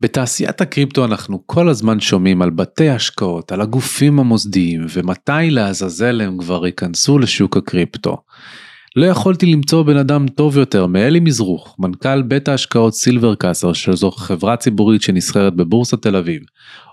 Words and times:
בתעשיית 0.00 0.60
הקריפטו 0.60 1.04
אנחנו 1.04 1.42
כל 1.46 1.68
הזמן 1.68 2.00
שומעים 2.00 2.42
על 2.42 2.50
בתי 2.50 2.88
השקעות, 2.88 3.52
על 3.52 3.60
הגופים 3.60 4.20
המוסדיים 4.20 4.86
ומתי 4.92 5.50
לעזאזל 5.50 6.20
הם 6.20 6.38
כבר 6.38 6.66
ייכנסו 6.66 7.18
לשוק 7.18 7.56
הקריפטו. 7.56 8.16
לא 8.96 9.06
יכולתי 9.06 9.46
למצוא 9.46 9.82
בן 9.82 9.96
אדם 9.96 10.28
טוב 10.28 10.56
יותר 10.56 10.86
מאלי 10.86 11.20
מזרוך, 11.20 11.76
מנכ"ל 11.78 12.22
בית 12.22 12.48
ההשקעות 12.48 12.94
סילבר 12.94 13.34
קאסר, 13.34 13.72
שזו 13.72 14.10
חברה 14.10 14.56
ציבורית 14.56 15.02
שנסחרת 15.02 15.54
בבורסת 15.56 16.02
תל 16.02 16.16
אביב. 16.16 16.42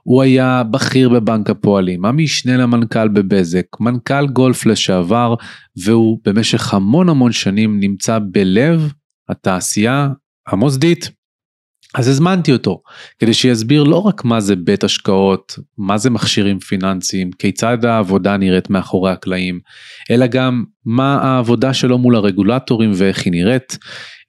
הוא 0.04 0.22
היה 0.22 0.64
בכיר 0.64 1.10
בבנק 1.10 1.50
הפועלים, 1.50 2.06
המשנה 2.06 2.58
למנכ"ל 2.58 3.08
בבזק, 3.08 3.66
מנכ"ל 3.80 4.28
גולף 4.28 4.66
לשעבר, 4.66 5.36
והוא 5.84 6.20
במשך 6.26 6.74
המון 6.74 7.10
המון 7.10 7.32
שנים 7.32 7.80
נמצא 7.80 8.20
בלב 8.32 8.94
התעשייה 9.30 10.10
המוסדית. 10.48 11.12
אז 11.96 12.08
הזמנתי 12.08 12.54
אותו 12.54 12.82
כדי 13.20 13.34
שיסביר 13.34 13.84
לא 13.84 13.98
רק 14.02 14.26
מה 14.26 14.40
זה 14.40 14.56
בית 14.56 14.84
השקעות, 14.84 15.60
מה 15.78 15.98
זה 15.98 16.10
מכשירים 16.10 16.60
פיננסיים, 16.60 17.32
כיצד 17.32 17.86
העבודה 17.86 18.38
נראית 18.38 18.70
מאחורי 18.70 19.12
הקלעים, 19.12 19.60
אלא 20.12 20.28
גם 20.28 20.64
מה 20.86 21.16
העבודה 21.22 21.74
שלו 21.74 21.98
מול 21.98 22.16
הרגולטורים 22.16 22.92
ואיך 22.96 23.26
היא 23.26 23.32
נראית, 23.32 23.78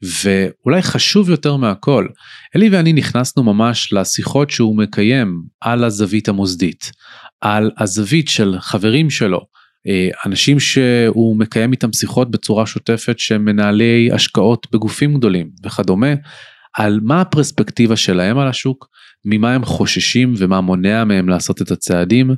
ואולי 0.02 0.82
חשוב 0.82 1.30
יותר 1.30 1.56
מהכל, 1.56 2.06
אלי 2.56 2.68
ואני 2.68 2.92
נכנסנו 2.92 3.42
ממש 3.42 3.92
לשיחות 3.92 4.50
שהוא 4.50 4.76
מקיים 4.76 5.42
על 5.60 5.84
הזווית 5.84 6.28
המוסדית, 6.28 6.90
על 7.40 7.70
הזווית 7.78 8.28
של 8.28 8.56
חברים 8.60 9.10
שלו, 9.10 9.40
אה, 9.88 10.08
אנשים 10.26 10.60
שהוא 10.60 11.36
מקיים 11.38 11.72
איתם 11.72 11.92
שיחות 11.92 12.30
בצורה 12.30 12.66
שוטפת 12.66 13.18
שהם 13.18 13.44
מנהלי 13.44 14.08
השקעות 14.12 14.66
בגופים 14.72 15.14
גדולים 15.14 15.50
וכדומה. 15.64 16.14
על 16.76 17.00
מה 17.02 17.20
הפרספקטיבה 17.20 17.96
שלהם 17.96 18.38
על 18.38 18.48
השוק, 18.48 18.88
ממה 19.24 19.54
הם 19.54 19.64
חוששים 19.64 20.34
ומה 20.38 20.60
מונע 20.60 21.04
מהם 21.04 21.28
לעשות 21.28 21.62
את 21.62 21.70
הצעדים, 21.70 22.30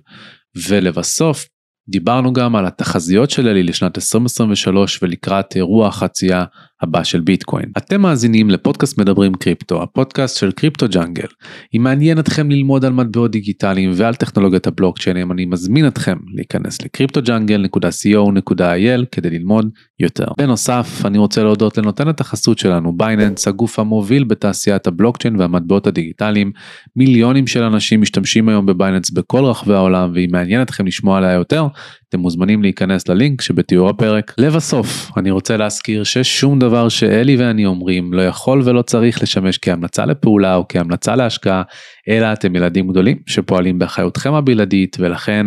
ולבסוף 0.68 1.46
דיברנו 1.88 2.32
גם 2.32 2.56
על 2.56 2.66
התחזיות 2.66 3.30
של 3.30 3.48
אלי 3.48 3.62
לשנת 3.62 3.98
2023 3.98 5.02
ולקראת 5.02 5.56
אירוע 5.56 5.88
החצייה 5.88 6.44
הבא 6.82 7.04
של 7.04 7.20
ביטקוין. 7.20 7.70
אתם 7.78 8.00
מאזינים 8.00 8.50
לפודקאסט 8.50 8.98
מדברים 8.98 9.34
קריפטו, 9.34 9.82
הפודקאסט 9.82 10.38
של 10.38 10.52
קריפטו 10.52 10.88
ג'אנגל. 10.88 11.26
אם 11.74 11.82
מעניין 11.82 12.18
אתכם 12.18 12.50
ללמוד 12.50 12.84
על 12.84 12.92
מטבעות 12.92 13.30
דיגיטליים 13.30 13.90
ועל 13.94 14.14
טכנולוגיית 14.14 14.66
הבלוקצ'יינים, 14.66 15.32
אני 15.32 15.44
מזמין 15.44 15.86
אתכם 15.86 16.16
להיכנס 16.34 16.82
לקריפטוג'אנגל.co.il 16.82 19.04
כדי 19.12 19.30
ללמוד 19.30 19.70
יותר. 20.00 20.26
בנוסף, 20.38 21.02
אני 21.04 21.18
רוצה 21.18 21.42
להודות 21.42 21.78
לנותנת 21.78 22.20
החסות 22.20 22.58
שלנו, 22.58 22.96
בייננס, 22.96 23.48
הגוף 23.48 23.78
המוביל 23.78 24.24
בתעשיית 24.24 24.86
הבלוקצ'יין 24.86 25.40
והמטבעות 25.40 25.86
הדיגיטליים. 25.86 26.52
מיליונים 26.96 27.46
של 27.46 27.62
אנשים 27.62 28.00
משתמשים 28.00 28.48
היום 28.48 28.66
בבייננס 28.66 29.10
בכל 29.10 29.44
רחבי 29.44 29.74
העולם, 29.74 30.12
ואם 30.14 30.28
מעניין 30.32 30.62
אתכם 30.62 30.86
לשמוע 30.86 31.18
עליה 31.18 31.32
יותר, 31.32 31.66
אתם 32.08 32.20
מוזמנים 32.20 32.62
להיכנס 32.62 33.08
ללינק 33.08 33.40
שבתיאור 33.40 33.88
הפרק. 33.88 34.34
לבסוף, 34.38 35.10
אני 35.16 35.30
רוצה 35.30 35.56
להזכיר 35.56 36.04
ששום 36.04 36.58
דבר 36.58 36.67
שאלי 36.88 37.36
ואני 37.36 37.66
אומרים 37.66 38.12
לא 38.12 38.22
יכול 38.22 38.62
ולא 38.64 38.82
צריך 38.82 39.22
לשמש 39.22 39.58
כהמלצה 39.58 40.06
לפעולה 40.06 40.54
או 40.54 40.64
כהמלצה 40.68 41.16
להשקעה, 41.16 41.62
אלא 42.08 42.32
אתם 42.32 42.56
ילדים 42.56 42.88
גדולים 42.88 43.18
שפועלים 43.26 43.78
באחריותכם 43.78 44.34
הבלעדית 44.34 44.96
ולכן 45.00 45.46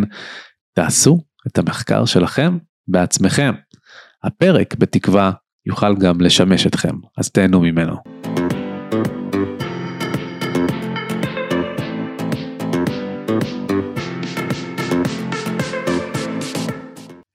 תעשו 0.74 1.18
את 1.46 1.58
המחקר 1.58 2.04
שלכם 2.04 2.58
בעצמכם. 2.88 3.52
הפרק 4.24 4.74
בתקווה 4.78 5.32
יוכל 5.66 5.96
גם 5.96 6.20
לשמש 6.20 6.66
אתכם, 6.66 6.94
אז 7.18 7.30
תהנו 7.30 7.60
ממנו. 7.60 7.96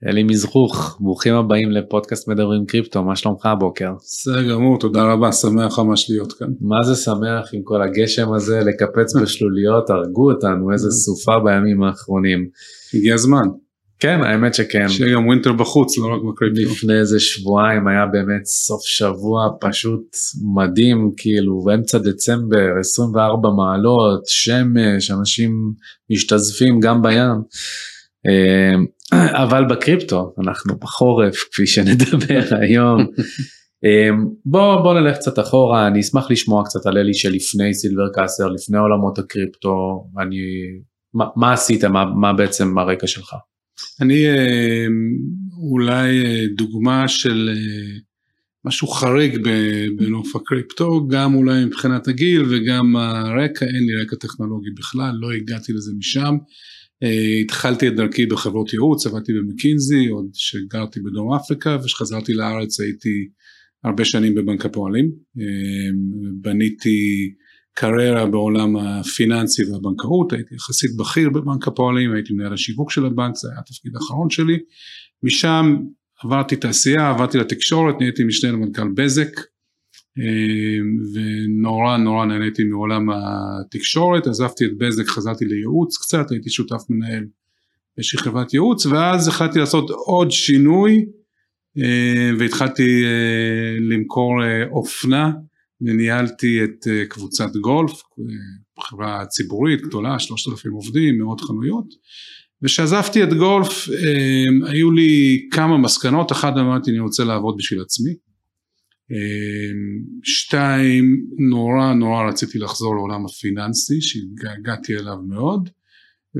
אלי 0.08 0.23
מזרוך, 0.23 0.97
ברוכים 1.00 1.36
הבאים 1.36 1.72
לפודקאסט 1.72 2.28
מדברים 2.28 2.66
קריפטו, 2.66 3.03
מה 3.03 3.16
שלומך 3.16 3.45
הבוקר? 3.45 3.91
בסדר 4.00 4.50
גמור, 4.50 4.79
תודה 4.79 5.03
רבה, 5.03 5.31
שמח 5.31 5.79
ממש 5.79 6.09
להיות 6.09 6.34
כאן. 6.34 6.47
מה 6.62 6.84
זה 6.84 6.95
שמח 6.95 7.50
עם 7.53 7.62
כל 7.63 7.81
הגשם 7.81 8.34
הזה, 8.34 8.59
לקפץ 8.59 9.16
בשלוליות, 9.22 9.90
הרגו 9.90 10.31
אותנו, 10.31 10.72
איזה 10.72 10.91
סופה 11.06 11.40
בימים 11.40 11.84
האחרונים. 11.84 12.47
הגיע 12.94 13.13
הזמן. 13.13 13.47
כן, 14.00 14.19
האמת 14.23 14.53
שכן. 14.53 14.90
שיהיה 14.90 15.16
גם 15.16 15.28
winter 15.28 15.53
בחוץ, 15.53 15.97
לא 15.97 16.06
רק 16.06 16.22
בקריפטו. 16.29 16.72
לפני 16.72 17.00
איזה 17.00 17.19
שבועיים 17.19 17.88
היה 17.88 18.06
באמת 18.06 18.45
סוף 18.45 18.81
שבוע 18.85 19.50
פשוט 19.62 20.16
מדהים, 20.56 21.12
כאילו 21.18 21.62
באמצע 21.62 21.97
דצמבר, 21.97 22.79
24 22.79 23.50
מעלות, 23.57 24.24
שמש, 24.28 25.12
אנשים 25.12 25.51
משתזפים 26.09 26.79
גם 26.79 27.01
בים. 27.01 27.41
אה, 28.27 29.43
אבל 29.43 29.65
בקריפטו 29.69 30.33
אנחנו 30.43 30.77
בחורף 30.79 31.35
כפי 31.51 31.67
שנדבר 31.67 32.41
היום. 32.61 33.05
אמ, 33.83 34.25
בוא 34.45 34.81
בוא 34.81 34.99
נלך 34.99 35.17
קצת 35.17 35.39
אחורה 35.39 35.88
אני 35.88 35.99
אשמח 35.99 36.31
לשמוע 36.31 36.63
קצת 36.65 36.85
על 36.85 36.97
אלי 36.97 37.13
שלפני 37.13 37.73
סילבר 37.73 38.09
קאסל 38.13 38.47
לפני 38.47 38.77
עולמות 38.77 39.19
הקריפטו 39.19 40.05
אני 40.21 40.38
מה, 41.13 41.25
מה 41.35 41.53
עשית 41.53 41.83
מה, 41.83 42.05
מה 42.05 42.33
בעצם 42.33 42.77
הרקע 42.77 43.07
שלך. 43.07 43.35
אני 44.01 44.25
אמ, 44.27 44.94
אולי 45.71 46.25
אה, 46.25 46.44
דוגמה 46.57 47.07
של 47.07 47.49
אה, 47.53 47.99
משהו 48.65 48.88
חריג 48.88 49.38
בנוף 49.97 50.35
הקריפטו 50.35 51.07
גם 51.07 51.35
אולי 51.35 51.65
מבחינת 51.65 52.07
הגיל 52.07 52.41
וגם 52.41 52.95
הרקע 52.95 53.65
אין 53.65 53.83
לי 53.88 54.01
רקע 54.01 54.15
טכנולוגי 54.15 54.69
בכלל 54.77 55.11
לא 55.19 55.31
הגעתי 55.31 55.73
לזה 55.73 55.91
משם. 55.97 56.35
Uh, 57.03 57.44
התחלתי 57.44 57.88
את 57.88 57.96
דרכי 57.96 58.25
בחברות 58.25 58.74
ייעוץ, 58.74 59.06
עבדתי 59.06 59.34
במקינזי, 59.34 60.08
עוד 60.08 60.30
שגרתי 60.34 61.00
בדרום 61.00 61.34
אפריקה, 61.34 61.78
וכשחזרתי 61.81 62.34
לארץ 62.34 62.80
הייתי 62.80 63.28
הרבה 63.84 64.06
שנים 64.06 64.35
בבנק 64.35 64.66
הפועלים. 64.66 65.12
Uh, 65.38 65.41
בניתי 66.41 67.30
קריירה 67.74 68.25
בעולם 68.25 68.75
הפיננסי 68.78 69.63
והבנקאות, 69.66 70.34
הייתי 70.34 70.56
יחסית 70.56 70.91
בכיר 70.97 71.30
בבנק 71.30 71.68
הפועלים, 71.68 72.13
הייתי 72.13 72.34
מנהל 72.34 72.53
השיווק 72.53 72.91
של 72.91 73.06
הבנק, 73.06 73.36
זה 73.36 73.47
היה 73.52 73.59
התפקיד 73.59 73.91
האחרון 73.96 74.30
שלי. 74.30 74.57
משם 75.24 75.75
עברתי 76.24 76.56
תעשייה, 76.56 77.09
עברתי 77.09 77.38
לתקשורת, 77.38 77.96
נהייתי 78.00 78.24
משנה 78.24 78.52
למנכ"ל 78.52 78.88
בזק. 78.96 79.30
אמ, 80.17 80.97
ונורא 81.13 81.97
נורא 81.97 82.25
נהניתי 82.25 82.63
מעולם 82.63 83.09
התקשורת, 83.09 84.28
עזבתי 84.28 84.66
את 84.66 84.78
בזק, 84.78 85.07
חזרתי 85.07 85.45
לייעוץ 85.45 85.97
קצת, 85.97 86.31
הייתי 86.31 86.50
שותף 86.50 86.81
מנהל 86.89 87.25
באיזושהי 87.97 88.19
חברת 88.19 88.53
ייעוץ, 88.53 88.85
ואז 88.85 89.27
החלטתי 89.27 89.59
לעשות 89.59 89.89
עוד 89.89 90.31
שינוי, 90.31 91.06
אמ, 91.77 92.35
והתחלתי 92.39 93.03
אה, 93.06 93.79
למכור 93.79 94.44
אה, 94.44 94.63
אופנה, 94.72 95.31
וניהלתי 95.81 96.63
את 96.63 96.88
אה, 96.88 97.06
קבוצת 97.06 97.56
גולף, 97.61 98.01
חברה 98.79 99.25
ציבורית 99.25 99.81
גדולה, 99.81 100.19
שלושת 100.19 100.51
אלפים 100.51 100.72
עובדים, 100.72 101.17
מאות 101.17 101.41
חנויות, 101.41 101.85
וכשעזבתי 102.63 103.23
את 103.23 103.33
גולף 103.33 103.89
אמ, 103.89 104.63
היו 104.63 104.91
לי 104.91 105.47
כמה 105.51 105.77
מסקנות, 105.77 106.31
אחת 106.31 106.53
אמרתי 106.53 106.91
אני 106.91 107.00
רוצה 107.00 107.23
לעבוד 107.23 107.56
בשביל 107.57 107.81
עצמי, 107.81 108.13
שתיים, 110.23 111.25
נורא 111.50 111.94
נורא 111.94 112.29
רציתי 112.29 112.59
לחזור 112.59 112.95
לעולם 112.95 113.25
הפיננסי 113.25 114.01
שהתגעגעתי 114.01 114.95
אליו 114.95 115.18
מאוד 115.28 115.69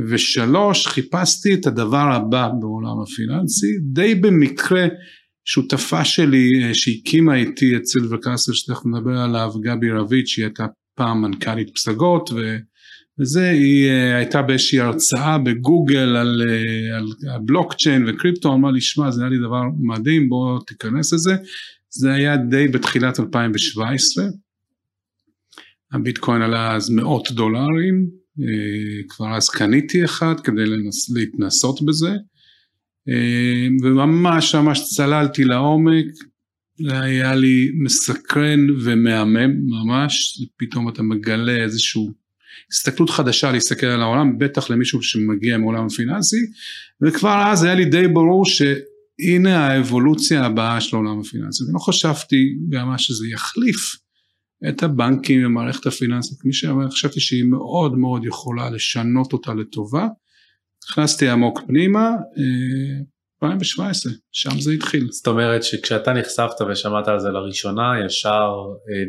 ושלוש, 0.10 0.88
חיפשתי 0.88 1.54
את 1.54 1.68
הדבר 1.68 2.12
הבא 2.14 2.50
בעולם 2.60 3.02
הפיננסי 3.02 3.68
די 3.82 4.16
במקרה 4.16 4.88
שותפה 5.46 6.06
שלי 6.06 6.64
אה, 6.64 6.74
שהקימה 6.74 7.36
איתי 7.36 7.76
את 7.76 7.86
סילבר 7.86 8.18
קאסל 8.18 8.54
שתכף 8.54 8.86
נדבר 8.86 9.18
עליו 9.18 9.52
גבי 9.62 9.92
רביץ' 9.92 10.28
שהיא 10.28 10.46
הייתה 10.46 10.66
פעם 10.96 11.22
מנכ"לית 11.22 11.70
פסגות 11.76 12.30
ו... 12.36 12.58
וזה 13.20 13.50
היא 13.50 13.90
אה, 13.90 14.18
הייתה 14.18 14.42
באיזושהי 14.42 14.80
הרצאה 14.80 15.38
בגוגל 15.38 16.16
על, 16.16 16.42
אה, 16.50 16.98
על 16.98 17.40
בלוקצ'יין 17.46 18.06
וקריפטו 18.08 18.54
אמרה 18.54 18.72
לי 18.72 18.82
שמע 18.82 19.12
זה 19.12 19.22
היה 19.22 19.30
לי 19.30 19.38
דבר 19.38 19.62
מדהים 19.80 20.30
בוא 20.30 20.60
תיכנס 20.68 21.14
לזה 21.14 21.36
זה 21.90 22.14
היה 22.14 22.38
די 22.38 22.68
בתחילת 22.68 23.20
2017, 23.20 24.26
הביטקוין 25.92 26.42
עלה 26.42 26.76
אז 26.76 26.90
מאות 26.90 27.32
דולרים, 27.32 28.08
אה, 28.40 29.04
כבר 29.10 29.38
אז 29.38 29.50
קניתי 29.50 30.06
אחד 30.06 30.40
כדי 30.44 30.66
לנס, 30.66 31.10
להתנסות 31.10 31.82
בזה, 31.82 32.12
אה, 33.10 33.68
וממש 33.84 34.56
ממש 34.56 34.82
צללתי 34.96 35.44
לעומק, 35.44 36.06
זה 36.80 37.00
היה 37.00 37.36
לי 37.36 37.72
מסקרן 37.84 38.68
ומהמם 38.84 39.52
ממש, 39.68 40.42
פתאום 40.58 40.90
אתה 40.90 41.04
מגלה 41.04 41.64
איזושהי 41.64 42.08
הסתכלות 42.72 43.10
חדשה 43.10 43.52
להסתכל 43.52 43.86
על 43.86 44.02
העולם, 44.02 44.38
בטח 44.38 44.70
למישהו 44.70 45.04
שמגיע 45.04 45.58
מעולם 45.58 45.86
הפיננסי, 45.86 46.38
וכבר 47.02 47.44
אז 47.52 47.64
היה 47.64 47.76
לי 47.76 47.86
די 47.86 48.08
ברור 48.08 48.46
ש... 48.46 48.62
הנה 49.20 49.68
האבולוציה 49.68 50.46
הבאה 50.46 50.82
של 50.82 50.96
העולם 50.96 51.20
הפיננסי, 51.20 51.64
אני 51.64 51.74
לא 51.74 51.80
חשבתי 51.80 52.58
גם 52.70 52.98
שזה 52.98 53.28
יחליף 53.28 53.96
את 54.70 54.84
הבנקים 54.84 55.46
ומערכת 55.46 55.86
הפיננסית, 55.86 56.46
מי 56.46 56.54
שחשבתי 56.54 57.20
שהיא 57.20 57.44
מאוד 57.44 57.98
מאוד 57.98 58.26
יכולה 58.26 58.70
לשנות 58.70 59.34
אותה 59.34 59.54
לטובה, 59.54 60.08
נכנסתי 60.90 61.30
עמוק 61.30 61.62
פנימה, 61.68 62.12
2017, 63.44 64.14
שם 64.32 64.60
זה 64.60 64.72
התחיל. 64.72 65.08
זאת 65.12 65.28
אומרת 65.28 65.64
שכשאתה 65.64 66.14
נחשפת 66.14 66.62
ושמעת 66.70 67.08
על 67.08 67.20
זה 67.20 67.30
לראשונה, 67.30 67.92
ישר 68.06 68.52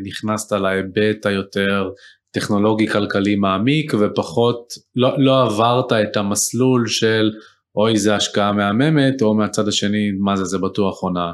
נכנסת 0.03 0.51
להיבט 0.51 1.25
היותר 1.25 1.89
טכנולוגי 2.31 2.87
כלכלי 2.87 3.35
מעמיק 3.35 3.93
ופחות, 3.99 4.73
לא, 4.95 5.23
לא 5.23 5.43
עברת 5.43 5.93
את 5.93 6.17
המסלול 6.17 6.87
של 6.87 7.31
אוי 7.75 7.97
זה 7.97 8.15
השקעה 8.15 8.53
מהממת 8.53 9.21
או 9.21 9.33
מהצד 9.33 9.67
השני 9.67 10.11
מה 10.19 10.35
זה 10.35 10.43
זה 10.43 10.57
בטוח 10.57 11.03
הונאה. 11.03 11.31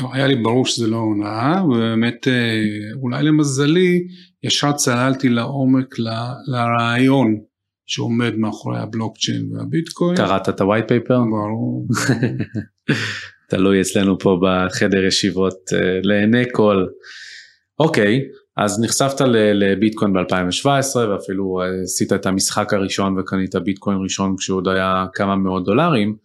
לא, 0.00 0.08
היה 0.12 0.26
לי 0.26 0.36
ברור 0.36 0.66
שזה 0.66 0.86
לא 0.86 0.96
הונאה 0.96 1.64
ובאמת 1.64 2.28
אה, 2.28 2.62
אולי 3.02 3.22
למזלי 3.22 4.06
ישר 4.42 4.72
צללתי 4.72 5.28
לעומק 5.28 5.98
ל, 5.98 6.08
לרעיון 6.46 7.40
שעומד 7.86 8.34
מאחורי 8.36 8.78
הבלוקצ'יין 8.78 9.52
והביטקוין. 9.52 10.16
קראת 10.16 10.48
את 10.48 10.60
הווייט 10.60 10.88
פייפר? 10.88 11.18
ברור. 11.18 11.86
תלוי 13.50 13.80
אצלנו 13.80 14.18
פה 14.18 14.40
בחדר 14.42 15.04
ישיבות 15.04 15.58
אה, 15.72 16.00
לעיני 16.02 16.44
כל. 16.52 16.86
אוקיי, 17.78 18.20
אז 18.60 18.80
נחשפת 18.80 19.20
לביטקוין 19.54 20.12
ב-2017 20.12 20.96
ואפילו 20.96 21.60
אה, 21.60 21.82
עשית 21.82 22.12
את 22.12 22.26
המשחק 22.26 22.72
הראשון 22.72 23.18
וקנית 23.18 23.54
ביטקוין 23.56 23.98
ראשון 24.02 24.36
כשהוא 24.38 24.56
עוד 24.56 24.68
היה 24.68 25.06
כמה 25.14 25.36
מאות 25.36 25.64
דולרים. 25.64 26.16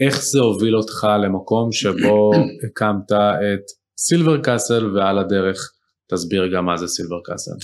איך 0.00 0.22
זה 0.22 0.38
הוביל 0.38 0.76
אותך 0.76 1.06
למקום 1.24 1.72
שבו 1.72 2.32
הקמת 2.66 3.12
את 3.12 3.64
סילבר 3.98 4.42
קאסל 4.42 4.96
ועל 4.96 5.18
הדרך 5.18 5.72
תסביר 6.10 6.46
גם 6.54 6.66
מה 6.66 6.76
זה 6.76 6.86
סילבר 6.86 7.20
קאסל. 7.24 7.56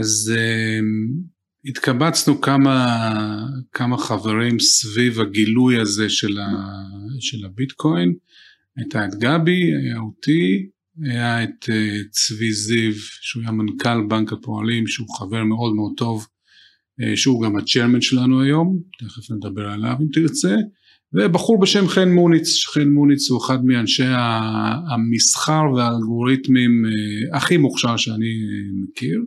אז 0.00 0.32
uh, 0.34 1.70
התקבצנו 1.70 2.40
כמה, 2.40 2.98
כמה 3.72 3.98
חברים 3.98 4.58
סביב 4.58 5.20
הגילוי 5.20 5.80
הזה 5.80 6.08
של, 6.08 6.38
ה, 6.38 6.48
של 7.20 7.46
הביטקוין, 7.46 8.14
הייתה 8.76 9.04
את 9.04 9.14
גבי, 9.14 9.62
היה 9.82 9.98
אותי, 9.98 10.70
היה 11.02 11.44
את 11.44 11.70
אה, 11.70 11.98
צבי 12.10 12.52
זיו 12.52 12.92
שהוא 12.96 13.42
היה 13.42 13.52
מנכ"ל 13.52 14.06
בנק 14.08 14.32
הפועלים 14.32 14.86
שהוא 14.86 15.06
חבר 15.18 15.44
מאוד 15.44 15.74
מאוד 15.74 15.92
טוב 15.96 16.26
אה, 17.00 17.16
שהוא 17.16 17.42
גם 17.42 17.56
הצ'רמן 17.56 18.00
שלנו 18.00 18.42
היום 18.42 18.78
תכף 18.98 19.30
נדבר 19.30 19.68
עליו 19.68 19.96
אם 20.00 20.06
תרצה. 20.12 20.56
ובחור 21.12 21.60
בשם 21.60 21.88
חן 21.88 22.08
מוניץ, 22.08 22.64
חן 22.66 22.88
מוניץ 22.88 23.30
הוא 23.30 23.44
אחד 23.44 23.64
מאנשי 23.64 24.04
המסחר 24.94 25.62
והאלגוריתמים 25.76 26.84
אה, 26.86 27.36
הכי 27.36 27.56
מוכשר 27.56 27.96
שאני 27.96 28.34
מכיר. 28.82 29.20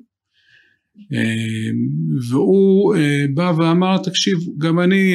והוא 2.30 2.96
בא 3.34 3.54
ואמר 3.58 3.98
תקשיב 3.98 4.38
גם 4.58 4.80
אני 4.80 5.14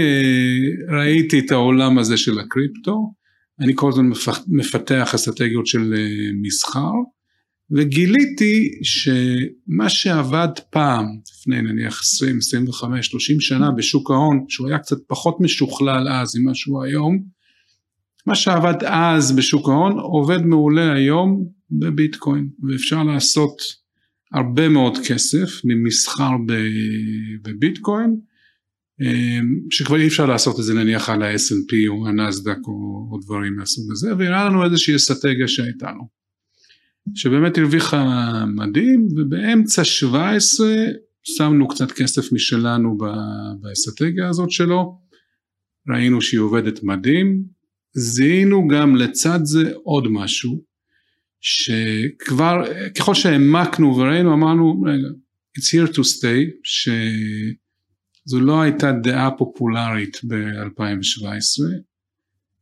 ראיתי 0.88 1.38
את 1.38 1.50
העולם 1.50 1.98
הזה 1.98 2.16
של 2.16 2.38
הקריפטו 2.38 3.12
אני 3.60 3.72
כל 3.74 3.88
הזמן 3.88 4.10
מפתח 4.48 5.14
אסטרטגיות 5.14 5.66
של 5.66 5.94
אה, 5.96 6.30
מסחר 6.42 6.92
וגיליתי 7.70 8.70
שמה 8.82 9.88
שעבד 9.88 10.48
פעם 10.70 11.06
לפני 11.32 11.62
נניח 11.62 12.00
20, 12.00 12.38
25, 12.38 13.06
30 13.06 13.40
שנה 13.40 13.70
בשוק 13.70 14.10
ההון 14.10 14.44
שהוא 14.48 14.68
היה 14.68 14.78
קצת 14.78 14.96
פחות 15.06 15.40
משוכלל 15.40 16.08
אז 16.08 16.36
ממה 16.36 16.54
שהוא 16.54 16.82
היום 16.82 17.22
מה 18.26 18.34
שעבד 18.34 18.84
אז 18.84 19.36
בשוק 19.36 19.68
ההון 19.68 19.98
עובד 19.98 20.42
מעולה 20.42 20.92
היום 20.92 21.48
בביטקוין 21.70 22.48
ואפשר 22.62 23.02
לעשות 23.02 23.62
הרבה 24.32 24.68
מאוד 24.68 24.98
כסף 25.08 25.60
ממסחר 25.64 26.30
בביטקוין 27.42 28.16
שכבר 29.70 29.96
אי 29.96 30.06
אפשר 30.06 30.26
לעשות 30.26 30.60
את 30.60 30.64
זה 30.64 30.74
נניח 30.74 31.08
על 31.10 31.22
ה-S&P 31.22 31.88
או 31.88 32.08
הנסדק 32.08 32.58
או, 32.66 33.08
או 33.10 33.18
דברים 33.22 33.56
מהסוג 33.56 33.92
הזה 33.92 34.16
והראה 34.18 34.44
לנו 34.44 34.64
איזושהי 34.64 34.96
אסטרטגיה 34.96 35.48
שהייתה 35.48 35.90
לו. 35.92 36.08
שבאמת 37.14 37.58
הרוויחה 37.58 38.44
מדהים 38.46 39.08
ובאמצע 39.16 39.84
17 39.84 40.68
שמנו 41.22 41.68
קצת 41.68 41.92
כסף 41.92 42.32
משלנו 42.32 42.98
באסטרטגיה 43.60 44.28
הזאת 44.28 44.50
שלו. 44.50 44.98
ראינו 45.88 46.22
שהיא 46.22 46.40
עובדת 46.40 46.82
מדהים 46.82 47.42
זיהינו 47.92 48.68
גם 48.68 48.96
לצד 48.96 49.38
זה 49.42 49.72
עוד 49.82 50.08
משהו 50.08 50.62
שכבר 51.40 52.64
ככל 52.98 53.14
שהעמקנו 53.14 53.96
וראינו 53.96 54.34
אמרנו 54.34 54.82
רגע 54.86 55.08
it's 55.58 55.62
here 55.62 55.92
to 55.92 56.00
stay 56.00 56.50
ש... 56.62 56.88
זו 58.26 58.40
לא 58.40 58.62
הייתה 58.62 58.92
דעה 58.92 59.30
פופולרית 59.30 60.20
ב-2017, 60.24 61.62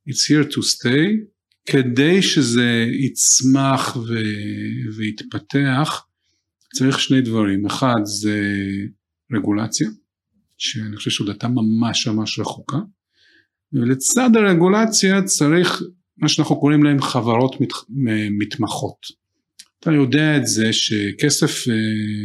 It's 0.09 0.25
here 0.29 0.53
to 0.53 0.61
stay, 0.61 1.35
כדי 1.67 2.23
שזה 2.23 2.87
יצמח 2.93 3.97
ו- 3.97 4.97
ויתפתח 4.97 6.07
צריך 6.75 7.01
שני 7.01 7.21
דברים, 7.21 7.67
אחד 7.67 8.01
זה 8.05 8.41
רגולציה, 9.33 9.89
שאני 10.59 10.97
חושב 10.97 11.11
שעוד 11.11 11.29
הייתה 11.29 11.49
ממש 11.49 12.07
ממש 12.07 12.39
רחוקה, 12.39 12.79
ולצד 13.73 14.31
הרגולציה 14.37 15.23
צריך 15.23 15.83
מה 16.17 16.29
שאנחנו 16.29 16.61
קוראים 16.61 16.83
להם 16.83 17.03
חברות 17.03 17.61
מת, 17.61 17.73
מתמחות. 18.39 19.07
אתה 19.81 19.93
יודע 19.93 20.37
את 20.37 20.47
זה 20.47 20.73
שכסף 20.73 21.69
אה, 21.69 21.75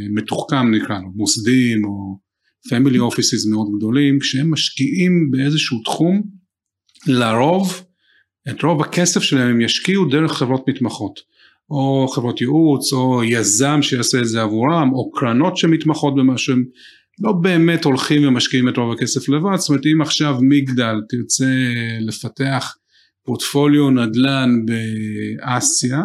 מתוחכם 0.09 0.71
נקרא 0.71 1.00
לו, 1.00 1.12
מוסדים 1.15 1.85
או 1.85 2.19
family 2.67 2.97
offices 2.97 3.50
מאוד 3.50 3.67
גדולים, 3.77 4.19
כשהם 4.19 4.51
משקיעים 4.51 5.31
באיזשהו 5.31 5.81
תחום, 5.83 6.21
לרוב, 7.07 7.83
את 8.50 8.63
רוב 8.63 8.81
הכסף 8.81 9.21
שלהם 9.21 9.50
הם 9.50 9.61
ישקיעו 9.61 10.06
דרך 10.06 10.31
חברות 10.31 10.67
מתמחות, 10.67 11.19
או 11.69 12.07
חברות 12.07 12.41
ייעוץ, 12.41 12.94
או 12.94 13.23
יזם 13.23 13.81
שיעשה 13.81 14.19
את 14.19 14.27
זה 14.27 14.41
עבורם, 14.41 14.89
או 14.94 15.11
קרנות 15.11 15.57
שמתמחות 15.57 16.15
במה 16.15 16.38
שהם 16.38 16.63
לא 17.19 17.31
באמת 17.31 17.85
הולכים 17.85 18.27
ומשקיעים 18.27 18.69
את 18.69 18.77
רוב 18.77 18.94
הכסף 18.94 19.29
לבד, 19.29 19.56
זאת 19.56 19.69
אומרת 19.69 19.85
אם 19.85 20.01
עכשיו 20.01 20.38
מגדל 20.41 20.95
תרצה 21.09 21.53
לפתח 22.01 22.75
פורטפוליו 23.25 23.89
נדל"ן 23.89 24.65
באסיה, 24.65 26.01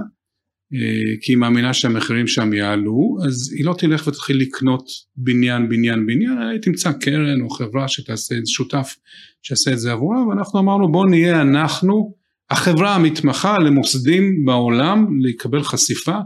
כי 1.20 1.32
היא 1.32 1.36
מאמינה 1.36 1.74
שהמחירים 1.74 2.26
שם 2.26 2.52
יעלו, 2.52 3.16
אז 3.26 3.52
היא 3.56 3.64
לא 3.64 3.74
תלך 3.78 4.06
ותתחיל 4.06 4.40
לקנות 4.40 4.84
בניין 5.16 5.68
בניין 5.68 6.06
בניין, 6.06 6.38
היא 6.38 6.60
תמצא 6.60 6.92
קרן 6.92 7.40
או 7.40 7.50
חברה 7.50 7.88
שתעשה, 7.88 8.34
שותף 8.46 8.96
שיעשה 9.42 9.72
את 9.72 9.78
זה 9.78 9.92
עבורה, 9.92 10.26
ואנחנו 10.28 10.60
אמרנו 10.60 10.92
בואו 10.92 11.06
נהיה 11.06 11.42
אנחנו 11.42 12.14
החברה 12.50 12.94
המתמחה 12.94 13.58
למוסדים 13.58 14.44
בעולם 14.44 15.20
לקבל 15.20 15.62
חשיפה 15.62 16.18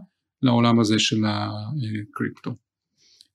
לעולם 0.42 0.80
הזה 0.80 0.99
של 0.99 1.16
הקריפטו. 1.26 2.54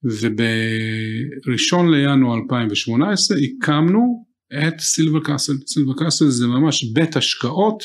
ובראשון 0.03 1.91
לינואר 1.91 2.35
2018 2.43 3.38
הקמנו 3.38 4.25
את 4.67 4.79
סילבר 4.79 5.19
קאסל, 5.19 5.53
סילבר 5.67 5.93
קאסל 5.93 6.29
זה 6.29 6.47
ממש 6.47 6.83
בית 6.83 7.15
השקעות 7.15 7.83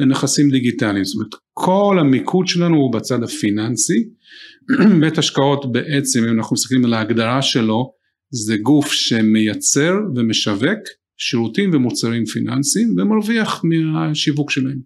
לנכסים 0.00 0.50
דיגיטליים, 0.50 1.04
זאת 1.04 1.14
אומרת 1.14 1.34
כל 1.54 1.96
המיקוד 2.00 2.46
שלנו 2.46 2.76
הוא 2.76 2.92
בצד 2.92 3.22
הפיננסי, 3.22 4.08
בית 5.00 5.18
השקעות 5.18 5.72
בעצם 5.72 6.24
אם 6.24 6.38
אנחנו 6.38 6.54
מסתכלים 6.54 6.84
על 6.84 6.94
ההגדרה 6.94 7.42
שלו 7.42 7.92
זה 8.30 8.56
גוף 8.56 8.92
שמייצר 8.92 9.92
ומשווק 10.16 10.78
שירותים 11.16 11.70
ומוצרים 11.74 12.26
פיננסיים 12.26 12.94
ומרוויח 12.98 13.64
מהשיווק 13.64 14.50
שלהם. 14.50 14.80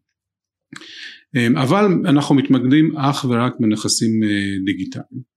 אבל 1.57 1.85
אנחנו 2.05 2.35
מתמקדים 2.35 2.97
אך 2.97 3.25
ורק 3.29 3.53
בנכסים 3.61 4.23
אה, 4.23 4.29
דיגיטליים. 4.65 5.35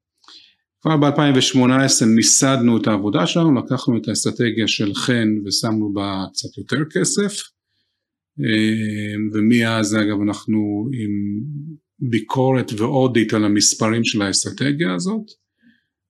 כבר 0.82 0.98
ב-2018 0.98 2.06
מיסדנו 2.06 2.78
את 2.78 2.88
העבודה 2.88 3.28
שלנו, 3.28 3.56
לקחנו 3.56 3.98
את 3.98 4.08
האסטרטגיה 4.08 4.68
של 4.68 4.94
חן 4.94 5.28
ושמנו 5.46 5.94
בה 5.94 6.26
קצת 6.34 6.58
יותר 6.58 6.78
כסף 6.92 7.32
אמ, 7.32 7.57
ומאז 9.34 9.96
אגב 9.96 10.22
אנחנו 10.22 10.90
עם 10.94 11.42
ביקורת 12.00 12.72
ואודיט 12.78 13.34
על 13.34 13.46
המספרים 13.46 14.04
של 14.04 14.22
האסטרטגיה 14.22 14.94
הזאת. 14.94 15.32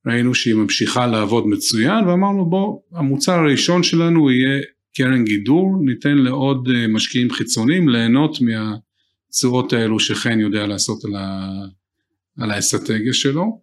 ראינו 0.07 0.36
שהיא 0.36 0.55
ממשיכה 0.55 1.07
לעבוד 1.07 1.48
מצוין 1.48 2.05
ואמרנו 2.05 2.50
בוא 2.50 2.79
המוצר 2.91 3.34
הראשון 3.34 3.84
שלנו 3.84 4.31
יהיה 4.31 4.62
קרן 4.98 5.24
גידור 5.24 5.77
ניתן 5.86 6.17
לעוד 6.17 6.69
אה, 6.75 6.88
משקיעים 6.88 7.31
חיצוניים 7.31 7.89
ליהנות 7.89 8.38
מהצורות 8.41 9.74
האלו 9.74 10.00
שחן 10.00 10.39
יודע 10.39 10.67
לעשות 10.67 11.05
על, 11.05 11.15
ה... 11.15 11.50
על 12.38 12.51
האסטרטגיה 12.51 13.13
שלו. 13.13 13.62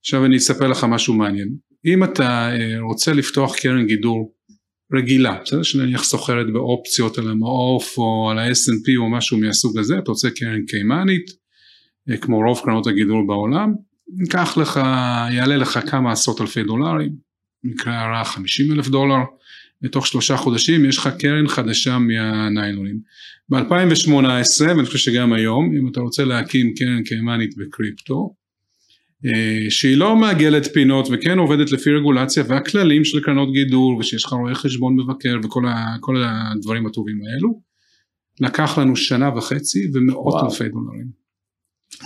עכשיו 0.00 0.24
אני 0.24 0.36
אספר 0.36 0.68
לך 0.68 0.84
משהו 0.84 1.14
מעניין. 1.14 1.56
אם 1.86 2.04
אתה 2.04 2.50
אה, 2.52 2.80
רוצה 2.80 3.12
לפתוח 3.12 3.56
קרן 3.56 3.86
גידור 3.86 4.35
רגילה, 4.92 5.38
בסדר? 5.44 5.62
שנניח 5.62 6.04
סוחרת 6.04 6.52
באופציות 6.52 7.18
על 7.18 7.30
המעוף 7.30 7.98
או 7.98 8.30
על 8.30 8.38
ה-S&P 8.38 8.98
או 8.98 9.10
משהו 9.10 9.38
מהסוג 9.38 9.78
הזה, 9.78 9.98
אתה 9.98 10.10
רוצה 10.10 10.30
קרן 10.30 10.66
קיימנית, 10.66 11.30
אה, 12.10 12.16
כמו 12.16 12.38
רוב 12.38 12.60
קרנות 12.64 12.86
הגידול 12.86 13.24
בעולם, 13.26 13.74
ייקח 14.20 14.56
לך, 14.56 14.80
יעלה 15.30 15.56
לך 15.56 15.78
כמה 15.90 16.12
עשרות 16.12 16.40
אלפי 16.40 16.62
דולרים, 16.62 17.12
מקרה 17.64 18.04
הרע 18.04 18.24
50 18.24 18.72
אלף 18.72 18.88
דולר, 18.88 19.18
בתוך 19.82 20.06
שלושה 20.06 20.36
חודשים 20.36 20.84
יש 20.84 20.98
לך 20.98 21.08
קרן 21.18 21.48
חדשה 21.48 21.98
מהניילונים. 21.98 22.98
ב-2018, 23.48 24.60
ואני 24.60 24.86
חושב 24.86 24.98
שגם 24.98 25.32
היום, 25.32 25.72
אם 25.80 25.88
אתה 25.88 26.00
רוצה 26.00 26.24
להקים 26.24 26.74
קרן 26.74 27.02
קיימנית 27.02 27.56
בקריפטו, 27.56 28.34
שהיא 29.70 29.96
לא 29.96 30.16
מעגלת 30.16 30.72
פינות 30.72 31.08
וכן 31.12 31.38
עובדת 31.38 31.72
לפי 31.72 31.90
רגולציה 31.90 32.44
והכללים 32.48 33.04
של 33.04 33.20
קרנות 33.20 33.52
גידור 33.52 33.96
ושיש 33.96 34.24
לך 34.24 34.32
רואה 34.32 34.54
חשבון 34.54 34.96
מבקר 34.96 35.36
וכל 35.44 36.16
הדברים 36.24 36.86
הטובים 36.86 37.18
האלו, 37.26 37.60
לקח 38.40 38.78
לנו 38.78 38.96
שנה 38.96 39.36
וחצי 39.36 39.90
ומאות 39.94 40.34
וואו. 40.34 40.44
אלפי 40.44 40.68
דולרים. 40.68 41.26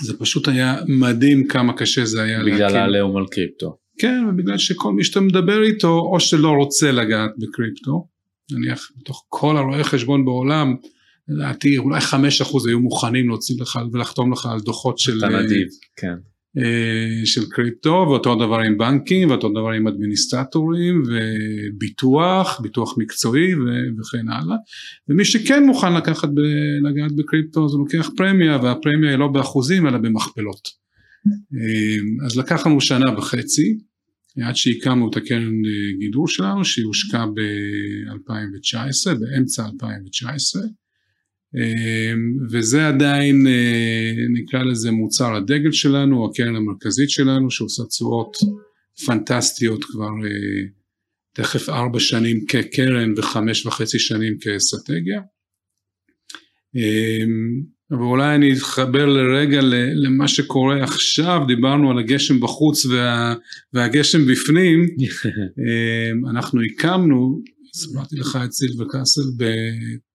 זה 0.02 0.18
פשוט 0.18 0.48
היה 0.48 0.76
מדהים 0.88 1.46
כמה 1.48 1.72
קשה 1.72 2.04
זה 2.04 2.22
היה 2.22 2.38
להקים. 2.38 2.54
בגלל 2.54 2.76
העליהום 2.76 3.16
על 3.16 3.24
קריפטו. 3.30 3.76
כן, 3.98 4.24
ובגלל 4.28 4.58
שכל 4.58 4.92
מי 4.92 5.04
שאתה 5.04 5.20
מדבר 5.20 5.62
איתו, 5.62 5.98
או 5.98 6.20
שלא 6.20 6.50
רוצה 6.50 6.92
לגעת 6.92 7.30
בקריפטו, 7.38 8.08
נניח 8.52 8.90
בתוך 9.00 9.24
כל 9.28 9.56
הרואי 9.56 9.84
חשבון 9.84 10.24
בעולם, 10.24 10.76
לדעתי 11.28 11.78
אולי 11.78 12.00
חמש 12.00 12.40
אחוז 12.40 12.66
היו 12.66 12.80
מוכנים 12.80 13.28
להוציא 13.28 13.54
לך 13.60 13.78
ולחתום 13.92 14.32
לך 14.32 14.46
על 14.46 14.60
דוחות 14.60 14.98
של... 14.98 15.18
אתה 15.18 15.28
נדיב, 15.28 15.68
כן. 15.96 16.14
אה, 16.58 17.26
של 17.26 17.40
קריפטו 17.50 18.06
ואותו 18.08 18.34
דבר 18.34 18.58
עם 18.60 18.78
בנקים 18.78 19.30
ואותו 19.30 19.48
דבר 19.48 19.70
עם 19.70 19.86
אדמיניסטטורים 19.86 21.02
וביטוח, 21.06 22.60
ביטוח 22.60 22.98
מקצועי 22.98 23.54
וכן 23.98 24.28
הלאה. 24.28 24.56
ומי 25.08 25.24
שכן 25.24 25.64
מוכן 25.64 25.94
לקחת 25.94 26.28
לגעת 26.82 27.12
בקריפטו 27.12 27.64
אז 27.64 27.72
הוא 27.72 27.80
לוקח 27.80 28.10
פרמיה 28.16 28.58
והפרמיה 28.62 29.10
היא 29.10 29.18
לא 29.18 29.28
באחוזים 29.28 29.86
אלא 29.86 29.98
במכפלות. 29.98 30.68
אה, 31.54 32.26
אז 32.26 32.36
לקח 32.36 32.66
לנו 32.66 32.80
שנה 32.80 33.18
וחצי 33.18 33.78
עד 34.42 34.56
שהקמנו 34.56 35.10
את 35.10 35.16
הקרן 35.16 35.64
אה, 35.64 35.98
גידור 35.98 36.28
שלנו 36.28 36.64
שהיא 36.64 36.84
הושקעה 36.84 37.26
ב-2019 37.26 39.14
באמצע 39.20 39.64
2019 39.66 40.62
אמ, 40.62 40.68
וזה 42.50 42.88
עדיין 42.88 43.46
אה, 43.46 44.12
נקרא 44.32 44.62
לזה 44.62 44.90
מוצר 44.90 45.34
הדגל 45.34 45.72
שלנו, 45.72 46.30
הקרן 46.30 46.56
המרכזית 46.56 47.10
שלנו 47.10 47.50
שעושה 47.50 47.84
תשואות 47.84 48.36
פנטסטיות 49.06 49.84
כבר 49.84 50.10
אה, 50.24 50.68
תכף 51.32 51.68
ארבע 51.68 52.00
שנים 52.00 52.46
כקרן 52.46 53.12
וחמש 53.16 53.66
וחצי 53.66 53.98
שנים 53.98 54.38
כאסטרטגיה. 54.40 55.20
אמ, 56.76 57.62
ואולי 57.90 58.34
אני 58.34 58.52
אתחבר 58.52 59.06
לרגע 59.06 59.60
למה 59.94 60.28
שקורה 60.28 60.84
עכשיו, 60.84 61.40
דיברנו 61.46 61.90
על 61.90 61.98
הגשם 61.98 62.40
בחוץ 62.40 62.86
וה, 62.86 63.34
והגשם 63.72 64.26
בפנים, 64.26 64.86
אמ, 65.60 66.26
אנחנו 66.26 66.60
הקמנו, 66.62 67.42
הסברתי 67.74 68.16
לך 68.16 68.38
את 68.44 68.52
סילבר 68.52 68.84
קאסל 68.88 69.22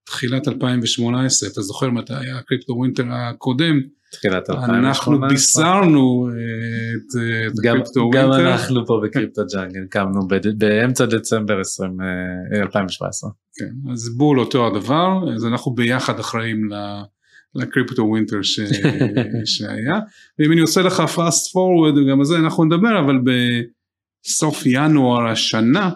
תחילת 0.06 0.48
2018, 0.48 1.50
אתה 1.50 1.62
זוכר 1.62 1.90
מתי 1.90 2.14
היה 2.14 2.38
הקריפטו 2.38 2.74
ווינטר 2.74 3.04
הקודם? 3.12 3.80
תחילת 4.12 4.50
2018. 4.50 4.88
אנחנו 4.88 5.28
בישרנו 5.30 6.30
את, 6.30 7.16
את 7.48 7.60
גם, 7.64 7.76
הקריפטו 7.76 8.00
winter. 8.00 8.40
גם 8.40 8.48
אנחנו 8.48 8.86
פה 8.86 9.02
בקריפטו 9.04 9.42
ג'אנגל, 9.54 9.86
קמנו 9.90 10.28
באמצע 10.58 11.06
דצמבר 11.06 11.60
20, 11.60 11.98
2017. 12.62 13.30
אה, 13.30 13.34
כן, 13.60 13.92
אז 13.92 14.10
בול 14.18 14.40
אותו 14.40 14.68
הדבר, 14.68 15.34
אז 15.36 15.46
אנחנו 15.46 15.74
ביחד 15.74 16.20
אחראים 16.20 16.70
לקריפטו 17.56 18.04
winter 18.04 18.42
ש... 18.42 18.60
שהיה. 19.56 20.00
ואם 20.40 20.52
אני 20.52 20.62
עושה 20.62 20.82
לך 20.82 21.00
fast 21.00 21.52
forward, 21.52 22.12
גם 22.12 22.20
על 22.20 22.26
זה 22.26 22.38
אנחנו 22.38 22.66
נדבר, 22.66 23.00
אבל 23.00 23.20
בסוף 24.26 24.64
ינואר 24.66 25.28
השנה, 25.28 25.92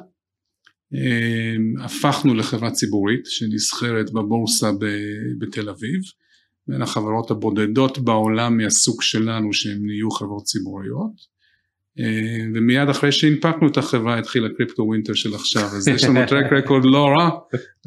הפכנו 1.84 2.34
לחברה 2.34 2.72
ציבורית 2.72 3.25
שנסחרת 3.25 4.12
בבורסה 4.12 4.72
בתל 5.39 5.69
אביב, 5.69 6.01
בין 6.67 6.81
החברות 6.81 7.31
הבודדות 7.31 8.00
בעולם 8.00 8.58
מהסוג 8.58 9.01
שלנו 9.01 9.53
שהן 9.53 9.79
נהיו 9.81 10.12
חברות 10.12 10.43
ציבוריות. 10.43 11.39
אמ, 12.00 12.51
ומיד 12.55 12.89
אחרי 12.89 13.12
שהנפקנו 13.12 13.67
את 13.67 13.77
החברה 13.77 14.19
התחיל 14.19 14.46
הקריפטו 14.46 14.84
winter 14.84 15.13
של 15.13 15.36
עכשיו 15.36 15.63
אז 15.63 15.88
יש 15.88 16.03
לנו 16.03 16.19
track 16.27 16.53
record 16.53 16.86
לא 16.86 17.05
רע. 17.05 17.29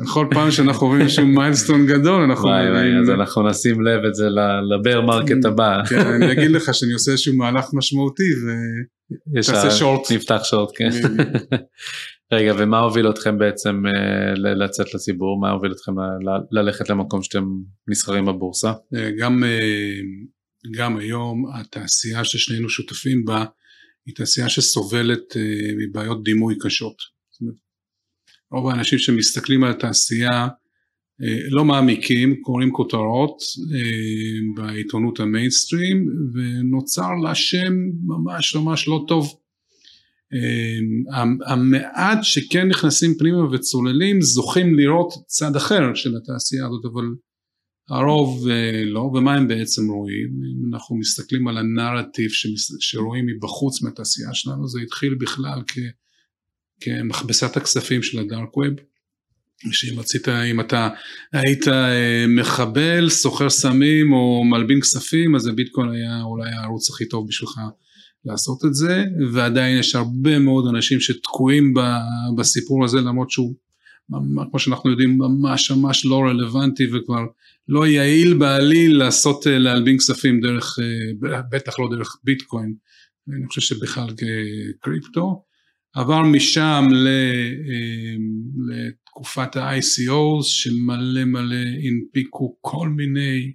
בכל 0.00 0.26
פעם 0.30 0.50
שאנחנו 0.50 0.86
רואים 0.86 1.02
איזשהו 1.02 1.26
milestone 1.26 1.86
גדול 1.86 2.22
אנחנו 2.22 2.48
וואי 2.48 2.70
וואי 2.70 2.98
אז 3.00 3.10
אנחנו 3.10 3.48
נשים 3.48 3.82
לב 3.82 4.04
את 4.04 4.14
זה 4.14 4.28
ל 4.74 4.80
bear 4.80 5.00
market 5.00 5.44
הבא. 5.44 5.84
כן 5.88 6.06
אני 6.06 6.32
אגיד 6.32 6.50
לך 6.50 6.74
שאני 6.74 6.92
עושה 6.92 7.10
איזשהו 7.10 7.36
מהלך 7.36 7.64
משמעותי 7.72 8.30
ותעשה 9.34 9.70
שורט 9.70 10.12
נפתח 10.12 10.40
שורט 10.44 10.70
כן 10.76 10.90
רגע, 12.32 12.54
ומה 12.58 12.80
הוביל 12.80 13.10
אתכם 13.10 13.38
בעצם 13.38 13.82
אה, 13.86 14.34
לצאת 14.34 14.94
לציבור? 14.94 15.40
מה 15.40 15.50
הוביל 15.50 15.72
אתכם 15.72 15.92
ללכת 16.50 16.90
למקום 16.90 17.22
שאתם 17.22 17.44
נסחרים 17.88 18.26
בבורסה? 18.26 18.72
אה, 18.94 19.10
גם, 19.18 19.44
אה, 19.44 20.00
גם 20.78 20.96
היום 20.96 21.44
התעשייה 21.54 22.24
ששנינו 22.24 22.68
שותפים 22.68 23.24
בה 23.24 23.44
היא 24.06 24.14
תעשייה 24.14 24.48
שסובלת 24.48 25.36
מבעיות 25.78 26.24
דימוי 26.24 26.54
קשות. 26.60 26.96
רוב 28.50 28.68
האנשים 28.68 28.98
שמסתכלים 28.98 29.64
על 29.64 29.70
התעשייה 29.70 30.48
לא 31.50 31.64
מעמיקים, 31.64 32.40
קוראים 32.40 32.72
כותרות 32.72 33.38
בעיתונות 34.56 35.20
המיינסטרים 35.20 36.06
ונוצר 36.34 37.10
לה 37.24 37.34
שם 37.34 37.72
ממש 38.06 38.56
ממש 38.56 38.88
לא 38.88 39.04
טוב. 39.08 39.41
אמ, 40.34 41.38
המעט 41.46 42.18
שכן 42.22 42.68
נכנסים 42.68 43.14
פנימה 43.18 43.50
וצוללים 43.52 44.20
זוכים 44.20 44.74
לראות 44.78 45.12
צד 45.26 45.56
אחר 45.56 45.94
של 45.94 46.16
התעשייה 46.16 46.66
הזאת 46.66 46.84
אבל 46.92 47.04
הרוב 47.88 48.48
אה, 48.48 48.84
לא. 48.84 49.00
ומה 49.00 49.34
הם 49.34 49.48
בעצם 49.48 49.90
רואים? 49.90 50.28
אם 50.28 50.74
אנחנו 50.74 50.96
מסתכלים 50.96 51.48
על 51.48 51.58
הנרטיב 51.58 52.30
שרואים 52.80 53.26
מבחוץ 53.26 53.82
מהתעשייה 53.82 54.34
שלנו 54.34 54.68
זה 54.68 54.80
התחיל 54.80 55.14
בכלל 55.14 55.62
כ, 55.66 55.78
כמכבסת 56.80 57.56
הכספים 57.56 58.02
של 58.02 58.18
הדארק 58.18 58.56
ווב. 58.56 58.74
שאם 59.72 59.98
רצית 59.98 60.28
אם 60.28 60.60
אתה 60.60 60.88
היית 61.32 61.68
אה, 61.68 62.24
מחבל 62.28 63.10
סוחר 63.10 63.50
סמים 63.50 64.12
או 64.12 64.44
מלבין 64.44 64.80
כספים 64.80 65.34
אז 65.34 65.46
הביטקוין 65.46 65.90
היה 65.90 66.22
אולי 66.22 66.50
הערוץ 66.50 66.90
הכי 66.90 67.08
טוב 67.08 67.28
בשבילך 67.28 67.60
לעשות 68.24 68.64
את 68.64 68.74
זה 68.74 69.04
ועדיין 69.32 69.78
יש 69.78 69.94
הרבה 69.94 70.38
מאוד 70.38 70.74
אנשים 70.74 71.00
שתקועים 71.00 71.74
בסיפור 72.38 72.84
הזה 72.84 73.00
למרות 73.00 73.30
שהוא 73.30 73.54
כמו 74.50 74.58
שאנחנו 74.58 74.90
יודעים 74.90 75.18
ממש 75.18 75.70
ממש 75.70 76.06
לא 76.06 76.20
רלוונטי 76.20 76.86
וכבר 76.92 77.24
לא 77.68 77.86
יעיל 77.86 78.34
בעליל 78.34 78.98
לעשות 78.98 79.46
להלבין 79.46 79.98
כספים 79.98 80.40
דרך 80.40 80.78
בטח 81.50 81.78
לא 81.78 81.88
דרך 81.96 82.16
ביטקוין 82.24 82.74
אני 83.28 83.46
חושב 83.46 83.60
שבכלל 83.60 84.08
קריפטו 84.80 85.44
עבר 85.94 86.22
משם 86.22 86.84
לתקופת 88.68 89.56
ה-ICOs 89.56 90.44
שמלא 90.44 91.24
מלא 91.24 91.56
הנפיקו 91.84 92.56
כל 92.60 92.88
מיני 92.88 93.52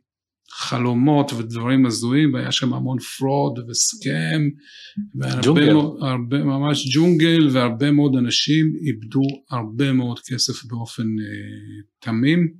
חלומות 0.59 1.33
ודברים 1.33 1.85
הזויים 1.85 2.33
והיה 2.33 2.51
שם 2.51 2.73
המון 2.73 2.97
fraud 2.99 3.59
ו 3.69 3.84
scam 3.84 4.41
ג'ונגל. 5.41 5.75
הרבה, 6.01 6.43
ממש 6.43 6.95
ג'ונגל 6.95 7.49
והרבה 7.51 7.91
מאוד 7.91 8.15
אנשים 8.15 8.73
איבדו 8.81 9.21
הרבה 9.51 9.93
מאוד 9.93 10.19
כסף 10.19 10.65
באופן 10.65 11.03
אה, 11.03 11.81
תמים 11.99 12.53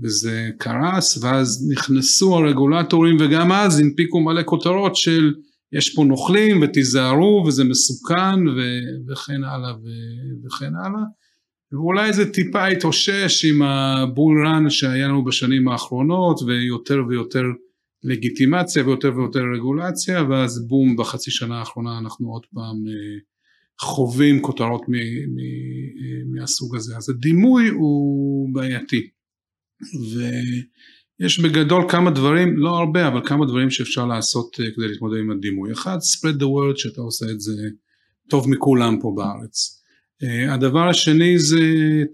וזה 0.00 0.50
קרס 0.58 1.24
ואז 1.24 1.68
נכנסו 1.72 2.36
הרגולטורים 2.36 3.16
וגם 3.20 3.52
אז 3.52 3.80
הנפיקו 3.80 4.20
מלא 4.20 4.42
כותרות 4.44 4.96
של 4.96 5.34
יש 5.72 5.94
פה 5.94 6.04
נוכלים 6.04 6.62
ותיזהרו 6.62 7.44
וזה 7.46 7.64
מסוכן 7.64 8.48
ו- 8.48 9.12
וכן 9.12 9.44
הלאה 9.44 9.72
ו- 9.72 10.46
וכן 10.46 10.72
הלאה 10.84 11.02
ואולי 11.72 12.12
זה 12.12 12.32
טיפה 12.32 12.66
התאושש 12.66 13.44
עם 13.44 13.62
הבול 13.62 14.46
רן 14.46 14.70
שהיה 14.70 15.08
לנו 15.08 15.24
בשנים 15.24 15.68
האחרונות 15.68 16.40
ויותר 16.42 17.02
ויותר 17.08 17.42
לגיטימציה 18.04 18.86
ויותר 18.86 19.12
ויותר 19.16 19.42
רגולציה 19.54 20.22
ואז 20.30 20.66
בום 20.68 20.96
בחצי 20.96 21.30
שנה 21.30 21.58
האחרונה 21.58 21.98
אנחנו 21.98 22.28
עוד 22.32 22.46
פעם 22.54 22.76
אה, 22.88 23.18
חווים 23.80 24.42
כותרות 24.42 24.82
מ, 24.88 24.92
מ, 24.92 25.38
מהסוג 26.34 26.76
הזה. 26.76 26.96
אז 26.96 27.10
הדימוי 27.10 27.68
הוא 27.68 28.54
בעייתי. 28.54 29.10
ויש 31.20 31.40
בגדול 31.40 31.84
כמה 31.88 32.10
דברים 32.10 32.56
לא 32.56 32.78
הרבה 32.78 33.08
אבל 33.08 33.20
כמה 33.26 33.46
דברים 33.46 33.70
שאפשר 33.70 34.06
לעשות 34.06 34.56
אה, 34.60 34.66
כדי 34.76 34.88
להתמודד 34.88 35.18
עם 35.20 35.30
הדימוי. 35.30 35.72
אחד 35.72 35.96
spread 35.96 36.36
the 36.40 36.46
word 36.46 36.76
שאתה 36.76 37.00
עושה 37.00 37.26
את 37.30 37.40
זה 37.40 37.52
טוב 38.30 38.50
מכולם 38.50 38.98
פה 39.00 39.12
בארץ 39.16 39.79
הדבר 40.48 40.88
השני 40.88 41.38
זה 41.38 41.60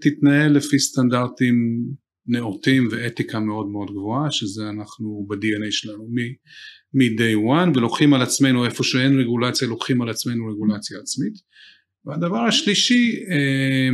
תתנהל 0.01 0.51
לפי 0.51 0.79
סטנדרטים 0.79 1.85
נאותים 2.27 2.87
ואתיקה 2.91 3.39
מאוד 3.39 3.67
מאוד 3.67 3.91
גבוהה 3.91 4.31
שזה 4.31 4.69
אנחנו 4.69 5.25
ב-DNA 5.29 5.71
שלנו 5.71 6.07
מ-day 6.93 7.35
one 7.35 7.77
ולוקחים 7.77 8.13
על 8.13 8.21
עצמנו 8.21 8.65
איפה 8.65 8.83
שאין 8.83 9.19
רגולציה 9.19 9.67
לוקחים 9.67 10.01
על 10.01 10.09
עצמנו 10.09 10.47
רגולציה 10.47 10.99
עצמית. 10.99 11.33
והדבר 12.05 12.39
השלישי 12.39 13.15
אה, 13.31 13.89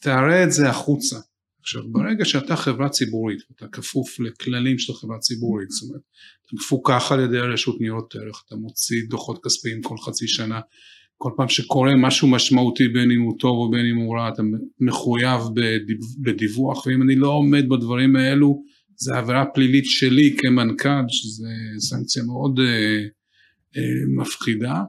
תראה 0.00 0.44
את 0.44 0.52
זה 0.52 0.68
החוצה. 0.68 1.16
עכשיו 1.60 1.82
ברגע 1.92 2.24
שאתה 2.24 2.56
חברה 2.56 2.88
ציבורית 2.88 3.38
אתה 3.56 3.66
כפוף 3.68 4.20
לכללים 4.20 4.78
של 4.78 4.92
חברה 4.92 5.18
ציבורית 5.18 5.70
זאת 5.70 5.88
אומרת 5.88 6.02
אתה 6.46 6.56
מפוקח 6.56 7.12
על 7.12 7.20
ידי 7.20 7.38
הרשות 7.38 7.80
ניירות 7.80 8.14
ערך 8.14 8.42
אתה 8.46 8.56
מוציא 8.56 9.02
דוחות 9.08 9.44
כספיים 9.44 9.82
כל 9.82 9.96
חצי 9.98 10.28
שנה 10.28 10.60
כל 11.18 11.30
פעם 11.36 11.48
שקורה 11.48 11.96
משהו 11.96 12.28
משמעותי 12.28 12.88
בין 12.88 13.10
אם 13.10 13.20
הוא 13.20 13.34
טוב 13.38 13.58
או 13.58 13.70
בין 13.70 13.86
אם 13.86 13.96
הוא 13.96 14.16
רע 14.16 14.28
אתה 14.28 14.42
מחויב 14.80 15.40
בדיווח. 16.22 16.86
ואם 16.86 17.02
אני 17.02 17.16
לא 17.16 17.28
עומד 17.28 17.68
בדברים 17.68 18.16
האלו 18.16 18.62
זה 18.96 19.18
עבירה 19.18 19.44
פלילית 19.54 19.84
שלי 19.86 20.36
כמנכ"ל 20.38 21.04
שזה 21.08 21.48
סנקציה 21.78 22.22
מאוד 22.22 22.58
אה, 22.58 23.02
אה, 23.76 24.20
מפחידה. 24.20 24.82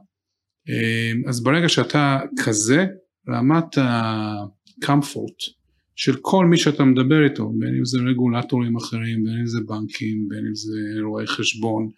אה, 0.68 1.12
אז 1.28 1.42
ברגע 1.42 1.68
שאתה 1.68 2.18
כזה 2.44 2.86
רמת 3.28 3.78
הקמפורט 3.78 5.57
של 5.98 6.16
כל 6.22 6.46
מי 6.46 6.56
שאתה 6.56 6.84
מדבר 6.84 7.24
איתו, 7.24 7.52
בין 7.58 7.74
אם 7.78 7.84
זה 7.84 7.98
רגולטורים 7.98 8.76
אחרים, 8.76 9.24
בין 9.24 9.38
אם 9.40 9.46
זה 9.46 9.58
בנקים, 9.66 10.28
בין 10.28 10.46
אם 10.46 10.54
זה 10.54 10.78
רואי 11.02 11.26
חשבון, 11.26 11.88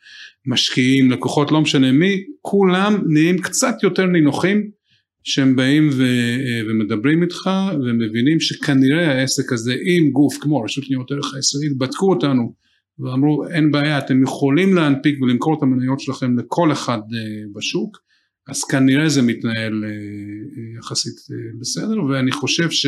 משקיעים, 0.47 1.11
לקוחות, 1.11 1.53
לא 1.53 1.61
משנה 1.61 1.93
מי, 1.93 2.25
כולם 2.41 3.03
נהיים 3.07 3.39
קצת 3.39 3.75
יותר 3.83 4.07
נינוחים 4.07 4.71
שהם 5.25 5.57
באים 5.57 5.89
ו, 5.93 6.05
ומדברים 6.69 7.23
איתך 7.23 7.51
ומבינים 7.75 8.41
שכנראה 8.41 9.19
העסק 9.19 9.53
הזה 9.53 9.75
עם 9.97 10.11
גוף 10.11 10.37
כמו 10.41 10.61
רשות 10.61 10.85
ניירות 10.91 11.13
ערך 11.13 11.35
הישראלית 11.35 11.79
בדקו 11.79 12.11
אותנו 12.11 12.55
ואמרו 12.99 13.47
אין 13.49 13.71
בעיה 13.71 13.99
אתם 13.99 14.23
יכולים 14.23 14.75
להנפיק 14.75 15.23
ולמכור 15.23 15.59
את 15.59 15.63
המניות 15.63 16.01
שלכם 16.01 16.39
לכל 16.39 16.73
אחד 16.73 16.99
אה, 16.99 17.45
בשוק 17.55 17.99
אז 18.49 18.65
כנראה 18.65 19.09
זה 19.09 19.23
מתנהל 19.23 19.85
אה, 19.85 19.91
יחסית 20.79 21.15
אה, 21.33 21.37
בסדר 21.61 22.05
ואני 22.05 22.33
חושב 22.33 22.71
ש... 22.71 22.87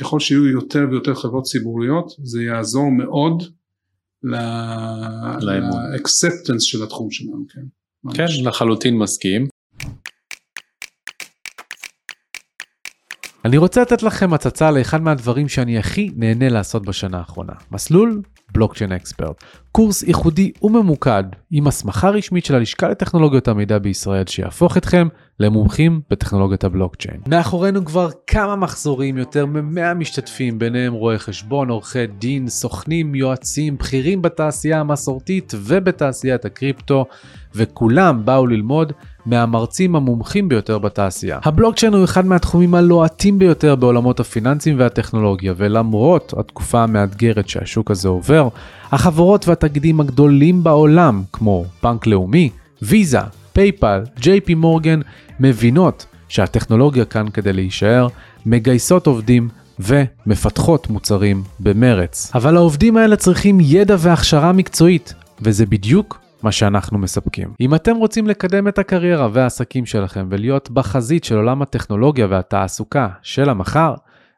ככל 0.00 0.20
שיהיו 0.20 0.46
יותר 0.46 0.86
ויותר 0.90 1.14
חברות 1.14 1.44
ציבוריות 1.44 2.12
זה 2.22 2.42
יעזור 2.42 2.90
מאוד 2.90 3.42
לאקספטנס 5.42 6.62
של 6.62 6.82
התחום 6.82 7.10
שלנו. 7.10 7.44
כן, 7.54 7.60
כן 8.14 8.26
לחלוטין 8.44 8.98
מסכים. 8.98 9.48
אני 13.44 13.56
רוצה 13.56 13.82
לתת 13.82 14.02
לכם 14.02 14.32
הצצה 14.32 14.70
לאחד 14.70 15.02
מהדברים 15.02 15.48
שאני 15.48 15.78
הכי 15.78 16.10
נהנה 16.16 16.48
לעשות 16.48 16.86
בשנה 16.86 17.18
האחרונה. 17.18 17.52
מסלול 17.70 18.22
בלוקצ'יין 18.52 18.92
אקספרט. 18.92 19.44
קורס 19.72 20.02
ייחודי 20.02 20.52
וממוקד 20.62 21.24
עם 21.50 21.66
הסמכה 21.66 22.10
רשמית 22.10 22.44
של 22.44 22.54
הלשכה 22.54 22.88
לטכנולוגיות 22.88 23.48
המידע 23.48 23.78
בישראל 23.78 24.26
שיהפוך 24.26 24.76
אתכם 24.76 25.08
למומחים 25.40 26.00
בטכנולוגיית 26.10 26.64
הבלוקצ'יין. 26.64 27.20
מאחורינו 27.28 27.84
כבר 27.84 28.08
כמה 28.26 28.56
מחזורים, 28.56 29.18
יותר 29.18 29.46
מ-100 29.46 29.94
משתתפים, 29.94 30.58
ביניהם 30.58 30.92
רואי 30.92 31.18
חשבון, 31.18 31.68
עורכי 31.68 32.06
דין, 32.06 32.48
סוכנים, 32.48 33.14
יועצים, 33.14 33.76
בכירים 33.76 34.22
בתעשייה 34.22 34.80
המסורתית 34.80 35.52
ובתעשיית 35.56 36.44
הקריפטו, 36.44 37.04
וכולם 37.54 38.24
באו 38.24 38.46
ללמוד 38.46 38.92
מהמרצים 39.26 39.96
המומחים 39.96 40.48
ביותר 40.48 40.78
בתעשייה. 40.78 41.38
הבלוקצ'יין 41.44 41.94
הוא 41.94 42.04
אחד 42.04 42.26
מהתחומים 42.26 42.74
הלוהטים 42.74 43.38
ביותר 43.38 43.76
בעולמות 43.76 44.20
הפיננסים 44.20 44.78
והטכנולוגיה, 44.78 45.54
ולמרות 45.56 46.34
התקופה 46.36 46.82
המאתגרת 46.82 47.48
שהשוק 47.48 47.90
הזה 47.90 48.08
עובר, 48.08 48.48
החברות 48.92 49.48
והתאגידים 49.48 50.00
הגדולים 50.00 50.64
בעולם, 50.64 51.22
כמו 51.32 51.64
בנק 51.82 52.06
לאומי, 52.06 52.50
ויזה, 52.82 53.20
פייפל, 53.58 54.02
ג'יי 54.20 54.40
פי 54.40 54.54
מורגן, 54.54 55.00
מבינות 55.40 56.06
שהטכנולוגיה 56.28 57.04
כאן 57.04 57.28
כדי 57.28 57.52
להישאר, 57.52 58.08
מגייסות 58.46 59.06
עובדים 59.06 59.48
ומפתחות 59.78 60.90
מוצרים 60.90 61.42
במרץ. 61.60 62.30
אבל 62.34 62.56
העובדים 62.56 62.96
האלה 62.96 63.16
צריכים 63.16 63.58
ידע 63.60 63.96
והכשרה 63.98 64.52
מקצועית, 64.52 65.14
וזה 65.42 65.66
בדיוק 65.66 66.20
מה 66.42 66.52
שאנחנו 66.52 66.98
מספקים. 66.98 67.48
אם 67.60 67.74
אתם 67.74 67.96
רוצים 67.96 68.26
לקדם 68.26 68.68
את 68.68 68.78
הקריירה 68.78 69.28
והעסקים 69.32 69.86
שלכם 69.86 70.26
ולהיות 70.30 70.70
בחזית 70.70 71.24
של 71.24 71.36
עולם 71.36 71.62
הטכנולוגיה 71.62 72.26
והתעסוקה 72.30 73.08
של 73.22 73.48
המחר, 73.48 73.94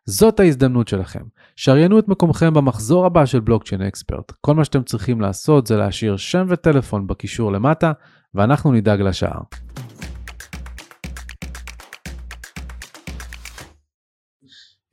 זאת 0.07 0.41
ההזדמנות 0.41 0.89
שלכם. 0.89 1.23
שריינו 1.57 1.99
את 1.99 2.09
מקומכם 2.09 2.55
במחזור 2.55 3.07
הבא 3.07 3.27
של 3.27 3.41
בלוקצ'יין 3.41 3.83
אקספרט. 3.83 4.33
כל 4.41 4.55
מה 4.55 4.65
שאתם 4.65 4.83
צריכים 4.83 5.21
לעשות 5.21 5.67
זה 5.67 5.77
להשאיר 5.77 6.17
שם 6.17 6.47
וטלפון 6.49 7.07
בקישור 7.07 7.53
למטה, 7.53 7.93
ואנחנו 8.35 8.73
נדאג 8.73 9.01
לשאר. 9.01 9.41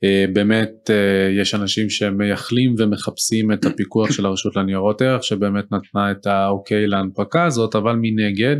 אה, 0.04 0.24
באמת 0.32 0.90
אה, 0.90 1.40
יש 1.40 1.54
אנשים 1.54 1.90
שמייחלים 1.90 2.74
ומחפשים 2.78 3.52
את 3.52 3.64
הפיקוח 3.64 4.12
של 4.12 4.26
הרשות 4.26 4.56
לניירות 4.56 5.02
ערך 5.02 5.24
שבאמת 5.24 5.64
נתנה 5.72 6.10
את 6.10 6.26
האוקיי 6.26 6.86
להנפקה 6.86 7.44
הזאת 7.44 7.74
אבל 7.74 7.96
מנגד 8.00 8.56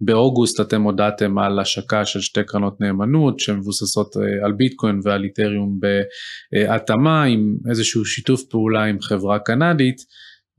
באוגוסט 0.00 0.60
אתם 0.60 0.82
הודעתם 0.82 1.38
על 1.38 1.58
השקה 1.58 2.04
של 2.04 2.20
שתי 2.20 2.44
קרנות 2.44 2.80
נאמנות 2.80 3.40
שמבוססות 3.40 4.16
אה, 4.16 4.46
על 4.46 4.52
ביטקוין 4.52 5.00
ועל 5.04 5.24
איתריום 5.24 5.78
בהתאמה 6.52 7.24
עם 7.24 7.56
איזשהו 7.70 8.04
שיתוף 8.04 8.42
פעולה 8.50 8.84
עם 8.84 9.00
חברה 9.00 9.38
קנדית 9.38 9.96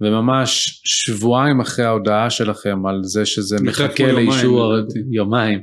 וממש 0.01 0.81
שבועיים 0.86 1.60
אחרי 1.60 1.86
ההודעה 1.86 2.29
שלכם 2.29 2.86
על 2.86 2.99
זה 3.03 3.25
שזה 3.25 3.57
מחכה 3.62 4.12
לאישור. 4.12 4.73
יומיים 5.12 5.62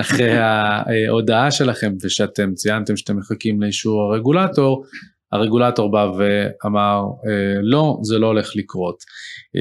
אחרי 0.00 0.38
ההודעה 0.38 1.50
שלכם 1.50 1.92
ושאתם 2.04 2.54
ציינתם 2.54 2.96
שאתם 2.96 3.16
מחכים 3.16 3.62
לאישור 3.62 4.02
הרגולטור, 4.02 4.84
הרגולטור 5.32 5.90
בא 5.90 6.10
ואמר 6.18 7.02
אה, 7.26 7.60
לא 7.62 7.98
זה 8.02 8.18
לא 8.18 8.26
הולך 8.26 8.50
לקרות. 8.56 8.96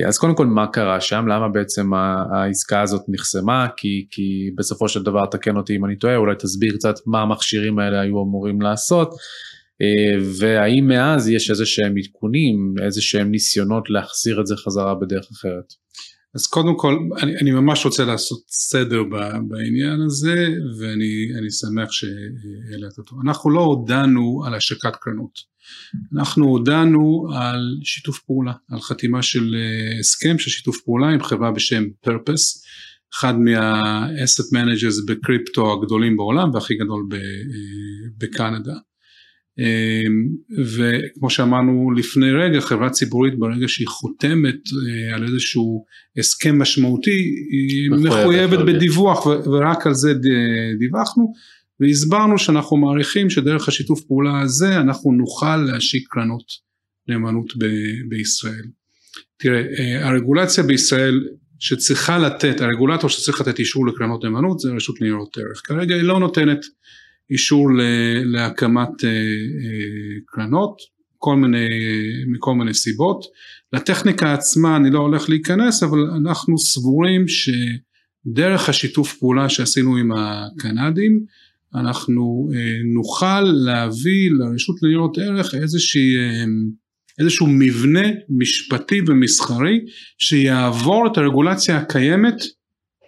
אז 0.08 0.18
קודם 0.18 0.36
כל 0.36 0.46
מה 0.46 0.68
קרה 0.68 1.02
שם 1.02 1.28
למה 1.28 1.50
בעצם 1.50 1.94
העסקה 2.34 2.82
הזאת 2.82 3.02
נחסמה 3.08 3.68
כי, 3.78 4.08
כי 4.12 4.52
בסופו 4.58 4.90
של 4.90 5.04
דבר 5.04 5.26
תקן 5.26 5.58
אותי 5.58 5.76
אם 5.76 5.86
אני 5.86 5.96
טועה 5.96 6.16
אולי 6.16 6.36
תסביר 6.36 6.74
קצת 6.74 6.96
מה 7.06 7.22
המכשירים 7.22 7.80
האלה 7.80 8.00
היו 8.00 8.24
אמורים 8.24 8.62
לעשות. 8.62 9.10
אה, 9.82 10.24
והאם 10.40 10.88
מאז 10.88 11.30
יש 11.30 11.50
איזה 11.50 11.66
שהם 11.66 11.98
עדכונים, 11.98 12.76
איזה 12.86 13.02
שהם 13.02 13.32
ניסיונות 13.32 13.90
להחזיר 13.90 14.42
את 14.42 14.48
זה 14.48 14.56
חזרה 14.56 14.96
בדרך 14.96 15.28
אחרת? 15.32 15.74
אז 16.36 16.48
קודם 16.48 16.78
כל 16.78 16.98
אני, 17.22 17.38
אני 17.38 17.52
ממש 17.52 17.86
רוצה 17.86 18.06
לעשות 18.06 18.40
סדר 18.50 19.04
בעניין 19.48 20.02
הזה 20.02 20.48
ואני 20.80 21.52
שמח 21.52 21.92
שהעלית 21.92 22.98
אותו. 22.98 23.16
אנחנו 23.26 23.50
לא 23.50 23.60
הודענו 23.60 24.44
על 24.46 24.54
השקת 24.54 24.96
קרנות, 24.96 25.40
אנחנו 26.18 26.46
הודענו 26.46 27.28
על 27.36 27.80
שיתוף 27.84 28.20
פעולה, 28.20 28.54
על 28.70 28.80
חתימה 28.82 29.22
של 29.22 29.56
אה, 29.56 30.00
הסכם 30.00 30.40
של 30.40 30.50
שיתוף 30.50 30.82
פעולה 30.82 31.10
עם 31.10 31.24
חברה 31.24 31.52
בשם 31.52 31.84
פרפס, 32.02 32.64
אחד 33.14 33.40
מה-asset 33.40 34.56
managers 34.56 35.06
בקריפטו 35.08 35.74
הגדולים 35.74 36.18
בעולם 36.18 36.54
והכי 36.54 36.76
גדול 36.76 37.08
אה, 37.14 37.20
בקנדה. 38.18 38.74
אמ, 39.60 40.28
וכמו 40.64 41.30
שאמרנו 41.30 41.92
לפני 41.92 42.32
רגע 42.32 42.62
חברה 42.62 42.90
ציבורית 42.90 43.40
ברגע 43.40 43.68
שהיא 43.68 43.88
חותמת 43.88 44.56
אה, 44.56 45.16
על 45.16 45.24
איזשהו 45.24 45.86
הסכם 46.18 46.60
משמעותי 46.60 47.22
היא 47.52 47.92
מחויבת 47.92 48.60
בדיווח 48.60 49.26
ורק 49.26 49.88
על 49.88 49.94
זה 49.94 50.14
דיווחנו. 50.80 51.34
והסברנו 51.80 52.38
שאנחנו 52.38 52.78
מעריכים 52.78 53.30
שדרך 53.30 53.68
השיתוף 53.68 54.02
פעולה 54.02 54.42
הזה 54.42 54.78
אנחנו 54.78 55.12
נוכל 55.12 55.58
להשיק 55.58 56.08
קרנות 56.10 56.44
נאמנות 57.08 57.54
ב- 57.58 58.10
בישראל. 58.10 58.66
תראה 59.38 59.62
אה, 59.80 60.08
הרגולציה 60.10 60.64
בישראל 60.64 61.28
שצריכה 61.60 62.18
לתת 62.18 62.62
הרגולטור 62.62 63.10
שצריך 63.10 63.42
לתת 63.42 63.60
אישור 63.60 63.88
לקרנות 63.88 64.24
נאמנות 64.24 64.60
זה 64.60 64.72
רשות 64.72 65.02
ניירות 65.02 65.38
ערך. 65.38 65.62
כרגע 65.64 65.96
היא 65.96 66.04
לא 66.04 66.20
נותנת 66.20 66.60
אישור 67.32 67.70
להקמת 68.26 69.04
אה, 69.04 69.10
אה, 69.10 70.20
קרנות, 70.26 70.78
כל 71.18 71.36
מיני, 71.36 71.68
מכל 72.28 72.54
מיני 72.56 72.74
סיבות. 72.74 73.26
לטכניקה 73.74 74.34
עצמה 74.34 74.76
אני 74.76 74.92
לא 74.92 75.00
הולך 75.00 75.30
להיכנס, 75.30 75.84
אבל 75.84 76.00
אנחנו 76.00 76.58
סבורים 76.58 77.26
שדרך 77.28 78.70
השיתוף 78.70 79.14
פעולה 79.14 79.50
שעשינו 79.50 79.98
עם 79.98 80.12
הקנדים, 80.12 81.26
אנחנו 81.76 82.50
אה, 82.56 82.78
נוכל 82.94 83.42
להביא 83.42 84.32
לרשות 84.32 84.84
לניירות 84.84 85.18
ערך 85.18 85.56
איזושהי, 85.56 86.16
איזשהו 87.20 87.48
מבנה 87.48 88.08
משפטי 88.30 89.02
ומסחרי 89.08 89.80
שיעבור 90.18 91.08
את 91.12 91.18
הרגולציה 91.18 91.78
הקיימת 91.78 92.36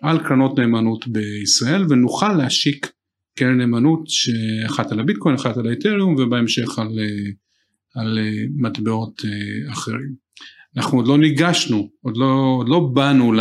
על 0.02 0.20
קרנות 0.28 0.60
נאמנות 0.60 1.08
בישראל 1.08 1.86
ונוכל 1.90 2.34
להשיק 2.34 2.92
קרן 3.36 3.58
נאמנות 3.58 4.04
שאחת 4.08 4.91
על 4.91 5.00
הביטקוין, 5.00 5.36
אחת 5.36 5.58
על 5.58 5.67
האתריום 5.67 6.15
ובהמשך 6.15 6.80
על, 6.80 7.00
על 7.96 8.19
מטבעות 8.56 9.22
אחרים. 9.72 10.24
אנחנו 10.78 10.98
עוד 10.98 11.08
לא 11.08 11.17
ניגשנו, 11.17 11.89
עוד 12.02 12.17
לא, 12.17 12.56
עוד 12.58 12.69
לא 12.69 12.89
באנו 12.93 13.34
ל, 13.34 13.39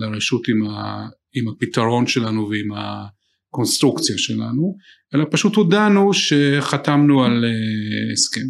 לרשות 0.00 0.48
עם, 0.48 0.66
ה, 0.66 1.06
עם 1.34 1.48
הפתרון 1.48 2.06
שלנו 2.06 2.50
ועם 2.50 2.68
הקונסטרוקציה 2.76 4.18
שלנו, 4.18 4.76
אלא 5.14 5.24
פשוט 5.30 5.54
הודענו 5.54 6.10
שחתמנו 6.14 7.24
על 7.24 7.44
הסכם. 8.12 8.46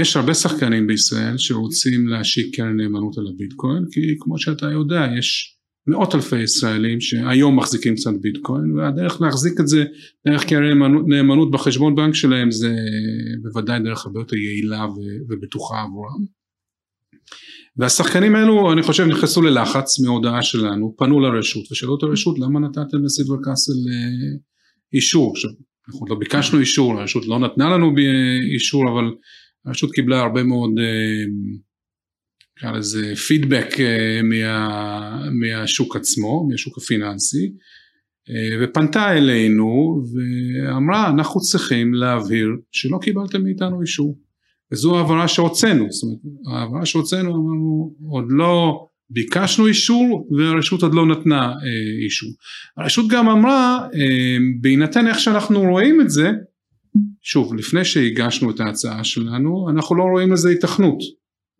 יש 0.00 0.16
הרבה 0.16 0.34
שחקנים 0.34 0.86
בישראל 0.86 1.38
שרוצים 1.38 2.08
להשיק 2.08 2.56
קרן 2.56 2.76
נאמנות 2.76 3.18
על 3.18 3.24
הביטקוין, 3.34 3.84
כי 3.92 4.00
כמו 4.20 4.38
שאתה 4.38 4.66
יודע, 4.66 5.06
יש 5.18 5.56
מאות 5.86 6.14
אלפי 6.14 6.42
ישראלים 6.42 7.00
שהיום 7.00 7.58
מחזיקים 7.58 7.94
קצת 7.94 8.10
ביטקוין 8.20 8.78
והדרך 8.78 9.20
להחזיק 9.20 9.60
את 9.60 9.68
זה 9.68 9.84
דרך 10.28 10.44
קרן 10.44 10.78
נאמנות 11.06 11.50
בחשבון 11.50 11.94
בנק 11.94 12.14
שלהם 12.14 12.50
זה 12.50 12.74
בוודאי 13.42 13.80
דרך 13.80 14.06
הרבה 14.06 14.20
יותר 14.20 14.36
יעילה 14.36 14.86
ובטוחה 15.28 15.82
עבורם. 15.82 16.24
והשחקנים 17.76 18.36
האלו 18.36 18.72
אני 18.72 18.82
חושב 18.82 19.04
נכנסו 19.04 19.42
ללחץ 19.42 20.00
מהודעה 20.00 20.42
שלנו 20.42 20.94
פנו 20.98 21.20
לרשות 21.20 21.72
ושאלו 21.72 21.98
את 21.98 22.02
הרשות 22.02 22.38
למה 22.38 22.60
נתתם 22.60 23.04
לסילבר 23.04 23.36
קאסל 23.44 23.72
אה, 23.72 24.38
אישור 24.92 25.32
עכשיו 25.32 25.50
אנחנו 25.88 26.06
לא 26.06 26.14
ביקשנו 26.14 26.60
אישור 26.60 27.00
הרשות 27.00 27.26
לא 27.26 27.38
נתנה 27.38 27.70
לנו 27.70 27.94
אישור 28.54 28.90
אבל 28.92 29.04
הרשות 29.66 29.90
קיבלה 29.90 30.20
הרבה 30.20 30.42
מאוד 30.42 30.70
אה, 30.78 31.24
נקרא 32.60 32.72
לזה 32.72 33.12
פידבק 33.16 33.80
אה, 33.80 34.20
מה, 34.22 35.28
מהשוק 35.32 35.96
עצמו, 35.96 36.48
מהשוק 36.50 36.78
הפיננסי, 36.78 37.52
אה, 38.30 38.56
ופנתה 38.60 39.12
אלינו 39.12 40.02
ואמרה 40.12 41.10
אנחנו 41.10 41.40
צריכים 41.40 41.94
להבהיר 41.94 42.48
שלא 42.72 42.98
קיבלתם 43.02 43.42
מאיתנו 43.42 43.80
אישור. 43.80 44.18
וזו 44.72 44.96
ההעברה 44.96 45.28
שהוצאנו, 45.28 45.86
זאת 45.90 46.02
אומרת 46.02 46.18
ההעברה 46.46 46.86
שהוצאנו 46.86 47.28
אמרנו 47.28 47.94
עוד 48.10 48.24
לא 48.28 48.86
ביקשנו 49.10 49.66
אישור 49.66 50.28
והרשות 50.36 50.82
עוד 50.82 50.94
לא 50.94 51.06
נתנה 51.06 51.48
אה, 51.48 52.04
אישור. 52.04 52.30
הרשות 52.76 53.08
גם 53.08 53.28
אמרה 53.28 53.88
אה, 53.94 54.36
בהינתן 54.60 55.06
איך 55.06 55.18
שאנחנו 55.18 55.60
רואים 55.60 56.00
את 56.00 56.10
זה, 56.10 56.30
שוב 57.22 57.54
לפני 57.54 57.84
שהגשנו 57.84 58.50
את 58.50 58.60
ההצעה 58.60 59.04
שלנו 59.04 59.70
אנחנו 59.70 59.96
לא 59.96 60.02
רואים 60.02 60.32
לזה 60.32 60.50
התכנות. 60.50 60.98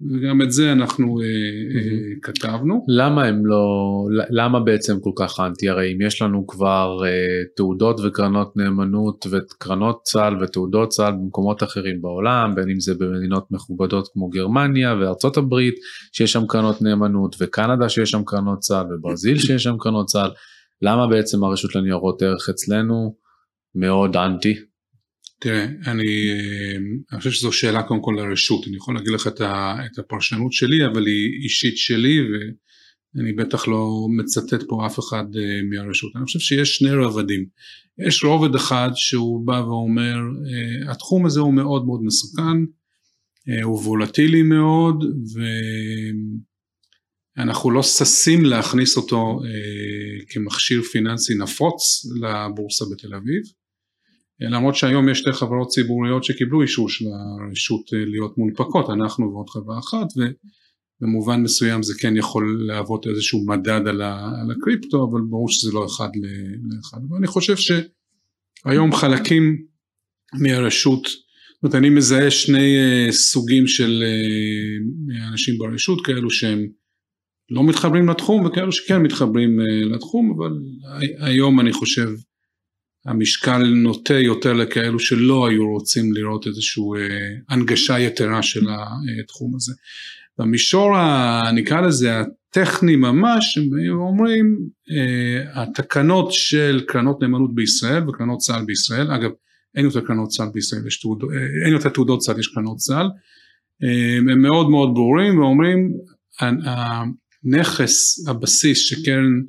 וגם 0.08 0.42
את 0.42 0.52
זה 0.52 0.72
אנחנו 0.72 1.20
אה, 1.20 1.26
אה, 1.26 2.20
כתבנו. 2.22 2.84
למה 2.88 3.24
הם 3.24 3.46
לא, 3.46 3.64
למה 4.30 4.60
בעצם 4.60 5.00
כל 5.00 5.10
כך 5.16 5.40
אנטי? 5.40 5.68
הרי 5.68 5.92
אם 5.92 6.00
יש 6.00 6.22
לנו 6.22 6.46
כבר 6.46 7.00
אה, 7.04 7.10
תעודות 7.56 8.00
וקרנות 8.04 8.56
נאמנות 8.56 9.26
וקרנות 9.30 10.00
צה"ל 10.02 10.42
ותעודות 10.42 10.88
צה"ל 10.88 11.12
במקומות 11.12 11.62
אחרים 11.62 12.02
בעולם, 12.02 12.54
בין 12.54 12.70
אם 12.70 12.80
זה 12.80 12.94
במדינות 12.94 13.50
מכובדות 13.50 14.08
כמו 14.12 14.28
גרמניה 14.28 14.94
וארצות 15.00 15.36
הברית 15.36 15.74
שיש 16.12 16.32
שם 16.32 16.46
קרנות 16.48 16.82
נאמנות 16.82 17.36
וקנדה 17.40 17.88
שיש 17.88 18.10
שם 18.10 18.22
קרנות 18.26 18.58
צה"ל 18.58 18.86
וברזיל 18.94 19.38
שיש 19.38 19.62
שם 19.62 19.76
קרנות 19.78 20.06
צה"ל, 20.06 20.30
למה 20.82 21.06
בעצם 21.06 21.44
הרשות 21.44 21.74
לניירות 21.74 22.22
ערך 22.22 22.48
אצלנו 22.48 23.14
מאוד 23.74 24.16
אנטי? 24.16 24.69
תראה, 25.40 25.64
אני, 25.64 26.30
אני 27.12 27.18
חושב 27.18 27.30
שזו 27.30 27.52
שאלה 27.52 27.82
קודם 27.82 28.02
כל 28.02 28.14
לרשות, 28.18 28.66
אני 28.66 28.76
יכול 28.76 28.94
להגיד 28.94 29.12
לך 29.12 29.26
את, 29.26 29.40
ה, 29.40 29.76
את 29.86 29.98
הפרשנות 29.98 30.52
שלי, 30.52 30.86
אבל 30.86 31.06
היא 31.06 31.42
אישית 31.42 31.76
שלי 31.76 32.18
ואני 33.14 33.32
בטח 33.32 33.68
לא 33.68 34.06
מצטט 34.16 34.62
פה 34.68 34.86
אף 34.86 34.98
אחד 34.98 35.24
אה, 35.36 35.62
מהרשות. 35.70 36.12
אני 36.16 36.24
חושב 36.24 36.38
שיש 36.38 36.76
שני 36.76 36.90
רבדים. 36.90 37.46
יש 37.98 38.24
רובד 38.24 38.54
אחד 38.54 38.90
שהוא 38.94 39.46
בא 39.46 39.62
ואומר, 39.66 40.16
אה, 40.16 40.92
התחום 40.92 41.26
הזה 41.26 41.40
הוא 41.40 41.54
מאוד 41.54 41.86
מאוד 41.86 42.00
מסוכן, 42.04 42.58
אה, 43.48 43.62
הוא 43.62 43.78
וולטילי 43.78 44.42
מאוד, 44.42 45.04
ואנחנו 47.36 47.70
לא 47.70 47.82
ששים 47.82 48.44
להכניס 48.44 48.96
אותו 48.96 49.40
כמכשיר 50.28 50.82
פיננסי 50.82 51.34
נפוץ 51.34 52.06
לבורסה 52.20 52.84
בתל 52.92 53.14
אביב. 53.14 53.59
למרות 54.40 54.74
שהיום 54.74 55.08
יש 55.08 55.18
שתי 55.18 55.32
חברות 55.32 55.68
ציבוריות 55.68 56.24
שקיבלו 56.24 56.62
אישור 56.62 56.88
של 56.88 57.04
הרשות 57.04 57.80
אה, 57.94 57.98
להיות 58.04 58.38
מונפקות, 58.38 58.90
אנחנו 58.90 59.32
ועוד 59.32 59.50
חברה 59.50 59.78
אחת, 59.78 60.06
ובמובן 61.00 61.42
מסוים 61.42 61.82
זה 61.82 61.94
כן 61.98 62.16
יכול 62.16 62.64
להוות 62.66 63.06
איזשהו 63.06 63.46
מדד 63.46 63.88
על, 63.88 64.02
על 64.02 64.50
הקריפטו, 64.56 65.08
אבל 65.10 65.20
ברור 65.30 65.48
שזה 65.48 65.72
לא 65.72 65.86
אחד 65.86 66.08
לאחד. 66.70 66.98
ואני 67.10 67.26
חושב 67.26 67.54
שהיום 67.56 68.92
חלקים 68.92 69.56
מהרשות, 70.34 71.06
זאת 71.06 71.62
אומרת 71.62 71.74
אני 71.74 71.90
מזהה 71.90 72.30
שני 72.30 72.76
אה, 72.76 73.12
סוגים 73.12 73.66
של 73.66 74.02
אה, 74.02 75.28
אנשים 75.28 75.58
ברשות, 75.58 76.06
כאלו 76.06 76.30
שהם 76.30 76.66
לא 77.50 77.64
מתחברים 77.64 78.08
לתחום 78.08 78.46
וכאלו 78.46 78.72
שכן 78.72 79.02
מתחברים 79.02 79.60
לתחום, 79.94 80.34
אבל 80.36 80.52
היום 81.20 81.60
אני 81.60 81.72
חושב 81.72 82.08
המשקל 83.06 83.58
נוטה 83.58 84.14
יותר 84.14 84.52
לכאלו 84.52 84.98
שלא 84.98 85.46
היו 85.46 85.66
רוצים 85.66 86.12
לראות 86.12 86.46
איזושהי 86.46 86.82
אה, 86.96 87.54
הנגשה 87.54 87.98
יתרה 87.98 88.42
של 88.42 88.66
התחום 89.24 89.54
הזה. 89.54 89.72
במישור, 90.38 90.96
ה, 90.96 91.42
נקרא 91.54 91.80
לזה 91.80 92.20
הטכני 92.20 92.96
ממש, 92.96 93.58
הם 93.88 94.00
אומרים 94.00 94.58
אה, 94.90 95.62
התקנות 95.62 96.32
של 96.32 96.80
קרנות 96.86 97.22
נאמנות 97.22 97.54
בישראל 97.54 98.08
וקרנות 98.08 98.38
צה"ל 98.38 98.64
בישראל, 98.64 99.10
אגב 99.10 99.30
אין 99.76 99.84
יותר 99.84 100.00
קרנות 100.00 100.28
צה"ל 100.28 100.48
בישראל, 100.54 100.86
יש 100.86 101.00
תעוד, 101.00 101.22
אה, 101.22 101.66
אין 101.66 101.72
יותר 101.72 101.88
תעודות 101.88 102.20
צה"ל, 102.20 102.38
יש 102.38 102.48
קרנות 102.54 102.76
צה"ל, 102.76 103.06
הם 104.32 104.42
מאוד 104.42 104.70
מאוד 104.70 104.94
ברורים 104.94 105.38
ואומרים 105.38 105.92
הנכס, 106.40 108.28
הבסיס 108.28 108.78
שקרן 108.78 109.40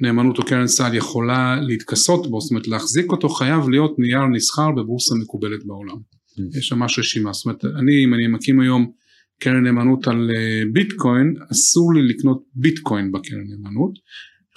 נאמנות 0.00 0.38
או 0.38 0.44
קרן 0.44 0.66
סל 0.66 0.94
יכולה 0.94 1.60
להתכסות 1.60 2.30
בו, 2.30 2.40
זאת 2.40 2.50
אומרת 2.50 2.68
להחזיק 2.68 3.12
אותו 3.12 3.28
חייב 3.28 3.68
להיות 3.68 3.98
נייר 3.98 4.26
נסחר 4.32 4.70
בבורסה 4.70 5.14
מקובלת 5.14 5.64
בעולם. 5.64 5.96
Mm. 5.96 6.58
יש 6.58 6.68
שם 6.68 6.78
ממש 6.78 6.98
רשימה, 6.98 7.32
זאת 7.32 7.44
אומרת 7.44 7.64
אני 7.64 8.04
אם 8.04 8.14
אני 8.14 8.26
מקים 8.26 8.60
היום 8.60 8.92
קרן 9.40 9.64
נאמנות 9.64 10.08
על 10.08 10.30
אה, 10.36 10.62
ביטקוין, 10.72 11.34
אסור 11.52 11.94
לי 11.94 12.02
לקנות 12.02 12.42
ביטקוין 12.54 13.12
בקרן 13.12 13.44
נאמנות, 13.48 13.98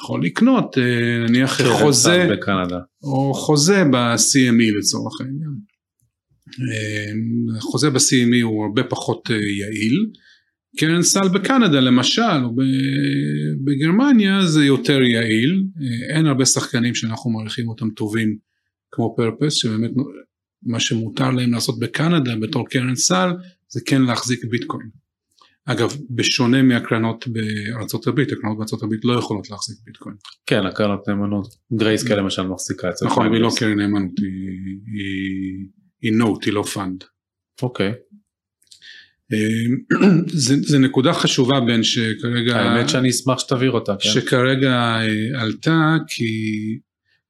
יכול 0.02 0.26
לקנות 0.26 0.78
אה, 0.78 1.28
נניח 1.30 1.62
חוזה, 1.62 2.28
בקנדה. 2.32 2.80
או 3.04 3.34
חוזה 3.34 3.84
ב-CME 3.84 4.78
לצורך 4.80 5.22
העניין. 5.22 5.56
אה, 6.48 7.62
חוזה 7.62 7.90
ב-CME 7.90 8.44
הוא 8.44 8.66
הרבה 8.66 8.84
פחות 8.84 9.30
יעיל, 9.30 10.06
קרן 10.78 11.02
סל 11.02 11.28
בקנדה 11.34 11.80
למשל, 11.80 12.44
או 12.44 12.56
בגרמניה 13.66 14.46
זה 14.46 14.66
יותר 14.66 15.02
יעיל, 15.02 15.64
אין 16.10 16.26
הרבה 16.26 16.46
שחקנים 16.46 16.96
שאנחנו 16.96 17.32
מעריכים 17.32 17.70
אותם 17.70 17.90
טובים 17.90 18.38
כמו 18.92 19.16
פרפס, 19.18 19.54
שבאמת 19.54 19.92
מה 20.64 20.80
שמותר 20.80 21.32
להם 21.32 21.54
לעשות 21.54 21.80
בקנדה 21.80 22.36
בתור 22.36 22.70
קרן 22.70 22.96
סל 22.96 23.30
זה 23.70 23.82
כן 23.86 24.02
להחזיק 24.02 24.46
ביטקוין. 24.46 24.90
אגב, 25.66 25.94
בשונה 26.10 26.62
מהקרנות 26.62 27.26
בארצות 27.28 28.08
הברית, 28.08 28.32
הקרנות 28.32 28.58
בארצות 28.58 28.84
הברית 28.84 29.06
לא 29.06 29.14
יכולות 29.14 29.50
להחזיק 29.50 29.78
ביטקוין. 29.86 30.16
כן, 30.46 30.66
הקרנות 30.66 31.08
נאמנות, 31.08 31.48
גרייסקייל 31.74 32.16
למשל 32.16 32.42
מחזיקה 32.42 32.90
את 32.90 32.98
זה. 32.98 33.06
נכון, 33.06 33.34
היא 33.34 33.42
לא 33.42 33.50
קרן 33.60 33.80
נאמנות, 33.80 34.12
היא 36.02 36.14
not, 36.14 36.44
היא 36.46 36.54
לא 36.54 36.64
fund. 36.64 37.04
אוקיי. 37.62 37.94
אה, 39.34 40.08
זה, 40.46 40.56
זה 40.62 40.80
נקודה 40.80 41.14
חשובה 41.14 41.60
בין 41.60 41.84
שכרגע, 41.84 42.56
האמת 42.58 42.90
שאני 42.90 43.10
אשמח 43.10 43.40
שתעביר 43.40 43.72
אותה, 43.72 43.96
כן? 44.00 44.10
שכרגע 44.10 44.72
אה, 44.72 45.42
עלתה 45.42 45.96
כי 46.08 46.26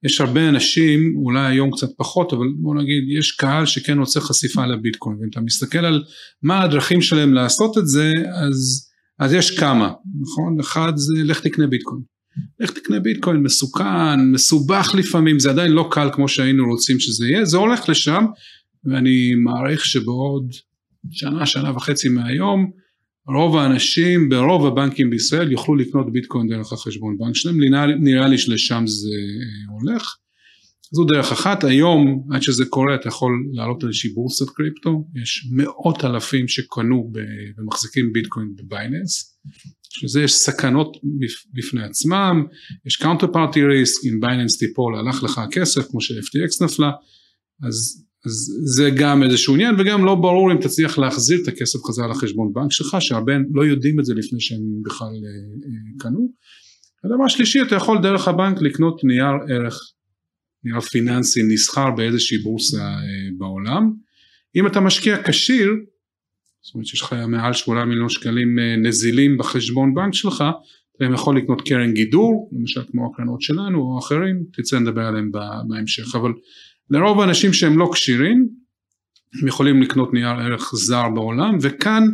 יש 0.04 0.20
הרבה 0.20 0.48
אנשים, 0.48 1.16
אולי 1.16 1.46
היום 1.46 1.70
קצת 1.70 1.88
פחות, 1.96 2.32
אבל 2.32 2.46
בוא 2.56 2.74
נגיד 2.74 3.18
יש 3.18 3.32
קהל 3.32 3.66
שכן 3.66 3.98
רוצה 3.98 4.20
חשיפה 4.20 4.66
לביטקוין, 4.66 5.16
ואם 5.20 5.28
אתה 5.30 5.40
מסתכל 5.40 5.78
על 5.78 6.04
מה 6.42 6.62
הדרכים 6.62 7.02
שלהם 7.02 7.34
לעשות 7.34 7.78
את 7.78 7.86
זה, 7.86 8.12
אז, 8.34 8.88
אז 9.18 9.32
יש 9.32 9.58
כמה, 9.58 9.92
נכון? 10.20 10.60
אחד 10.60 10.92
זה 10.96 11.14
לך 11.24 11.40
תקנה 11.40 11.66
ביטקוין. 11.66 12.00
לך 12.60 12.70
תקנה 12.70 13.00
ביטקוין 13.00 13.36
מסוכן, 13.36 14.20
מסובך 14.32 14.94
לפעמים, 14.94 15.38
זה 15.38 15.50
עדיין 15.50 15.72
לא 15.72 15.88
קל 15.90 16.08
כמו 16.12 16.28
שהיינו 16.28 16.66
רוצים 16.70 17.00
שזה 17.00 17.26
יהיה, 17.28 17.44
זה 17.44 17.56
הולך 17.56 17.88
לשם, 17.88 18.24
ואני 18.84 19.34
מעריך 19.34 19.84
שבעוד 19.84 20.54
שנה, 21.10 21.46
שנה 21.46 21.76
וחצי 21.76 22.08
מהיום, 22.08 22.70
רוב 23.26 23.56
האנשים 23.56 24.28
ברוב 24.28 24.66
הבנקים 24.66 25.10
בישראל 25.10 25.52
יוכלו 25.52 25.74
לקנות 25.74 26.12
ביטקוין 26.12 26.48
דרך 26.48 26.72
החשבון 26.72 27.18
בנק 27.18 27.34
שלהם, 27.34 27.60
נראה, 27.60 27.86
נראה 27.86 28.28
לי 28.28 28.38
שלשם 28.38 28.84
זה 28.86 29.08
אה, 29.08 29.74
הולך. 29.74 30.16
זו 30.92 31.04
דרך 31.04 31.32
אחת, 31.32 31.64
היום 31.64 32.26
עד 32.30 32.42
שזה 32.42 32.64
קורה 32.64 32.94
אתה 32.94 33.08
יכול 33.08 33.32
לעלות 33.52 33.82
על 33.82 33.88
איזושהי 33.88 34.10
בורסת 34.10 34.50
קריפטו, 34.50 35.04
יש 35.22 35.48
מאות 35.52 36.04
אלפים 36.04 36.48
שקנו 36.48 37.12
ומחזיקים 37.56 38.12
ביטקוין 38.12 38.54
בבייננס, 38.56 39.38
שזה 39.90 40.22
יש 40.22 40.32
סכנות 40.32 40.96
בפני 41.52 41.84
עצמם, 41.84 42.44
יש 42.86 43.02
counter 43.02 43.26
party 43.26 43.56
risk, 43.56 44.08
אם 44.08 44.20
בייננס 44.20 44.58
תיפול 44.58 44.96
הלך 44.96 45.22
לך 45.22 45.38
הכסף 45.38 45.90
כמו 45.90 46.00
ש-FTX 46.00 46.64
נפלה, 46.64 46.90
אז 47.62 48.03
אז 48.26 48.32
זה 48.64 48.90
גם 48.96 49.22
איזשהו 49.22 49.54
עניין 49.54 49.74
וגם 49.78 50.04
לא 50.04 50.14
ברור 50.14 50.52
אם 50.52 50.60
תצליח 50.60 50.98
להחזיר 50.98 51.38
את 51.42 51.48
הכסף 51.48 51.78
חזרה 51.84 52.06
לחשבון 52.06 52.52
בנק 52.52 52.72
שלך 52.72 52.96
שהרבה 53.00 53.32
לא 53.52 53.64
יודעים 53.64 54.00
את 54.00 54.04
זה 54.04 54.14
לפני 54.14 54.40
שהם 54.40 54.82
בכלל 54.84 55.12
קנו. 55.98 56.28
הדבר 57.04 57.24
השלישי 57.24 57.62
אתה 57.62 57.74
יכול 57.74 57.98
דרך 58.02 58.28
הבנק 58.28 58.62
לקנות 58.62 59.04
נייר 59.04 59.34
ערך, 59.48 59.78
נייר 60.64 60.80
פיננסי 60.80 61.42
נסחר 61.42 61.90
באיזושהי 61.90 62.38
בורסה 62.38 62.94
בעולם. 63.38 63.92
אם 64.56 64.66
אתה 64.66 64.80
משקיע 64.80 65.16
כשיר 65.26 65.70
זאת 66.64 66.74
אומרת 66.74 66.86
שיש 66.86 67.02
לך 67.02 67.12
מעל 67.28 67.52
8 67.52 67.84
מיליון 67.84 68.08
שקלים 68.08 68.58
אה, 68.58 68.76
נזילים 68.76 69.38
בחשבון 69.38 69.94
בנק 69.94 70.14
שלך, 70.14 70.44
אתה 70.96 71.04
יכול 71.14 71.36
לקנות 71.36 71.68
קרן 71.68 71.92
גידור, 71.92 72.50
למשל 72.52 72.80
כמו 72.90 73.10
הקרנות 73.12 73.42
שלנו 73.42 73.78
או 73.78 73.98
אחרים, 73.98 74.44
תצא 74.52 74.78
נדבר 74.78 75.02
עליהם 75.02 75.30
בהמשך, 75.68 76.14
אבל 76.14 76.30
לרוב 76.90 77.20
האנשים 77.20 77.52
שהם 77.52 77.78
לא 77.78 77.90
כשירים, 77.92 78.48
הם 79.42 79.48
יכולים 79.48 79.82
לקנות 79.82 80.14
נייר 80.14 80.28
ערך 80.28 80.70
זר 80.74 81.08
בעולם, 81.14 81.58
וכאן 81.62 82.04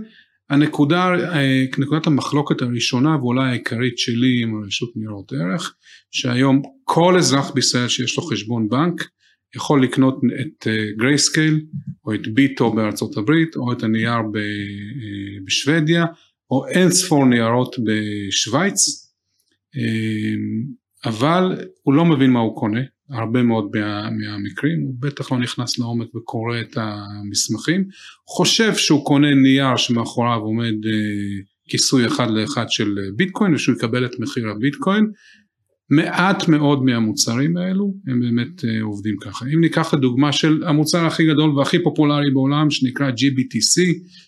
הנקודה, 0.50 1.14
אה, 1.35 1.64
נקודת 1.78 2.06
המחלוקת 2.06 2.62
הראשונה 2.62 3.16
ואולי 3.16 3.48
העיקרית 3.48 3.98
שלי 3.98 4.42
עם 4.42 4.62
הרשות 4.62 4.92
ניירות 4.96 5.33
ערך, 5.33 5.74
שהיום 6.11 6.62
כל 6.85 7.18
אזרח 7.18 7.50
בישראל 7.50 7.88
שיש 7.88 8.16
לו 8.16 8.22
חשבון 8.22 8.68
בנק, 8.68 9.09
יכול 9.56 9.83
לקנות 9.83 10.20
את 10.40 10.66
גרייסקייל 10.98 11.54
אה, 11.54 11.61
או 12.04 12.14
את 12.14 12.28
BITO 12.28 12.72
בארצות 12.72 13.16
הברית 13.16 13.56
או 13.56 13.72
את 13.72 13.83
הנייר 13.83 14.11
אה, 14.12 15.40
בשוודיה 15.44 16.06
או 16.50 16.66
אין 16.68 16.90
ספור 16.90 17.26
ניירות 17.26 17.76
בשוויץ 17.78 19.06
אבל 21.04 21.66
הוא 21.83 21.94
לא 21.94 22.04
מבין 22.04 22.30
מה 22.30 22.40
הוא 22.40 22.56
קונה 22.56 22.80
הרבה 23.11 23.42
מאוד 23.42 23.70
מה, 23.75 24.11
מהמקרים 24.11 24.81
הוא 24.81 24.94
בטח 25.01 25.33
לא 25.33 25.38
נכנס 25.38 25.79
לעומק 25.79 26.14
וקורא 26.14 26.61
את 26.61 26.77
המסמכים 26.77 27.85
חושב 28.29 28.75
שהוא 28.75 29.05
קונה 29.05 29.35
נייר 29.35 29.77
שמאחוריו 29.77 30.38
עומד 30.38 30.75
כיסוי 31.68 32.07
אחד 32.07 32.31
לאחד 32.31 32.70
של 32.70 32.99
ביטקוין 33.16 33.55
ושהוא 33.55 33.77
יקבל 33.77 34.05
את 34.05 34.20
מחיר 34.20 34.49
הביטקוין 34.49 35.11
מעט 35.90 36.49
מאוד 36.49 36.85
מהמוצרים 36.85 37.57
האלו 37.57 37.94
הם 38.07 38.20
באמת 38.20 38.64
אה, 38.64 38.83
עובדים 38.83 39.16
ככה. 39.20 39.44
אם 39.55 39.61
ניקח 39.61 39.94
לדוגמה 39.94 40.33
של 40.33 40.64
המוצר 40.66 41.07
הכי 41.07 41.27
גדול 41.27 41.59
והכי 41.59 41.83
פופולרי 41.83 42.31
בעולם 42.31 42.70
שנקרא 42.70 43.11
GBTC 43.11 43.83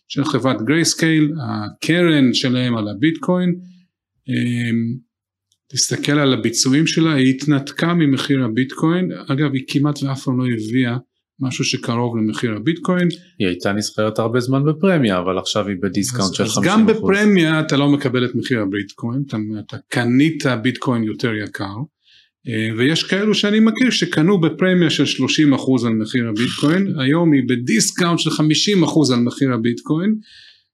של 0.08 0.24
חברת 0.24 0.62
גרייסקייל, 0.62 1.32
הקרן 1.46 2.34
שלהם 2.34 2.76
על 2.76 2.88
הביטקוין, 2.88 3.54
אמ, 4.28 4.94
תסתכל 5.72 6.12
על 6.12 6.32
הביצועים 6.32 6.86
שלה, 6.86 7.14
היא 7.14 7.30
התנתקה 7.30 7.94
ממחיר 7.94 8.44
הביטקוין, 8.44 9.10
אגב 9.28 9.52
היא 9.52 9.62
כמעט 9.68 10.02
ואף 10.02 10.24
פעם 10.24 10.38
לא 10.38 10.44
הביאה 10.44 10.96
משהו 11.40 11.64
שקרוב 11.64 12.16
למחיר 12.16 12.52
הביטקוין. 12.56 13.08
היא 13.38 13.48
הייתה 13.48 13.72
נסחרת 13.72 14.18
הרבה 14.18 14.40
זמן 14.40 14.64
בפרמיה 14.64 15.18
אבל 15.18 15.38
עכשיו 15.38 15.68
היא 15.68 15.76
בדיסקאונט 15.82 16.34
של 16.34 16.44
50%. 16.44 16.46
אז 16.46 16.58
גם 16.64 16.86
בפרמיה 16.86 17.60
אתה 17.60 17.76
לא 17.76 17.88
מקבל 17.88 18.24
את 18.24 18.34
מחיר 18.34 18.60
הביטקוין, 18.62 19.22
אתה, 19.26 19.36
אתה 19.66 19.76
קנית 19.88 20.44
ביטקוין 20.62 21.04
יותר 21.04 21.34
יקר 21.34 21.74
אה, 22.48 22.68
ויש 22.78 23.02
כאלו 23.02 23.34
שאני 23.34 23.60
מכיר 23.60 23.90
שקנו 23.90 24.40
בפרמיה 24.40 24.90
של 24.90 25.04
30% 25.04 25.86
על 25.86 25.92
מחיר 25.92 26.28
הביטקוין, 26.28 27.00
היום 27.00 27.32
היא 27.32 27.42
בדיסקאונט 27.48 28.18
של 28.18 28.30
50% 28.30 29.14
על 29.14 29.20
מחיר 29.20 29.52
הביטקוין. 29.52 30.14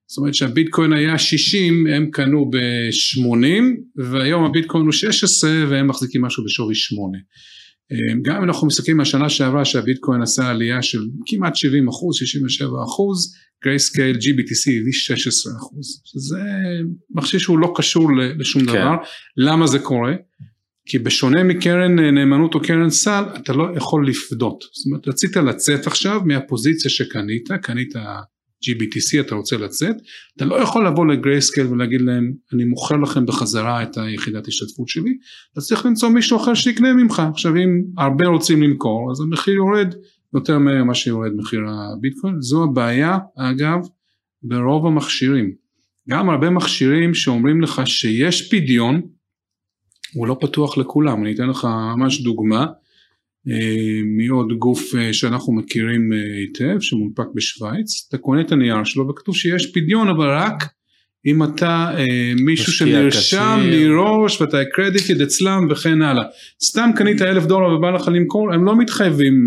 זאת 0.08 0.18
אומרת 0.18 0.34
שהביטקוין 0.34 0.92
היה 0.92 1.18
60 1.18 1.86
הם 1.86 2.10
קנו 2.10 2.50
ב-80 2.50 3.80
והיום 3.96 4.44
הביטקוין 4.44 4.84
הוא 4.84 4.92
16 4.92 5.50
והם 5.68 5.88
מחזיקים 5.88 6.22
משהו 6.22 6.44
בשווי 6.44 6.74
8. 6.74 7.18
גם 8.22 8.36
אם 8.36 8.44
אנחנו 8.44 8.66
מסתכלים 8.66 8.96
מהשנה 8.96 9.28
שעברה 9.28 9.64
שהביטקוין 9.64 10.22
עשה 10.22 10.50
עלייה 10.50 10.82
של 10.82 10.98
כמעט 11.26 11.56
70 11.56 11.88
אחוז, 11.88 12.16
67 12.16 12.68
אחוז, 12.84 13.34
גרייסקייל 13.64 14.16
GBTC 14.16 14.80
הביא 14.80 14.92
16 14.92 15.52
אחוז, 15.56 16.02
שזה 16.04 16.38
מכשיר 17.10 17.40
שהוא 17.40 17.58
לא 17.58 17.72
קשור 17.76 18.10
לשום 18.38 18.62
כן. 18.62 18.68
דבר, 18.68 18.94
למה 19.36 19.66
זה 19.66 19.78
קורה? 19.78 20.14
כי 20.86 20.98
בשונה 20.98 21.42
מקרן 21.42 21.98
נאמנות 21.98 22.54
או 22.54 22.60
קרן 22.60 22.90
סל 22.90 23.24
אתה 23.36 23.52
לא 23.52 23.64
יכול 23.76 24.08
לפדות, 24.08 24.64
זאת 24.72 24.86
אומרת 24.86 25.08
רצית 25.08 25.36
לצאת 25.36 25.86
עכשיו 25.86 26.20
מהפוזיציה 26.24 26.90
שקנית, 26.90 27.48
קנית 27.62 27.96
GBTC 28.64 29.20
אתה 29.20 29.34
רוצה 29.34 29.56
לצאת, 29.56 29.96
אתה 30.36 30.44
לא 30.44 30.62
יכול 30.62 30.86
לבוא 30.86 31.06
לגרייסקייל 31.06 31.66
ולהגיד 31.66 32.00
להם 32.00 32.32
אני 32.52 32.64
מוכר 32.64 32.96
לכם 32.96 33.26
בחזרה 33.26 33.82
את 33.82 33.96
היחידת 33.96 34.48
השתתפות 34.48 34.88
שלי, 34.88 35.16
אתה 35.52 35.60
צריך 35.60 35.86
למצוא 35.86 36.08
מישהו 36.08 36.36
אחר 36.36 36.54
שיקנה 36.54 36.92
ממך, 36.92 37.22
עכשיו 37.30 37.56
אם 37.56 37.82
הרבה 37.98 38.26
רוצים 38.26 38.62
למכור 38.62 39.10
אז 39.12 39.20
המחיר 39.20 39.54
יורד 39.54 39.94
יותר 40.34 40.58
מהר 40.58 40.84
ממה 40.84 40.94
שיורד 40.94 41.32
מחיר 41.36 41.60
הביטקוין, 41.68 42.40
זו 42.40 42.64
הבעיה 42.64 43.18
אגב 43.36 43.78
ברוב 44.42 44.86
המכשירים, 44.86 45.52
גם 46.08 46.30
הרבה 46.30 46.50
מכשירים 46.50 47.14
שאומרים 47.14 47.60
לך 47.60 47.82
שיש 47.86 48.50
פדיון, 48.50 49.00
הוא 50.14 50.26
לא 50.26 50.36
פתוח 50.40 50.78
לכולם, 50.78 51.24
אני 51.24 51.34
אתן 51.34 51.48
לך 51.48 51.68
ממש 51.96 52.22
דוגמה, 52.22 52.66
מעוד 54.16 54.52
גוף 54.58 54.94
אה, 54.94 55.12
שאנחנו 55.12 55.52
מכירים 55.52 56.12
אה, 56.12 56.18
היטב 56.38 56.80
שמונפק 56.80 57.26
בשוויץ, 57.34 58.06
אתה 58.08 58.18
קונה 58.18 58.40
את 58.40 58.52
הנייר 58.52 58.84
שלו 58.84 59.08
וכתוב 59.08 59.36
שיש 59.36 59.72
פדיון 59.74 60.08
אבל 60.08 60.26
רק 60.30 60.64
אם 61.26 61.42
אתה 61.42 61.90
מישהו 62.44 62.72
שנרשם 62.72 63.60
מראש 63.70 64.40
ואתה 64.40 64.58
קרדיטד 64.72 65.20
אצלם 65.20 65.68
וכן 65.70 66.02
הלאה. 66.02 66.24
סתם 66.62 66.90
קנית 66.96 67.22
אלף 67.22 67.46
דולר 67.46 67.74
ובא 67.74 67.90
לך 67.90 68.08
למכור 68.08 68.52
הם 68.52 68.64
לא 68.64 68.78
מתחייבים. 68.78 69.46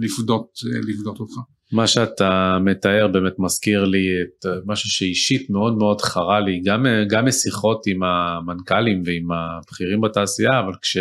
לפדות, 0.00 0.48
לפדות 0.88 1.20
אותך. 1.20 1.34
מה 1.72 1.86
שאתה 1.86 2.58
מתאר 2.64 3.08
באמת 3.12 3.32
מזכיר 3.38 3.84
לי 3.84 4.06
את 4.22 4.46
משהו 4.66 4.90
שאישית 4.90 5.50
מאוד 5.50 5.78
מאוד 5.78 6.00
חרה 6.00 6.40
לי 6.40 6.60
גם, 6.64 6.86
גם 7.10 7.24
משיחות 7.24 7.86
עם 7.86 8.02
המנכ"לים 8.02 9.02
ועם 9.06 9.28
הבכירים 9.32 10.00
בתעשייה 10.00 10.60
אבל 10.60 10.72
כש... 10.82 10.96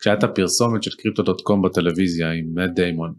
כשהייתה 0.00 0.28
פרסומת 0.28 0.82
של 0.82 0.90
קריפטו.קום 0.90 1.62
בטלוויזיה 1.62 2.30
עם 2.32 2.44
מאט 2.54 2.70
דיימון, 2.74 3.12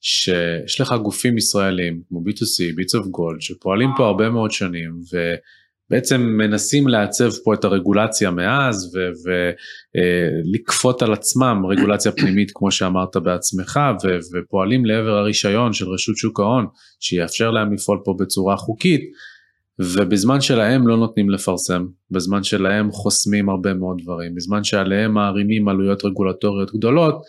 שיש 0.00 0.80
לך 0.80 0.94
גופים 1.02 1.38
ישראלים 1.38 2.02
כמו 2.08 2.20
B2C, 2.20 2.76
ביטס 2.76 2.94
אוף 2.94 3.06
גולד, 3.06 3.40
שפועלים 3.40 3.90
פה 3.96 4.06
הרבה 4.06 4.30
מאוד 4.30 4.50
שנים 4.50 5.00
ובעצם 5.12 6.20
מנסים 6.20 6.88
לעצב 6.88 7.30
פה 7.44 7.54
את 7.54 7.64
הרגולציה 7.64 8.30
מאז 8.30 8.96
ולכפות 10.44 11.02
אה, 11.02 11.08
על 11.08 11.12
עצמם 11.12 11.62
רגולציה 11.70 12.12
פנימית 12.12 12.50
כמו 12.54 12.70
שאמרת 12.70 13.16
בעצמך 13.16 13.80
ופועלים 14.32 14.86
לעבר 14.86 15.18
הרישיון 15.18 15.72
של 15.72 15.88
רשות 15.88 16.16
שוק 16.16 16.40
ההון 16.40 16.66
שיאפשר 17.00 17.50
להם 17.50 17.72
לפעול 17.72 17.98
פה 18.04 18.14
בצורה 18.18 18.56
חוקית. 18.56 19.00
ובזמן 19.78 20.40
שלהם 20.40 20.88
לא 20.88 20.96
נותנים 20.96 21.30
לפרסם, 21.30 21.86
בזמן 22.10 22.42
שלהם 22.42 22.90
חוסמים 22.90 23.48
הרבה 23.48 23.74
מאוד 23.74 23.96
דברים, 24.02 24.34
בזמן 24.34 24.64
שעליהם 24.64 25.14
מערימים 25.14 25.68
עלויות 25.68 26.04
רגולטוריות 26.04 26.70
גדולות, 26.74 27.22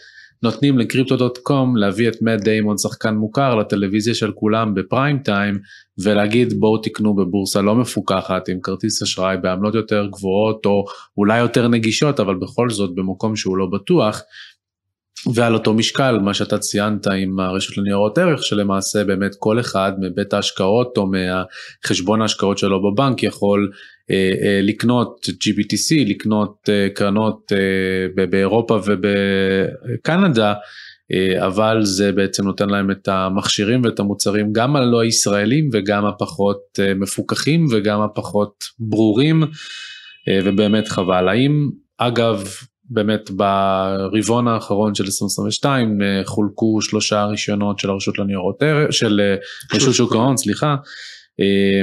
נותנים 0.43 0.79
לקריפטו.קום 0.79 1.77
להביא 1.77 2.09
את 2.09 2.21
מאט 2.21 2.39
דיימון 2.41 2.77
שחקן 2.77 3.15
מוכר 3.15 3.55
לטלוויזיה 3.55 4.13
של 4.15 4.31
כולם 4.31 4.73
בפריים 4.73 5.19
טיים 5.19 5.59
ולהגיד 6.03 6.53
בואו 6.59 6.77
תקנו 6.77 7.15
בבורסה 7.15 7.61
לא 7.61 7.75
מפוקחת 7.75 8.49
עם 8.49 8.59
כרטיס 8.63 9.01
אשראי 9.01 9.37
בעמלות 9.37 9.75
יותר 9.75 10.07
גבוהות 10.11 10.65
או 10.65 10.85
אולי 11.17 11.39
יותר 11.39 11.67
נגישות 11.67 12.19
אבל 12.19 12.35
בכל 12.35 12.69
זאת 12.69 12.95
במקום 12.95 13.35
שהוא 13.35 13.57
לא 13.57 13.65
בטוח 13.65 14.21
ועל 15.33 15.53
אותו 15.53 15.73
משקל 15.73 16.19
מה 16.19 16.33
שאתה 16.33 16.57
ציינת 16.57 17.07
עם 17.07 17.39
הרשות 17.39 17.77
לניירות 17.77 18.17
ערך 18.17 18.43
שלמעשה 18.43 19.03
באמת 19.03 19.31
כל 19.39 19.59
אחד 19.59 19.91
מבית 20.01 20.33
ההשקעות 20.33 20.97
או 20.97 21.07
מהחשבון 21.07 22.21
ההשקעות 22.21 22.57
שלו 22.57 22.81
בבנק 22.83 23.23
יכול 23.23 23.71
אה, 24.11 24.33
אה, 24.41 24.59
לקנות 24.63 25.29
GBTC, 25.29 26.09
לקנות 26.09 26.69
אה, 26.69 26.87
קרנות 26.93 27.51
אה, 27.51 28.25
באירופה 28.29 28.79
ובקנדה 28.85 30.53
אה, 31.13 31.45
אבל 31.47 31.83
זה 31.83 32.11
בעצם 32.11 32.45
נותן 32.45 32.69
להם 32.69 32.91
את 32.91 33.07
המכשירים 33.07 33.81
ואת 33.83 33.99
המוצרים 33.99 34.53
גם 34.53 34.75
הלא 34.75 35.05
ישראלים 35.05 35.69
וגם 35.73 36.05
הפחות 36.05 36.79
אה, 36.79 36.93
מפוקחים 36.93 37.65
וגם 37.71 38.01
הפחות 38.01 38.63
ברורים 38.79 39.43
אה, 40.27 40.39
ובאמת 40.43 40.87
חבל. 40.87 41.29
האם 41.29 41.69
אגב 41.97 42.47
באמת 42.89 43.31
ברבעון 43.31 44.47
האחרון 44.47 44.95
של 44.95 45.03
2022 45.03 46.01
אה, 46.01 46.21
חולקו 46.25 46.81
שלושה 46.81 47.25
רישיונות 47.25 47.79
של 47.79 47.89
הרשות 47.89 48.19
לניירות 48.19 48.63
ערך, 48.63 48.93
של 48.93 49.19
אה, 49.19 49.35
רשות 49.75 49.93
שוק 49.93 50.13
ההון, 50.13 50.37
סליחה. 50.37 50.75
אה, 51.39 51.81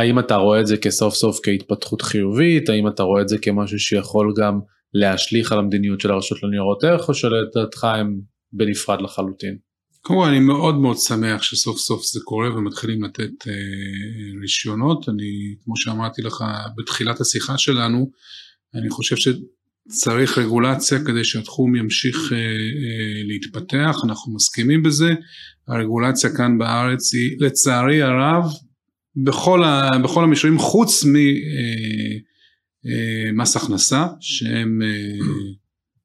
האם 0.00 0.18
אתה 0.18 0.36
רואה 0.36 0.60
את 0.60 0.66
זה 0.66 0.76
כסוף 0.76 1.14
סוף 1.14 1.40
כהתפתחות 1.42 2.02
חיובית, 2.02 2.68
האם 2.68 2.88
אתה 2.88 3.02
רואה 3.02 3.22
את 3.22 3.28
זה 3.28 3.38
כמשהו 3.38 3.78
שיכול 3.78 4.34
גם 4.36 4.60
להשליך 4.94 5.52
על 5.52 5.58
המדיניות 5.58 6.00
של 6.00 6.10
הרשות 6.10 6.42
לניירות 6.42 6.84
ערך, 6.84 7.08
או 7.08 7.14
שלדעתך 7.14 7.84
הם 7.84 8.20
בנפרד 8.52 9.02
לחלוטין? 9.02 9.56
כמובן 10.04 10.28
אני 10.28 10.40
מאוד 10.40 10.74
מאוד 10.74 10.96
שמח 10.98 11.42
שסוף 11.42 11.78
סוף 11.78 12.04
זה 12.04 12.20
קורה 12.24 12.56
ומתחילים 12.56 13.04
לתת 13.04 13.48
אה, 13.48 14.40
רישיונות, 14.40 15.08
אני 15.08 15.54
כמו 15.64 15.76
שאמרתי 15.76 16.22
לך 16.22 16.44
בתחילת 16.76 17.20
השיחה 17.20 17.58
שלנו, 17.58 18.10
אני 18.74 18.90
חושב 18.90 19.16
ש... 19.16 19.28
צריך 19.88 20.38
רגולציה 20.38 21.04
כדי 21.04 21.24
שהתחום 21.24 21.76
ימשיך 21.76 22.32
להתפתח, 23.28 23.96
אנחנו 24.04 24.34
מסכימים 24.34 24.82
בזה, 24.82 25.14
הרגולציה 25.68 26.30
כאן 26.36 26.58
בארץ 26.58 27.14
היא 27.14 27.36
לצערי 27.38 28.02
הרב 28.02 28.44
בכל, 29.16 29.64
ה, 29.64 29.90
בכל 30.04 30.24
המישורים 30.24 30.58
חוץ 30.58 31.04
ממס 32.84 33.56
הכנסה 33.56 34.06
שהם 34.20 34.82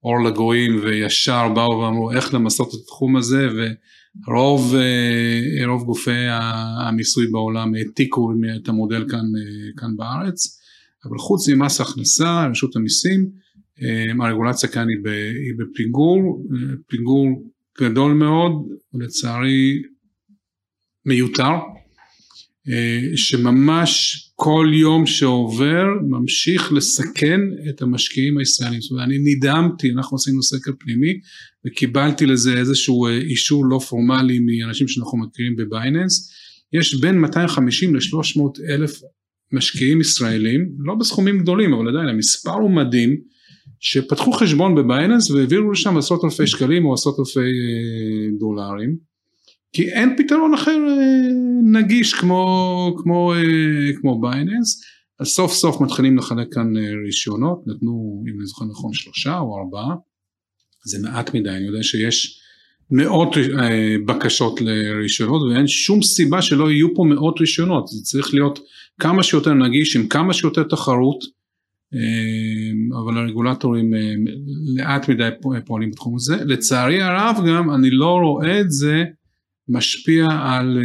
אור 0.04 0.24
לגויים 0.26 0.80
וישר 0.84 1.50
באו 1.56 1.80
ואמרו 1.80 2.12
איך 2.12 2.34
למסות 2.34 2.70
את 2.70 2.80
התחום 2.84 3.15
הזה? 3.15 3.48
ורוב 4.28 4.76
רוב 5.67 5.84
גופי 5.84 6.28
המיסוי 6.88 7.28
בעולם 7.28 7.76
העתיקו 7.76 8.32
את 8.63 8.70
המודל 8.70 9.06
כאן, 9.10 9.26
כאן 9.78 9.98
בארץ. 9.98 10.62
אבל 11.06 11.17
חוץ 11.17 11.50
ממס 11.50 11.82
הכנסה 11.82 12.48
רשות 12.52 12.76
המיסים 12.76 13.30
הרגולציה 14.20 14.70
כאן 14.70 14.88
היא 14.89 15.54
בפיגור, 15.58 16.48
פיגור 16.88 17.52
גדול 17.82 18.13
מאוד 18.13 18.52
ולצערי 18.94 19.82
מיותר 21.06 21.52
שממש 23.15 24.17
כל 24.36 24.72
יום 24.74 25.06
שעובר 25.06 25.86
ממשיך 26.10 26.74
לסכן 26.74 27.39
את 27.70 27.82
המשקיעים 27.82 28.38
הישראלים. 28.38 28.82
זאת 28.82 28.91
אומרת, 28.91 29.06
אני 29.06 29.17
נדהמתי, 29.24 29.91
אנחנו 29.91 30.15
עשינו 30.15 30.44
סקר 30.44 30.72
פנימי 30.80 31.20
וקיבלתי 31.65 32.26
לזה 32.26 32.58
איזשהו 32.58 33.08
אישור 33.08 33.65
לא 33.65 33.80
פורמלי 33.80 34.39
מאנשים 34.39 34.88
שאנחנו 34.88 35.17
מכירים 35.17 35.56
בבייננס. 35.56 36.32
יש 36.74 37.02
בין 37.02 37.20
250 37.20 37.96
ל-300 37.96 38.41
אלף 38.70 39.02
משקיעים 39.52 40.02
ישראלים, 40.02 40.70
לא 40.80 40.96
בסכומים 40.96 41.39
גדולים 41.39 41.74
אבל 41.74 41.89
עדיין 41.89 42.08
המספר 42.08 42.54
הוא 42.54 42.72
מדהים, 42.72 43.22
שפתחו 43.82 44.32
חשבון 44.32 44.76
בבייננס 44.76 45.32
והעבירו 45.32 45.72
לשם 45.72 45.98
עשרות 45.98 46.24
אלפי 46.24 46.48
שקלים 46.48 46.86
או 46.86 46.94
עשרות 46.94 47.20
אלפי 47.20 47.52
דולרים. 48.39 49.12
כי 49.74 49.89
אין 49.89 50.15
פתרון 50.17 50.54
אחר 50.54 50.78
נגיש 51.74 52.13
כמו, 52.13 52.96
כמו, 53.04 53.34
כמו 54.02 54.22
בייננס, 54.22 54.82
אז 55.20 55.28
סוף 55.28 55.54
סוף 55.54 55.82
מתחילים 55.82 56.17
לחלק 56.17 56.48
כאן 56.54 56.74
רישיונות, 57.06 57.63
נתנו 57.67 58.24
אם 58.28 58.39
אני 58.39 58.46
זוכר 58.46 58.65
נכון 58.65 58.94
שלושה 58.94 59.39
או 59.39 59.60
ארבעה, 59.60 59.96
זה 60.86 61.00
מעט 61.02 61.36
מדי, 61.36 61.50
אני 61.50 61.67
יודע 61.67 61.84
שיש 61.84 62.41
מאות 62.91 63.36
בקשות 64.06 64.62
לרישיונות 64.62 65.41
ואין 65.41 65.67
שום 65.67 66.02
סיבה 66.02 66.41
שלא 66.41 66.72
יהיו 66.72 66.96
פה 66.96 67.04
מאות 67.04 67.39
רישיונות, 67.39 67.88
זה 67.88 68.04
צריך 68.04 68.34
להיות 68.34 68.60
כמה 69.00 69.24
שיותר 69.24 69.54
נגיש 69.54 69.96
עם 69.96 70.08
כמה 70.08 70.34
שיותר 70.34 70.63
תחרות, 70.63 71.40
אבל 73.04 73.17
הרגולטורים 73.17 73.93
לאט 74.75 75.10
מדי 75.10 75.30
פועלים 75.65 75.91
בתחום 75.91 76.15
הזה, 76.15 76.36
לצערי 76.45 77.01
הרב 77.01 77.38
גם 77.47 77.71
אני 77.75 77.89
לא 77.91 78.19
רואה 78.23 78.62
את 78.62 78.71
זה 78.71 79.04
משפיע 79.69 80.25
על 80.30 80.77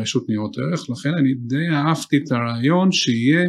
רשות 0.00 0.28
ניירות 0.28 0.56
ערך, 0.58 0.90
לכן 0.90 1.10
אני 1.18 1.34
די 1.34 1.68
אהבתי 1.72 2.16
את 2.16 2.32
הרעיון 2.32 2.92
שיהיה 2.92 3.48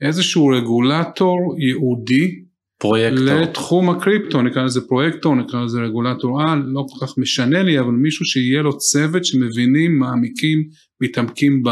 איזשהו 0.00 0.46
רגולטור 0.46 1.56
ייעודי 1.58 2.42
פרויקטור. 2.78 3.24
לתחום 3.24 3.90
הקריפטו, 3.90 4.42
נקרא 4.42 4.62
לזה 4.62 4.80
פרויקטור, 4.88 5.34
נקרא 5.34 5.64
לזה 5.64 5.80
רגולטור 5.80 6.42
על, 6.42 6.62
לא 6.66 6.86
כל 6.88 7.06
כך 7.06 7.18
משנה 7.18 7.62
לי, 7.62 7.80
אבל 7.80 7.90
מישהו 7.90 8.24
שיהיה 8.24 8.62
לו 8.62 8.78
צוות 8.78 9.24
שמבינים, 9.24 9.98
מעמיקים, 9.98 10.68
מתעמקים 11.02 11.62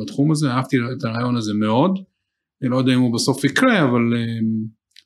בתחום 0.00 0.30
הזה, 0.30 0.50
אהבתי 0.50 0.76
את 0.98 1.04
הרעיון 1.04 1.36
הזה 1.36 1.54
מאוד, 1.54 1.98
אני 2.62 2.70
לא 2.70 2.76
יודע 2.76 2.94
אם 2.94 3.00
הוא 3.00 3.14
בסוף 3.14 3.44
יקרה, 3.44 3.84
אבל 3.84 4.02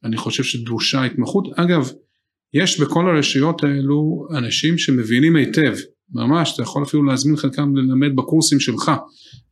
אני 0.04 0.16
חושב 0.16 0.42
שדרושה 0.42 1.04
התמחות. 1.04 1.44
אגב, 1.56 1.90
יש 2.54 2.80
בכל 2.80 3.08
הרשויות 3.08 3.64
האלו 3.64 4.26
אנשים 4.38 4.78
שמבינים 4.78 5.36
היטב 5.36 5.74
ממש, 6.14 6.54
אתה 6.54 6.62
יכול 6.62 6.82
אפילו 6.82 7.04
להזמין 7.04 7.36
חלקם 7.36 7.76
ללמד 7.76 8.16
בקורסים 8.16 8.60
שלך. 8.60 8.92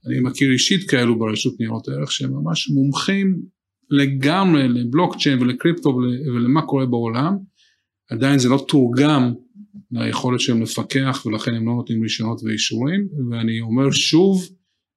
אני 0.06 0.20
מכיר 0.20 0.52
אישית 0.52 0.90
כאלו 0.90 1.18
ברשות 1.18 1.54
ניירות 1.60 1.88
ערך 1.88 2.12
שהם 2.12 2.30
ממש 2.32 2.70
מומחים 2.70 3.40
לגמרי 3.90 4.68
לבלוקצ'יין 4.68 5.42
ולקריפטו 5.42 5.98
ולמה 6.34 6.62
קורה 6.62 6.86
בעולם. 6.86 7.36
עדיין 8.10 8.38
זה 8.38 8.48
לא 8.48 8.64
תורגם 8.68 9.32
ליכולת 9.90 10.40
שלהם 10.40 10.62
לפקח 10.62 11.22
ולכן 11.26 11.54
הם 11.54 11.66
לא 11.66 11.74
נותנים 11.74 12.02
רישיונות 12.02 12.40
ואישורים 12.44 13.08
ואני 13.30 13.60
אומר 13.60 13.90
שוב 13.90 14.48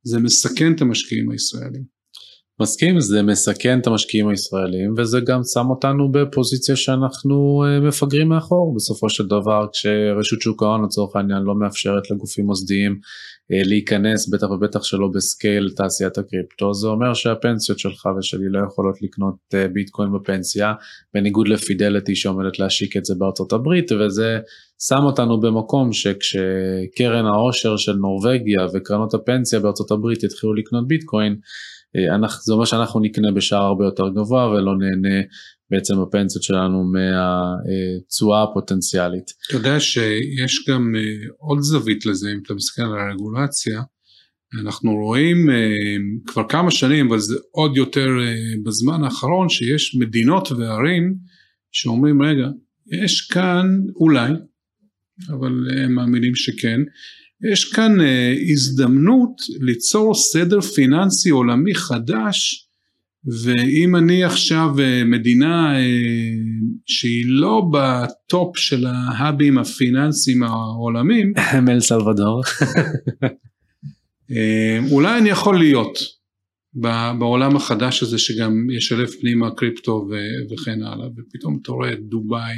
זה 0.04 0.20
מסכן 0.20 0.74
את 0.74 0.82
המשקיעים 0.82 1.32
הישראלים. 1.32 1.93
מסכים, 2.62 3.00
זה 3.00 3.22
מסכן 3.22 3.80
את 3.80 3.88
המשקיעים 3.88 4.28
הישראלים 4.30 4.94
וזה 4.98 5.20
גם 5.20 5.42
שם 5.54 5.70
אותנו 5.70 6.12
בפוזיציה 6.12 6.76
שאנחנו 6.76 7.64
מפגרים 7.82 8.30
מאחור. 8.30 8.76
בסופו 8.76 9.10
של 9.10 9.28
דבר 9.28 9.66
כשרשות 9.74 10.42
שוק 10.42 10.64
ההון 10.64 10.86
לצורך 10.86 11.16
העניין 11.16 11.44
לא 11.44 11.56
מאפשרת 11.56 12.12
לגופים 12.12 12.46
מוסדיים 12.46 13.00
להיכנס 13.50 14.30
בטח 14.30 14.50
ובטח 14.50 14.84
שלא 14.84 15.08
בסקייל 15.14 15.70
תעשיית 15.76 16.18
הקריפטו 16.18 16.74
זה 16.74 16.88
אומר 16.88 17.14
שהפנסיות 17.14 17.80
שלך 17.80 18.06
ושלי 18.18 18.50
לא 18.50 18.60
יכולות 18.68 19.02
לקנות 19.02 19.36
ביטקוין 19.74 20.14
בפנסיה 20.14 20.74
בניגוד 21.14 21.48
לפידליטי 21.48 22.16
שעומדת 22.16 22.60
להשיק 22.60 22.98
את 22.98 23.06
זה 23.06 23.14
בארצות 23.18 23.54
הברית 23.54 23.92
וזה 23.92 24.40
שם 24.88 25.04
אותנו 25.04 25.40
במקום 25.40 25.94
שכשקרן 25.94 27.26
העושר 27.26 27.78
של 27.78 27.94
נורבגיה 27.94 28.68
וקרנות 28.74 29.14
הפנסיה 29.14 29.60
בארצות 29.60 29.92
הברית 29.92 30.24
יתחילו 30.24 30.54
לקנות 30.54 30.88
ביטקוין 30.88 31.36
זה 32.44 32.54
אומר 32.54 32.66
שאנחנו 32.66 33.00
נקנה 33.00 33.32
בשער 33.32 33.62
הרבה 33.62 33.86
יותר 33.86 34.10
גבוה 34.10 34.50
ולא 34.50 34.78
נהנה 34.78 35.22
בעצם 35.72 36.00
הפנסיות 36.00 36.44
שלנו 36.44 36.84
מהתשואה 36.84 38.44
הפוטנציאלית. 38.44 39.32
אתה 39.48 39.56
יודע 39.56 39.80
שיש 39.80 40.66
גם 40.70 40.94
עוד 41.38 41.60
זווית 41.60 42.06
לזה 42.06 42.32
אם 42.32 42.40
אתה 42.46 42.54
מסתכל 42.54 42.82
על 42.82 43.00
הרגולציה, 43.00 43.82
אנחנו 44.62 44.96
רואים 44.96 45.50
כבר 46.28 46.44
כמה 46.50 46.72
שנים 46.72 47.08
אבל 47.08 47.20
זה 47.20 47.36
עוד 47.52 47.78
יותר 47.78 48.08
בזמן 48.64 49.04
האחרון 49.04 49.50
שיש 49.50 49.96
מדינות 49.96 50.52
וערים 50.52 51.16
שאומרים 51.72 52.22
רגע 52.22 52.48
יש 52.88 53.22
כאן 53.22 53.80
אולי 53.96 54.32
אבל 55.30 55.68
הם 55.84 55.94
מאמינים 55.94 56.36
שכן 56.36 56.82
יש 57.52 57.74
כאן 57.74 57.98
הזדמנות 58.52 59.42
ליצור 59.60 60.16
סדר 60.16 60.62
פיננסי 60.62 61.30
עולמי 61.30 61.76
חדש 61.76 62.68
ואם 63.44 63.96
אני 63.96 64.24
עכשיו 64.24 64.70
מדינה 65.06 65.74
שהיא 66.86 67.26
לא 67.28 67.62
בטופ 67.74 68.58
של 68.58 68.86
ההאבים 68.86 69.58
הפיננסיים 69.58 70.44
העולמים 70.44 71.34
אל 71.70 71.80
סלבדור 71.80 72.42
אולי 74.92 75.18
אני 75.18 75.30
יכול 75.30 75.60
להיות 75.60 76.00
בעולם 77.20 77.56
החדש 77.56 78.04
הזה 78.04 78.18
שגם 78.18 78.70
ישלב 78.78 79.10
פנימה 79.22 79.56
קריפטו 79.56 80.08
וכן 80.52 80.84
הלאה 80.84 81.08
ופתאום 81.18 81.60
אתה 81.62 81.72
רואה 81.72 81.94
את 81.94 82.00
דובאי 82.00 82.56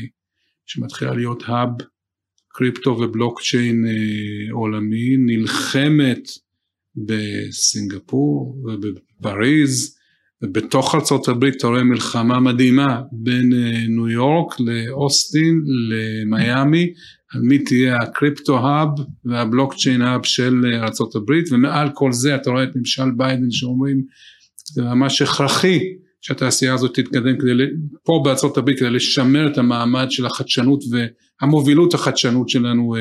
שמתחילה 0.66 1.14
להיות 1.14 1.44
האב 1.46 1.70
קריפטו 2.58 2.90
ובלוקצ'יין 2.90 3.86
עולמי 4.52 5.18
נלחמת 5.18 6.30
בסינגפור 6.96 8.64
ובפריז 8.64 9.98
ובתוך 10.42 10.96
ארה"ב 10.96 11.44
אתה 11.44 11.68
רואה 11.68 11.84
מלחמה 11.84 12.40
מדהימה 12.40 13.02
בין 13.12 13.54
ניו 13.88 14.10
יורק 14.10 14.60
לאוסטין 14.60 15.62
למיאמי 15.90 16.94
על 17.34 17.42
מי 17.42 17.60
תהיה 17.60 17.98
הקריפטו 17.98 18.58
האב 18.58 18.90
והבלוקצ'יין 19.26 20.02
האב 20.02 20.24
של 20.24 20.62
ארה"ב 20.74 21.32
ומעל 21.52 21.90
כל 21.94 22.12
זה 22.12 22.36
אתה 22.36 22.50
רואה 22.50 22.64
את 22.64 22.76
ממשל 22.76 23.12
ביידן 23.18 23.52
שאומרים 23.52 24.02
זה 24.74 24.82
ממש 24.82 25.22
הכרחי 25.22 25.80
שהתעשייה 26.22 26.74
הזאת 26.74 27.00
תתקדם 27.00 27.38
כדי, 27.38 27.52
פה 28.04 28.22
בארצות 28.26 28.58
הברית 28.58 28.80
כדי 28.80 28.90
לשמר 28.90 29.48
את 29.48 29.58
המעמד 29.58 30.06
של 30.10 30.26
החדשנות 30.26 30.84
והמובילות 31.42 31.94
החדשנות 31.94 32.50
שלנו 32.50 32.96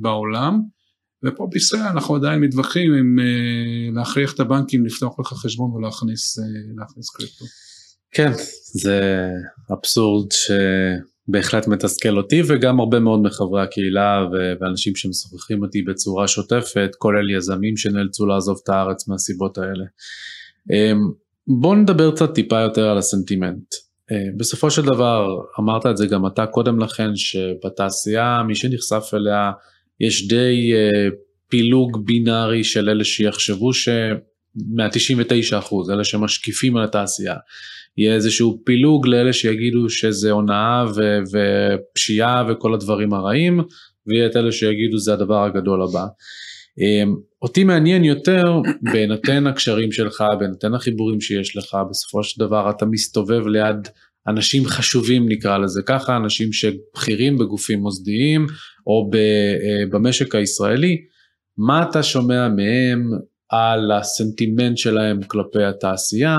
בעולם 0.00 0.60
ופה 1.24 1.48
בישראל 1.50 1.82
אנחנו 1.82 2.14
עדיין 2.14 2.40
מתווכחים 2.40 2.92
עם 2.92 3.16
להכריח 3.94 4.34
את 4.34 4.40
הבנקים 4.40 4.86
לפתוח 4.86 5.20
לך 5.20 5.26
חשבון 5.26 5.70
ולהכניס 5.70 6.38
קריפטו. 7.16 7.44
כן 8.12 8.32
זה 8.82 9.28
אבסורד 9.72 10.28
שבהחלט 10.32 11.66
מתסכל 11.68 12.16
אותי 12.16 12.42
וגם 12.48 12.80
הרבה 12.80 13.00
מאוד 13.00 13.22
מחברי 13.22 13.62
הקהילה 13.62 14.26
ואנשים 14.60 14.96
שמשוחחים 14.96 15.62
אותי 15.62 15.82
בצורה 15.82 16.28
שוטפת 16.28 16.90
כולל 16.98 17.30
יזמים 17.30 17.76
שנאלצו 17.76 18.26
לעזוב 18.26 18.60
את 18.64 18.68
הארץ 18.68 19.08
מהסיבות 19.08 19.58
האלה. 19.58 19.84
בוא 21.60 21.76
נדבר 21.76 22.14
קצת 22.14 22.34
טיפה 22.34 22.60
יותר 22.60 22.88
על 22.88 22.98
הסנטימנט. 22.98 23.74
בסופו 24.36 24.70
של 24.70 24.82
דבר 24.82 25.36
אמרת 25.60 25.86
את 25.86 25.96
זה 25.96 26.06
גם 26.06 26.26
אתה 26.26 26.46
קודם 26.46 26.78
לכן 26.78 27.16
שבתעשייה 27.16 28.42
מי 28.46 28.54
שנחשף 28.54 29.10
אליה 29.14 29.50
יש 30.00 30.28
די 30.28 30.72
פילוג 31.48 32.06
בינארי 32.06 32.64
של 32.64 32.88
אלה 32.88 33.04
שיחשבו 33.04 33.72
שמה-99 33.72 35.58
אחוז 35.58 35.90
אלה 35.90 36.04
שמשקיפים 36.04 36.76
על 36.76 36.84
התעשייה 36.84 37.36
יהיה 37.96 38.14
איזשהו 38.14 38.62
פילוג 38.64 39.06
לאלה 39.06 39.32
שיגידו 39.32 39.90
שזה 39.90 40.30
הונאה 40.30 40.84
ו- 40.96 41.20
ופשיעה 41.32 42.44
וכל 42.48 42.74
הדברים 42.74 43.14
הרעים, 43.14 43.60
ויהיה 44.06 44.26
את 44.26 44.36
אלה 44.36 44.52
שיגידו 44.52 44.98
זה 44.98 45.12
הדבר 45.12 45.44
הגדול 45.44 45.82
הבא. 45.82 46.06
אותי 47.42 47.64
מעניין 47.64 48.04
יותר 48.04 48.44
בהינתן 48.82 49.46
הקשרים 49.46 49.92
שלך, 49.92 50.24
בהינתן 50.38 50.74
החיבורים 50.74 51.20
שיש 51.20 51.56
לך, 51.56 51.76
בסופו 51.90 52.24
של 52.24 52.40
דבר 52.40 52.70
אתה 52.70 52.86
מסתובב 52.86 53.46
ליד 53.46 53.88
אנשים 54.28 54.66
חשובים 54.66 55.28
נקרא 55.28 55.58
לזה 55.58 55.82
ככה, 55.82 56.16
אנשים 56.16 56.52
שבכירים 56.52 57.38
בגופים 57.38 57.80
מוסדיים 57.80 58.46
או 58.86 59.10
אה, 59.14 59.86
במשק 59.90 60.34
הישראלי, 60.34 60.96
מה 61.58 61.82
אתה 61.90 62.02
שומע 62.02 62.48
מהם 62.48 63.10
על 63.50 63.92
הסנטימנט 63.92 64.78
שלהם 64.78 65.22
כלפי 65.22 65.64
התעשייה, 65.64 66.36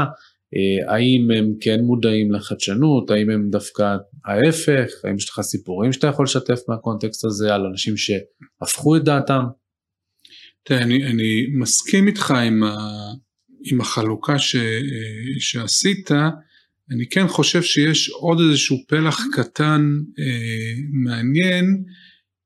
אה, 0.56 0.94
האם 0.94 1.32
הם 1.38 1.54
כן 1.62 1.80
מודעים 1.82 2.32
לחדשנות, 2.32 3.12
האם 3.12 3.30
הם 3.30 3.50
דווקא 3.50 3.96
ההפך, 4.26 4.92
האם 5.04 5.16
יש 5.16 5.30
לך 5.30 5.42
סיפורים 5.42 5.94
שאתה 5.94 6.08
יכול 6.08 6.26
לשתף 6.26 6.60
מהקונטקסט 6.68 7.26
הזה 7.26 7.56
על 7.56 7.66
אנשים 7.66 7.94
שהפכו 7.98 8.96
את 8.96 9.04
דעתם? 9.04 9.44
תראה, 10.64 10.82
אני, 10.82 11.06
אני 11.06 11.48
מסכים 11.54 12.08
איתך 12.08 12.32
עם, 12.32 12.64
ה, 12.64 12.76
עם 13.64 13.82
החלוקה 13.82 14.40
ש, 14.40 14.56
שעשית, 15.40 16.12
אני 16.92 17.10
כן 17.10 17.28
חושב 17.28 17.62
שיש 17.62 18.10
עוד 18.10 18.40
איזשהו 18.40 18.78
פלח 18.88 19.22
קטן 19.34 19.82
אה, 20.20 20.74
מעניין, 20.92 21.84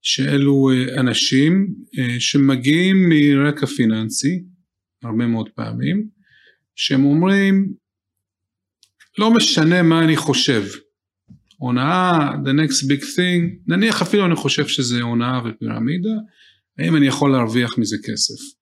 שאלו 0.01 0.71
אה, 0.71 0.99
אנשים 0.99 1.75
אה, 1.99 2.19
שמגיעים 2.19 3.09
מרקע 3.09 3.65
פיננסי, 3.65 4.43
הרבה 5.03 5.25
מאוד 5.27 5.49
פעמים, 5.55 6.07
שהם 6.75 7.05
אומרים, 7.05 7.73
לא 9.17 9.31
משנה 9.31 9.81
מה 9.81 10.03
אני 10.03 10.17
חושב, 10.17 10.63
הונאה, 11.57 12.31
the 12.31 12.49
next 12.61 12.83
big 12.83 13.01
thing, 13.01 13.57
נניח 13.67 14.01
אפילו 14.01 14.25
אני 14.25 14.35
חושב 14.35 14.67
שזה 14.67 15.01
הונאה 15.01 15.41
ופירמידה, 15.45 16.15
האם 16.79 16.95
אני 16.95 17.07
יכול 17.07 17.31
להרוויח 17.31 17.77
מזה 17.77 17.97
כסף. 18.03 18.55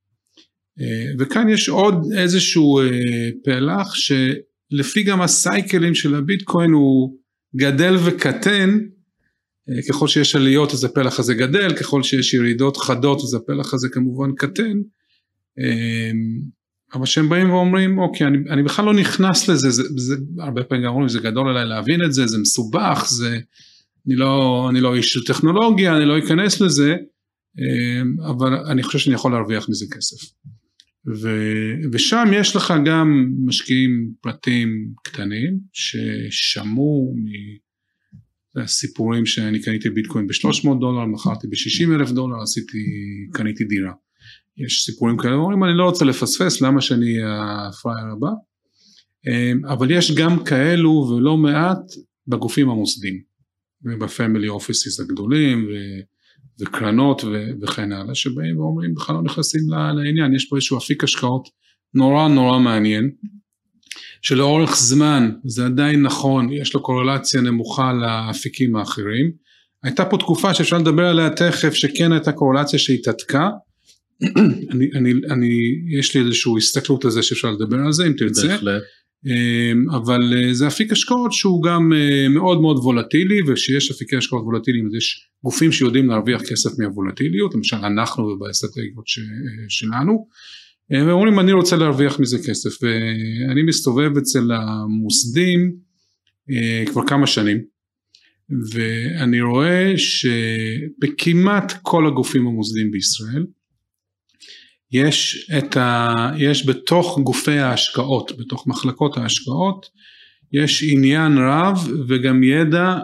אה, 0.82 1.12
וכאן 1.20 1.50
יש 1.50 1.70
עוד 1.70 1.96
איזשהו 2.18 2.80
אה, 2.80 3.30
פלח 3.44 3.96
שלפי 3.96 5.04
גם 5.04 5.22
הסייקלים 5.22 5.96
של 5.96 6.16
הביטקוין 6.16 6.72
הוא 6.72 7.18
גדל 7.56 7.96
וקטן, 8.06 8.80
אה, 9.70 9.82
ככל 9.90 10.08
שיש 10.08 10.36
עליות 10.36 10.74
אז 10.74 10.84
הפלח 10.84 11.20
הזה 11.20 11.34
גדל, 11.34 11.74
ככל 11.74 12.04
שיש 12.04 12.34
ירידות 12.34 12.78
חדות 12.78 13.22
אז 13.24 13.34
הפלח 13.34 13.74
הזה 13.74 13.90
כמובן 13.90 14.30
קטן. 14.38 14.78
אבל 16.94 17.06
שהם 17.06 17.30
באים 17.30 17.50
ואומרים 17.50 18.00
אוקיי 18.00 18.28
אני, 18.28 18.38
אני 18.50 18.64
בכלל 18.64 18.86
לא 18.86 18.94
נכנס 18.94 19.50
לזה, 19.50 19.70
זה, 19.70 19.84
זה, 19.96 20.16
הרבה 20.40 20.64
פעמים 20.64 20.86
אומרים 20.86 21.10
זה 21.10 21.20
גדול 21.20 21.50
עליי 21.50 21.66
להבין 21.66 22.06
את 22.06 22.14
זה, 22.14 22.28
זה 22.28 22.38
מסובך, 22.38 23.08
זה, 23.10 23.40
אני, 24.08 24.16
לא, 24.16 24.66
אני 24.70 24.82
לא 24.82 24.96
איש 24.96 25.14
של 25.14 25.26
טכנולוגיה, 25.26 25.98
אני 25.98 26.06
לא 26.06 26.20
אכנס 26.20 26.62
לזה, 26.62 26.96
אבל 28.30 28.54
אני 28.54 28.84
חושב 28.84 29.00
שאני 29.00 29.16
יכול 29.16 29.32
להרוויח 29.32 29.70
מזה 29.70 29.86
כסף. 29.92 30.34
ו, 31.22 31.30
ושם 31.92 32.28
יש 32.34 32.56
לך 32.56 32.74
גם 32.86 33.32
משקיעים 33.46 34.12
פרטיים 34.22 34.94
קטנים 35.04 35.60
ששמעו 35.74 37.16
מהסיפורים 38.56 39.26
שאני 39.26 39.62
קניתי 39.62 39.90
ביטקוין 39.90 40.28
ב-300 40.28 40.80
דולר, 40.80 41.06
מכרתי 41.06 41.48
ב-60 41.48 41.96
אלף 41.96 42.12
דולר, 42.12 42.42
עשיתי, 42.42 42.78
קניתי 43.34 43.64
דירה. 43.64 43.94
יש 44.58 44.86
סיפורים 44.86 45.18
כאלה, 45.18 45.34
אומרים 45.34 45.64
אני 45.64 45.78
לא 45.78 45.84
רוצה 45.84 46.06
לפספס, 46.06 46.62
למה 46.62 46.82
שאני 46.82 47.06
אהיה 47.06 47.68
הפראייר 47.70 48.08
הבא? 48.18 48.30
אמ, 49.28 49.66
אבל 49.66 49.92
יש 49.92 50.12
גם 50.12 50.44
כאלו 50.44 50.90
ולא 50.90 51.38
מעט 51.38 51.82
בגופים 52.28 52.70
המוסדיים, 52.70 53.22
ובפמילי 53.86 54.48
אופיסיס 54.48 55.00
הגדולים, 55.00 55.66
ו... 55.66 55.70
וקרנות 56.60 57.24
ו- 57.24 57.50
וכן 57.62 57.92
הלאה, 57.92 58.16
שבאים 58.16 58.60
ואומרים 58.60 58.94
בכלל 58.94 59.16
לא 59.16 59.22
נכנסים 59.22 59.62
לעניין, 59.70 60.36
יש 60.36 60.46
פה 60.50 60.56
איזשהו 60.56 60.78
אפיק 60.78 61.04
השקעות 61.04 61.50
נורא 61.94 62.28
נורא 62.28 62.60
מעניין, 62.60 63.12
שלאורך 64.22 64.76
זמן 64.78 65.32
זה 65.46 65.66
עדיין 65.66 66.02
נכון, 66.02 66.54
יש 66.54 66.74
לו 66.74 66.82
קורלציה 66.82 67.42
נמוכה 67.42 67.94
לאפיקים 67.94 68.76
האחרים. 68.76 69.32
הייתה 69.84 70.06
פה 70.06 70.18
תקופה 70.18 70.54
שאפשר 70.54 70.78
לדבר 70.78 71.06
עליה 71.06 71.30
תכף, 71.30 71.74
שכן 71.74 72.12
הייתה 72.12 72.32
קורלציה 72.32 72.80
שהתעתקה. 72.80 73.50
אני, 74.72 74.90
אני, 74.96 75.14
אני, 75.32 75.50
יש 76.00 76.16
לי 76.16 76.22
איזושהי 76.22 76.52
הסתכלות 76.58 77.06
על 77.06 77.12
זה 77.12 77.24
שאפשר 77.24 77.52
לדבר 77.52 77.78
על 77.86 77.92
זה 77.92 78.08
אם 78.08 78.14
תרצה. 78.18 78.48
בהחלט. 78.48 78.82
אמ, 79.26 79.90
אבל 79.90 80.34
אה, 80.38 80.54
זה 80.54 80.68
אפיק 80.68 80.92
השקעות 80.92 81.34
שהוא 81.34 81.64
גם 81.64 81.94
אה, 81.94 82.30
מאוד 82.30 82.62
מאוד 82.62 82.78
וולטילי 82.78 83.40
וכשיש 83.48 83.92
אפיקי 83.92 84.16
השקעות 84.16 84.44
וולטיליים 84.44 84.86
אז 84.88 84.96
יש 84.96 85.30
גופים 85.44 85.72
שיודעים 85.72 86.10
להרוויח 86.10 86.42
כסף 86.42 86.80
מהוולטיליות 86.80 87.56
למשל 87.56 87.78
אנחנו 87.78 88.24
ובאסטרטגיות 88.24 89.06
שלנו 89.70 90.28
ואומרים 90.92 91.40
אני 91.40 91.52
רוצה 91.52 91.76
להרוויח 91.76 92.20
מזה 92.20 92.38
כסף 92.48 92.84
ואני 92.84 93.64
מסתובב 93.64 94.18
אצל 94.18 94.52
המוסדים 94.52 95.76
אה, 96.52 96.84
כבר 96.92 97.08
כמה 97.08 97.28
שנים 97.28 97.64
ואני 98.72 99.42
רואה 99.42 99.94
שבכמעט 99.98 101.74
כל 101.82 102.08
הגופים 102.08 102.48
המוסדיים 102.48 102.92
בישראל 102.92 103.46
יש, 104.92 105.50
את 105.58 105.78
ה, 105.78 106.14
יש 106.38 106.68
בתוך 106.68 107.20
גופי 107.24 107.58
ההשקעות, 107.58 108.32
בתוך 108.38 108.68
מחלקות 108.68 109.18
ההשקעות, 109.18 109.86
יש 110.52 110.84
עניין 110.92 111.38
רב 111.38 111.78
וגם 112.08 112.44
ידע 112.44 112.98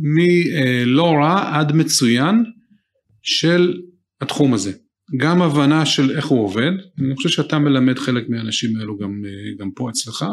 מלא 0.00 1.12
רע 1.12 1.58
עד 1.58 1.72
מצוין 1.72 2.44
של 3.22 3.80
התחום 4.20 4.54
הזה. 4.54 4.72
גם 5.16 5.42
הבנה 5.42 5.86
של 5.86 6.16
איך 6.16 6.26
הוא 6.26 6.44
עובד, 6.44 6.72
אני 6.98 7.16
חושב 7.16 7.28
שאתה 7.28 7.58
מלמד 7.58 7.98
חלק 7.98 8.28
מהאנשים 8.28 8.76
האלו 8.76 8.98
גם, 8.98 9.22
גם 9.58 9.70
פה 9.70 9.90
אצלך, 9.90 10.24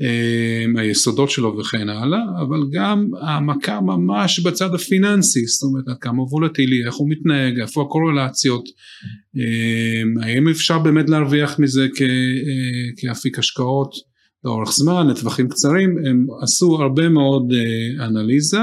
אמ, 0.00 0.76
היסודות 0.76 1.30
שלו 1.30 1.58
וכן 1.58 1.88
הלאה, 1.88 2.20
אבל 2.42 2.58
גם 2.72 3.10
העמקה 3.20 3.80
ממש 3.80 4.40
בצד 4.40 4.74
הפיננסי, 4.74 5.46
זאת 5.46 5.62
אומרת 5.62 5.88
עד 5.88 5.96
כמה 6.00 6.22
וולטילי, 6.22 6.86
איך 6.86 6.94
הוא 6.94 7.10
מתנהג, 7.10 7.60
איפה 7.60 7.82
הקורלציות, 7.82 8.64
אמ, 9.36 10.22
האם 10.22 10.48
אפשר 10.48 10.78
באמת 10.78 11.08
להרוויח 11.10 11.58
מזה 11.58 11.86
כ, 11.96 12.02
אה, 12.02 12.08
כאפיק 12.96 13.38
השקעות 13.38 13.92
לאורך 14.44 14.70
זמן, 14.72 15.06
לטווחים 15.06 15.48
קצרים, 15.48 15.98
הם 16.06 16.26
עשו 16.42 16.82
הרבה 16.82 17.08
מאוד 17.08 17.52
אה, 17.52 18.06
אנליזה, 18.06 18.60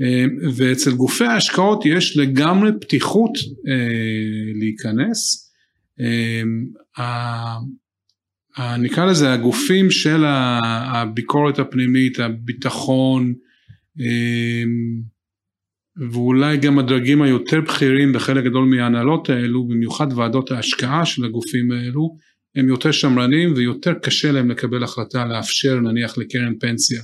אמ, 0.00 0.28
ואצל 0.56 0.92
גופי 0.92 1.24
ההשקעות 1.24 1.86
יש 1.86 2.16
לגמרי 2.16 2.70
פתיחות 2.80 3.30
אה, 3.68 4.52
להיכנס. 4.60 5.42
נקרא 8.78 9.04
לזה 9.04 9.32
הגופים 9.32 9.90
של 9.90 10.24
הביקורת 10.26 11.58
הפנימית, 11.58 12.18
הביטחון 12.20 13.34
ואולי 15.96 16.56
גם 16.56 16.78
הדרגים 16.78 17.22
היותר 17.22 17.60
בכירים 17.60 18.12
בחלק 18.12 18.44
גדול 18.44 18.64
מההנהלות 18.64 19.30
האלו, 19.30 19.68
במיוחד 19.68 20.06
ועדות 20.12 20.50
ההשקעה 20.50 21.06
של 21.06 21.24
הגופים 21.24 21.72
האלו, 21.72 22.16
הם 22.56 22.68
יותר 22.68 22.92
שמרנים 22.92 23.52
ויותר 23.56 23.94
קשה 24.02 24.32
להם 24.32 24.50
לקבל 24.50 24.84
החלטה 24.84 25.24
לאפשר 25.24 25.80
נניח 25.80 26.18
לקרן 26.18 26.58
פנסיה 26.60 27.00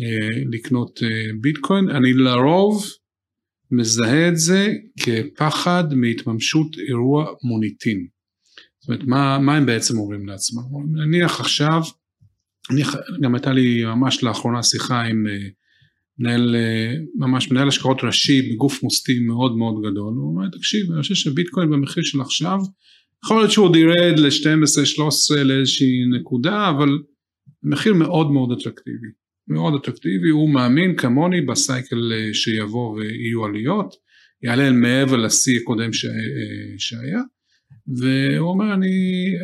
אה, 0.00 0.42
לקנות 0.52 1.00
אה, 1.02 1.08
ביטקוין. 1.40 1.90
אני 1.90 2.12
לרוב 2.12 2.86
מזהה 3.70 4.28
את 4.28 4.38
זה 4.38 4.72
כפחד 5.00 5.94
מהתממשות 5.94 6.66
אירוע 6.88 7.26
מוניטין. 7.42 8.06
זאת 8.80 8.88
אומרת, 8.88 9.04
מה, 9.04 9.38
מה 9.38 9.56
הם 9.56 9.66
בעצם 9.66 9.98
אומרים 9.98 10.26
לעצמם? 10.26 10.62
נניח 10.92 11.40
עכשיו, 11.40 11.82
נניח, 12.70 12.96
גם 13.20 13.34
הייתה 13.34 13.52
לי 13.52 13.84
ממש 13.84 14.22
לאחרונה 14.22 14.62
שיחה 14.62 15.02
עם 15.02 15.26
אה, 15.26 15.48
מנהל, 16.18 16.56
ממש 17.14 17.50
מנהל 17.50 17.68
השקעות 17.68 18.04
ראשי 18.04 18.52
בגוף 18.52 18.82
מוסדי 18.82 19.18
מאוד 19.20 19.56
מאוד 19.56 19.74
גדול, 19.80 20.14
הוא 20.14 20.34
אומר, 20.34 20.48
תקשיב, 20.48 20.92
אני 20.92 21.02
חושב 21.02 21.14
שביטקוין 21.14 21.70
במחיר 21.70 22.02
של 22.02 22.20
עכשיו, 22.20 22.58
יכול 23.24 23.36
להיות 23.36 23.50
שהוא 23.50 23.66
עוד 23.66 23.76
ירד 23.76 24.18
ל-12-13 24.18 25.36
לאיזושהי 25.44 26.04
נקודה, 26.20 26.70
אבל 26.70 26.88
מחיר 27.62 27.94
מאוד 27.94 28.30
מאוד 28.30 28.52
אטרקטיבי, 28.52 29.08
מאוד 29.48 29.74
אטרקטיבי, 29.74 30.28
הוא 30.28 30.50
מאמין 30.50 30.96
כמוני 30.96 31.40
בסייקל 31.40 32.12
אה, 32.12 32.34
שיבוא 32.34 32.90
ויהיו 32.96 33.44
עליות, 33.44 33.94
יעלה 34.42 34.70
מעבר 34.70 35.16
לשיא 35.16 35.60
הקודם 35.60 35.90
שהיה. 36.78 37.22
והוא 37.96 38.48
אומר 38.48 38.74
אני, 38.74 38.88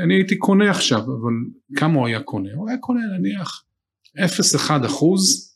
אני 0.05 0.15
הייתי 0.15 0.37
קונה 0.37 0.71
עכשיו 0.71 0.99
אבל 0.99 1.33
כמה 1.77 1.99
הוא 1.99 2.07
היה 2.07 2.21
קונה? 2.21 2.49
הוא 2.55 2.69
היה 2.69 2.79
קונה 2.79 3.01
נניח 3.19 3.65
0.1 4.19 4.87
אחוז 4.87 5.55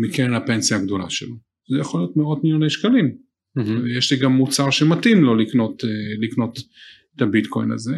מקרן 0.00 0.34
הפנסיה 0.34 0.76
הגדולה 0.76 1.10
שלו 1.10 1.36
זה 1.70 1.78
יכול 1.78 2.00
להיות 2.00 2.16
מאות 2.16 2.44
מיליוני 2.44 2.70
שקלים 2.70 3.16
mm-hmm. 3.58 3.98
יש 3.98 4.12
לי 4.12 4.18
גם 4.18 4.32
מוצר 4.32 4.70
שמתאים 4.70 5.24
לו 5.24 5.34
לקנות, 5.34 5.82
לקנות 6.20 6.58
את 7.16 7.22
הביטקוין 7.22 7.72
הזה. 7.72 7.94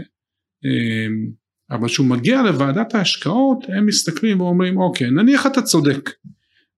אמ, 0.64 1.30
אבל 1.70 1.88
כשהוא 1.88 2.06
מגיע 2.06 2.42
לוועדת 2.42 2.94
ההשקעות 2.94 3.64
הם 3.68 3.86
מסתכלים 3.86 4.40
ואומרים 4.40 4.76
אוקיי 4.76 5.10
נניח 5.10 5.46
אתה 5.46 5.62
צודק. 5.62 6.10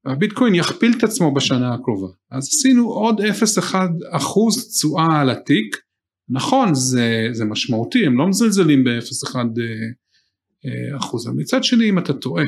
הביטקוין 0.07 0.55
יכפיל 0.55 0.95
את 0.99 1.05
עצמו 1.05 1.35
בשנה 1.35 1.75
הקרובה. 1.75 2.13
אז 2.31 2.49
עשינו 2.49 2.89
עוד 2.89 3.21
0.1 3.21 3.75
אחוז 4.11 4.69
תשואה 4.69 5.21
על 5.21 5.31
התיק. 5.31 5.77
נכון 6.29 6.75
זה, 6.75 7.29
זה 7.33 7.45
משמעותי 7.45 8.07
הם 8.07 8.19
לא 8.19 8.27
מזלזלים 8.29 8.85
ב-0.1 8.85 9.37
אה, 9.37 10.97
אחוז. 10.97 11.27
אבל 11.27 11.37
מצד 11.37 11.65
שני 11.65 11.89
אם 11.89 11.99
אתה 11.99 12.13
טועה 12.13 12.45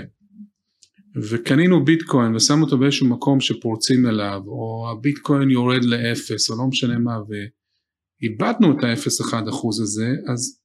וקנינו 1.16 1.84
ביטקוין 1.84 2.34
ושם 2.34 2.62
אותו 2.62 2.78
באיזשהו 2.78 3.06
מקום 3.06 3.40
שפורצים 3.40 4.06
אליו 4.06 4.40
או 4.46 4.88
הביטקוין 4.92 5.50
יורד 5.50 5.84
לאפס 5.84 6.50
או 6.50 6.58
לא 6.58 6.66
משנה 6.66 6.98
מה 6.98 7.18
ואיבדנו 7.28 8.78
את 8.78 8.84
ה-0.1 8.84 9.50
אחוז 9.50 9.80
הזה 9.80 10.08
אז 10.32 10.60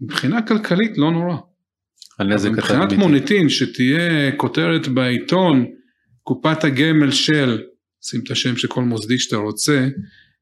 מבחינה 0.00 0.42
כלכלית 0.42 0.98
לא 0.98 1.10
נורא. 1.10 1.36
מבחינת 2.50 2.92
מוניטין 2.92 3.48
שתהיה 3.48 4.32
כותרת 4.36 4.88
בעיתון 4.88 5.66
קופת 6.22 6.64
הגמל 6.64 7.10
של, 7.10 7.62
שים 8.02 8.20
את 8.24 8.30
השם 8.30 8.56
של 8.56 8.68
כל 8.68 8.84
מוסדי 8.84 9.18
שאתה 9.18 9.36
רוצה, 9.36 9.88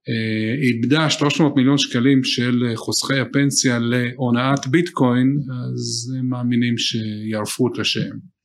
אה, 0.09 0.55
איבדה 0.63 1.11
300 1.11 1.57
מיליון 1.57 1.79
שקלים 1.79 2.25
של 2.25 2.73
חוסכי 2.75 3.19
הפנסיה 3.19 3.79
להונאת 3.79 4.67
ביטקוין, 4.67 5.39
אז 5.75 6.15
הם 6.19 6.29
מאמינים 6.29 6.79
שיערפו 6.79 7.69
את 7.73 7.79
השם. 7.79 8.36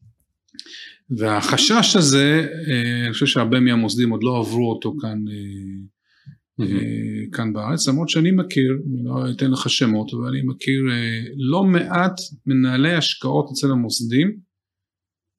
והחשש 1.17 1.95
הזה, 1.95 2.47
אה, 2.67 3.05
אני 3.05 3.13
חושב 3.13 3.25
שהרבה 3.25 3.59
מהמוסדים 3.59 4.09
עוד 4.09 4.23
לא 4.23 4.39
עברו 4.39 4.71
אותו 4.71 4.93
כאן 5.01 5.17
אה, 5.27 6.65
mm-hmm. 6.65 7.35
כאן 7.35 7.53
בארץ, 7.53 7.87
למרות 7.87 8.09
שאני 8.09 8.31
מכיר, 8.31 8.71
אני 8.71 9.03
לא 9.03 9.31
אתן 9.35 9.51
לך 9.51 9.69
שמות, 9.69 10.13
אבל 10.13 10.27
אני 10.27 10.41
מכיר 10.45 10.81
אה, 10.91 11.23
לא 11.37 11.63
מעט 11.63 12.13
מנהלי 12.45 12.93
השקעות 12.93 13.49
אצל 13.53 13.71
המוסדים, 13.71 14.37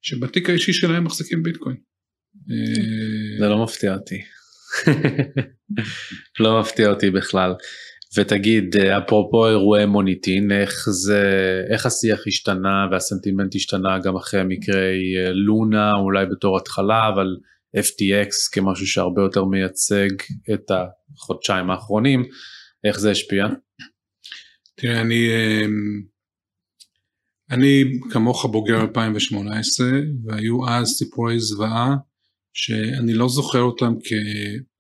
שבתיק 0.03 0.51
האישי 0.51 0.73
שלהם 0.73 1.05
מחזיקים 1.05 1.43
ביטקוין. 1.43 1.77
אה, 2.51 3.39
זה 3.41 3.49
לא 3.49 3.65
מפתיע 3.65 3.95
אותי. 3.95 4.23
לא 6.41 6.61
מפתיע 6.61 6.91
אותי 6.91 7.11
בכלל. 7.11 7.53
ותגיד 8.17 8.77
אפרופו 8.77 9.49
אירועי 9.49 9.87
מוניטין 9.87 10.53
איך 10.53 10.91
זה 10.91 11.23
איך 11.73 11.87
השיח 11.87 12.21
השתנה 12.27 12.87
והסנטימנט 12.91 13.55
השתנה 13.55 13.99
גם 14.05 14.17
אחרי 14.17 14.41
מקרי 14.49 15.15
לונה 15.35 15.93
אולי 15.93 16.27
בתור 16.27 16.57
התחלה 16.57 17.09
אבל 17.09 17.37
FTX 17.77 18.53
כמשהו 18.53 18.87
שהרבה 18.87 19.23
יותר 19.23 19.45
מייצג 19.45 20.09
את 20.55 20.71
החודשיים 20.71 21.71
האחרונים, 21.71 22.25
איך 22.85 22.99
זה 22.99 23.11
השפיע? 23.11 23.47
תראה, 24.75 25.01
אני, 25.01 25.29
אמ, 25.29 26.03
אני 27.51 27.85
כמוך 28.11 28.47
בוגר 28.47 28.81
2018, 28.81 29.87
והיו 30.25 30.69
אז 30.69 30.89
סיפורי 30.89 31.41
זוועה 31.41 31.97
שאני 32.55 33.15
לא 33.15 33.29
זוכר 33.29 33.61
אותם 33.61 33.93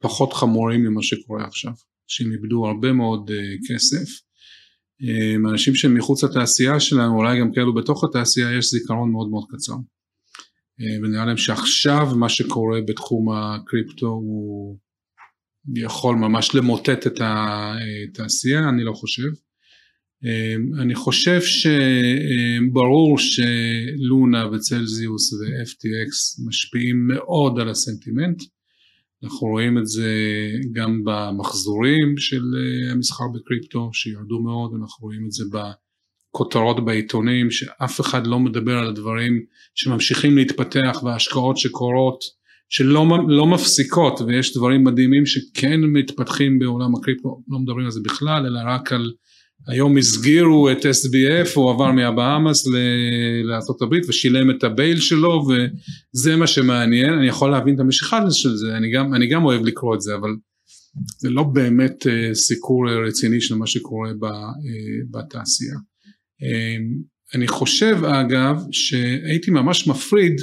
כפחות 0.01 0.33
חמורים 0.33 0.85
ממה 0.85 1.03
שקורה 1.03 1.45
עכשיו. 1.45 1.73
אנשים 2.13 2.33
איבדו 2.33 2.67
הרבה 2.67 2.93
מאוד 2.93 3.31
uh, 3.31 3.75
כסף. 3.75 4.21
Um, 5.03 5.51
אנשים 5.51 5.75
שהם 5.75 5.95
מחוץ 5.95 6.25
לתעשייה 6.25 6.81
שלנו, 6.81 7.17
אולי 7.17 7.41
גם 7.41 7.53
כאלו 7.53 7.75
בתוך 7.75 8.05
התעשייה, 8.05 8.59
יש 8.59 8.71
זיכרון 8.71 9.13
מאוד 9.13 9.31
מאוד 9.31 9.45
קצר. 9.51 9.75
אה, 10.81 10.99
ונראה 11.03 11.25
להם 11.25 11.37
שעכשיו 11.37 12.07
מה 12.17 12.29
שקורה 12.29 12.81
בתחום 12.81 13.33
הקריפטו 13.33 14.07
הוא 14.07 14.79
יכול 15.77 16.17
ממש 16.17 16.55
למוטט 16.55 17.07
את 17.07 17.21
התעשייה, 17.21 18.69
אני 18.69 18.85
לא 18.85 18.93
חושב. 18.93 19.29
אה, 20.25 20.83
אני 20.83 20.95
חושב 20.95 21.41
שברור 21.41 23.19
שלונה 23.19 24.49
וצלזיוס 24.49 25.33
ו-FTX 25.33 26.45
משפיעים 26.47 27.09
מאוד 27.09 27.59
על 27.61 27.69
הסנטימנט. 27.69 28.43
אנחנו 29.25 29.47
רואים 29.47 29.79
את 29.79 29.87
זה 29.87 30.11
גם 30.73 31.01
במחזורים 31.05 32.19
של 32.19 32.43
אה, 32.57 32.93
המסחר 32.93 33.25
בקריפטו 33.35 33.91
שירדו 33.93 34.41
מאוד, 34.41 34.71
אנחנו 34.81 35.07
רואים 35.07 35.27
את 35.27 35.33
זה 35.33 35.45
כותרות 36.31 36.85
בעיתונים 36.85 37.51
שאף 37.51 38.01
אחד 38.01 38.27
לא 38.27 38.39
מדבר 38.39 38.79
על 38.79 38.89
הדברים 38.89 39.45
שממשיכים 39.75 40.37
להתפתח 40.37 41.01
וההשקעות 41.05 41.57
שקורות 41.57 42.25
שלא 42.69 43.07
לא 43.29 43.47
מפסיקות 43.47 44.21
ויש 44.21 44.57
דברים 44.57 44.85
מדהימים 44.85 45.27
שכן 45.27 45.81
מתפתחים 45.81 46.59
בעולם 46.59 46.95
הקריפטו 46.95 47.43
לא 47.49 47.59
מדברים 47.59 47.85
על 47.85 47.91
זה 47.91 48.01
בכלל 48.05 48.47
אלא 48.47 48.61
רק 48.67 48.93
על 48.93 49.13
היום 49.69 49.99
הסגירו 49.99 50.71
את 50.71 50.79
SBF 50.79 51.51
הוא 51.55 51.71
עבר 51.71 51.93
מהבאמאס 51.93 52.67
לארה"ב 53.45 53.95
ושילם 54.09 54.51
את 54.51 54.65
הבייל 54.65 55.01
שלו 55.01 55.45
וזה 55.49 56.37
מה 56.37 56.47
שמעניין. 56.47 57.13
אני 57.13 57.27
יכול 57.27 57.51
להבין 57.51 57.75
את 57.75 57.81
המשיכה 57.81 58.31
של 58.31 58.57
זה 58.57 58.77
אני 58.77 58.93
גם, 58.93 59.15
אני 59.15 59.29
גם 59.29 59.45
אוהב 59.45 59.63
לקרוא 59.65 59.95
את 59.95 60.01
זה 60.01 60.15
אבל 60.15 60.31
זה 61.19 61.31
לא 61.31 61.43
באמת 61.43 62.07
אה, 62.07 62.35
סיקור 62.35 62.91
רציני 63.07 63.41
של 63.41 63.55
מה 63.55 63.67
שקורה 63.67 64.11
אה, 64.11 64.15
בתעשייה. 65.11 65.75
אמ, 66.43 67.03
אני 67.35 67.49
חושב 67.49 67.97
אגב 68.05 68.63
שהייתי 68.71 69.51
ממש 69.51 69.89
מפריד 69.89 70.37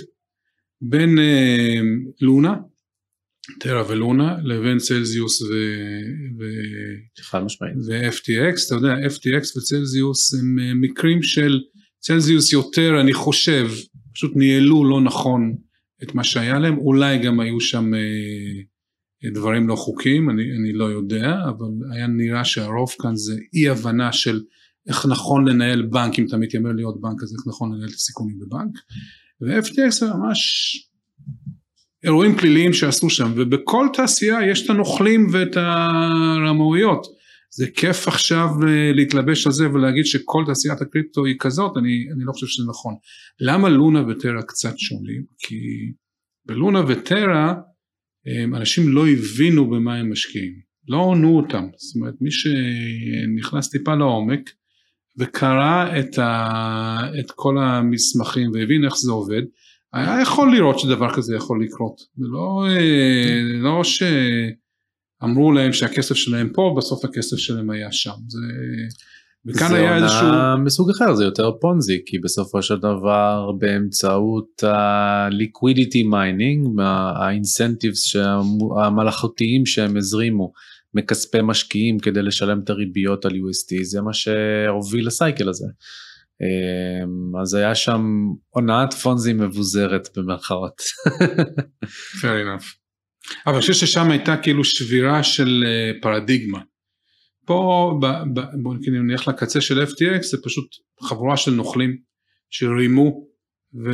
בין 0.81 1.19
אמ, 1.19 2.05
לונה, 2.21 2.55
טרה 3.59 3.83
ולונה 3.89 4.37
לבין 4.43 4.77
צלזיוס 4.77 5.41
ו... 5.41 5.53
ו-FTX, 7.87 8.67
אתה 8.67 8.75
יודע 8.75 8.95
FTX 9.07 9.57
וצלזיוס 9.57 10.33
הם 10.33 10.59
אה, 10.59 10.73
מקרים 10.73 11.23
של 11.23 11.59
צלזיוס 11.99 12.53
יותר 12.53 13.01
אני 13.01 13.13
חושב 13.13 13.69
פשוט 14.13 14.35
ניהלו 14.35 14.89
לא 14.89 15.01
נכון 15.01 15.55
את 16.03 16.15
מה 16.15 16.23
שהיה 16.23 16.59
להם, 16.59 16.77
אולי 16.77 17.17
גם 17.17 17.39
היו 17.39 17.61
שם 17.61 17.93
אה, 17.93 19.29
דברים 19.33 19.67
לא 19.67 19.75
חוקיים, 19.75 20.29
אני, 20.29 20.43
אני 20.43 20.73
לא 20.73 20.85
יודע, 20.85 21.35
אבל 21.49 21.93
היה 21.93 22.07
נראה 22.07 22.45
שהרוב 22.45 22.89
כאן 23.01 23.15
זה 23.15 23.35
אי 23.53 23.69
הבנה 23.69 24.13
של 24.13 24.41
איך 24.87 25.05
נכון 25.05 25.47
לנהל 25.47 25.81
בנק 25.81 26.19
אם 26.19 26.25
אתה 26.27 26.37
מתיימר 26.37 26.71
להיות 26.71 27.01
בנק 27.01 27.23
אז 27.23 27.33
איך 27.33 27.47
נכון 27.47 27.73
לנהל 27.73 27.89
את 27.89 27.93
הסיכונים 27.93 28.39
בבנק. 28.39 28.71
ו-FTX 29.41 29.91
זה 29.91 30.13
ממש 30.13 30.39
אירועים 32.03 32.35
פליליים 32.35 32.73
שעשו 32.73 33.09
שם 33.09 33.31
ובכל 33.35 33.87
תעשייה 33.93 34.49
יש 34.51 34.65
את 34.65 34.69
הנוכלים 34.69 35.27
ואת 35.31 35.57
הרמאויות 35.57 37.07
זה 37.51 37.67
כיף 37.75 38.07
עכשיו 38.07 38.47
אה, 38.67 38.91
להתלבש 38.93 39.47
על 39.47 39.53
זה 39.53 39.69
ולהגיד 39.69 40.05
שכל 40.05 40.43
תעשיית 40.45 40.81
הקריפטו 40.81 41.25
היא 41.25 41.35
כזאת 41.39 41.77
אני, 41.77 42.07
אני 42.15 42.23
לא 42.25 42.31
חושב 42.31 42.47
שזה 42.47 42.65
נכון. 42.69 42.93
למה 43.39 43.69
לונה 43.69 44.03
וטרה 44.07 44.41
קצת 44.41 44.73
שונים? 44.77 45.23
כי 45.39 45.55
בלונה 46.45 46.83
וטרה 46.87 47.53
אנשים 48.55 48.89
לא 48.89 49.07
הבינו 49.07 49.69
במה 49.69 49.95
הם 49.95 50.11
משקיעים. 50.11 50.53
לא 50.87 50.97
עונו 50.97 51.37
אותם. 51.37 51.67
זאת 51.77 51.95
אומרת 51.95 52.13
מי 52.21 52.29
שנכנס 52.31 53.69
טיפה 53.69 53.95
לעומק 53.95 54.49
וקרא 55.19 55.99
את, 55.99 56.17
ה, 56.17 56.99
את 57.19 57.31
כל 57.31 57.57
המסמכים 57.57 58.51
והבין 58.53 58.85
איך 58.85 58.95
זה 58.95 59.11
עובד, 59.11 59.41
היה 59.93 60.21
יכול 60.21 60.51
לראות 60.55 60.79
שדבר 60.79 61.13
כזה 61.13 61.35
יכול 61.35 61.63
לקרות. 61.63 61.97
זה 62.15 62.25
לא, 62.27 62.65
אה, 62.69 63.59
לא 63.59 63.81
שאמרו 63.83 65.51
להם 65.51 65.73
שהכסף 65.73 66.15
שלהם 66.15 66.49
פה, 66.53 66.75
בסוף 66.77 67.05
הכסף 67.05 67.37
שלהם 67.37 67.69
היה 67.69 67.91
שם. 67.91 68.13
זה... 68.27 68.39
וכאן 69.45 69.75
היה 69.75 69.95
איזשהו... 69.95 70.19
זה 70.19 70.25
עונה 70.25 70.55
מסוג 70.57 70.89
אחר, 70.89 71.15
זה 71.15 71.23
יותר 71.23 71.51
פונזי, 71.61 72.01
כי 72.05 72.19
בסופו 72.19 72.61
של 72.61 72.77
דבר 72.77 73.51
באמצעות 73.59 74.63
ה-liquidity 74.63 76.13
mining, 76.13 76.81
ה-incentives 76.81 78.19
המלאכותיים 78.83 79.65
שהם 79.65 79.97
הזרימו, 79.97 80.51
מכספי 80.93 81.37
משקיעים 81.43 81.99
כדי 81.99 82.21
לשלם 82.21 82.59
את 82.63 82.69
הריביות 82.69 83.25
על 83.25 83.31
UST 83.31 83.83
זה 83.83 84.01
מה 84.01 84.13
שהוביל 84.13 85.07
לסייקל 85.07 85.49
הזה. 85.49 85.65
אמ, 86.41 87.41
אז 87.41 87.53
היה 87.53 87.75
שם 87.75 88.01
הונאת 88.49 88.93
פונזי 88.93 89.33
מבוזרת 89.33 90.07
במרכאות. 90.17 90.81
fair 92.21 92.23
enough. 92.23 92.65
אבל 93.45 93.53
אני 93.53 93.61
חושב 93.61 93.73
ששם 93.73 94.11
הייתה 94.11 94.37
כאילו 94.37 94.63
שבירה 94.63 95.23
של 95.23 95.63
אה, 95.67 95.91
פרדיגמה. 96.01 96.59
פה 97.45 97.99
בוא 98.63 98.75
נלך 98.91 99.27
לקצה 99.27 99.61
של 99.61 99.83
FTX 99.83 100.21
זה 100.21 100.37
פשוט 100.43 100.75
חבורה 101.01 101.37
של 101.37 101.51
נוכלים 101.51 101.97
שרימו 102.49 103.27
ו, 103.85 103.91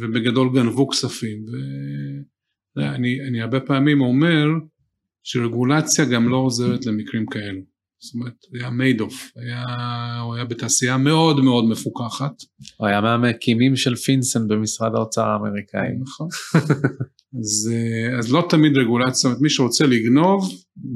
ובגדול 0.00 0.48
גנבו 0.54 0.88
כספים. 0.88 1.44
ואני 2.76 3.20
אני 3.28 3.40
הרבה 3.42 3.60
פעמים 3.60 4.00
אומר 4.00 4.46
שרגולציה 5.22 6.04
גם 6.04 6.28
לא 6.28 6.36
עוזרת 6.36 6.86
למקרים 6.86 7.26
כאלו. 7.26 7.75
זאת 8.06 8.14
אומרת, 8.14 8.34
היה 8.54 8.70
מיידוף, 8.70 9.30
היה, 9.36 9.64
הוא 10.20 10.34
היה 10.34 10.44
בתעשייה 10.44 10.96
מאוד 10.96 11.40
מאוד 11.40 11.64
מפוקחת. 11.64 12.32
הוא 12.76 12.88
היה 12.88 13.00
מהמקימים 13.00 13.76
של 13.76 13.96
FinCEN 13.96 14.48
במשרד 14.48 14.94
האוצר 14.94 15.24
האמריקאי. 15.24 15.88
נכון. 16.00 16.28
אז, 17.40 17.72
אה, 17.72 18.18
אז 18.18 18.32
לא 18.32 18.46
תמיד 18.50 18.76
רגולציה, 18.76 19.12
זאת 19.14 19.24
אומרת 19.24 19.40
מי 19.40 19.50
שרוצה 19.50 19.86
לגנוב, 19.86 20.50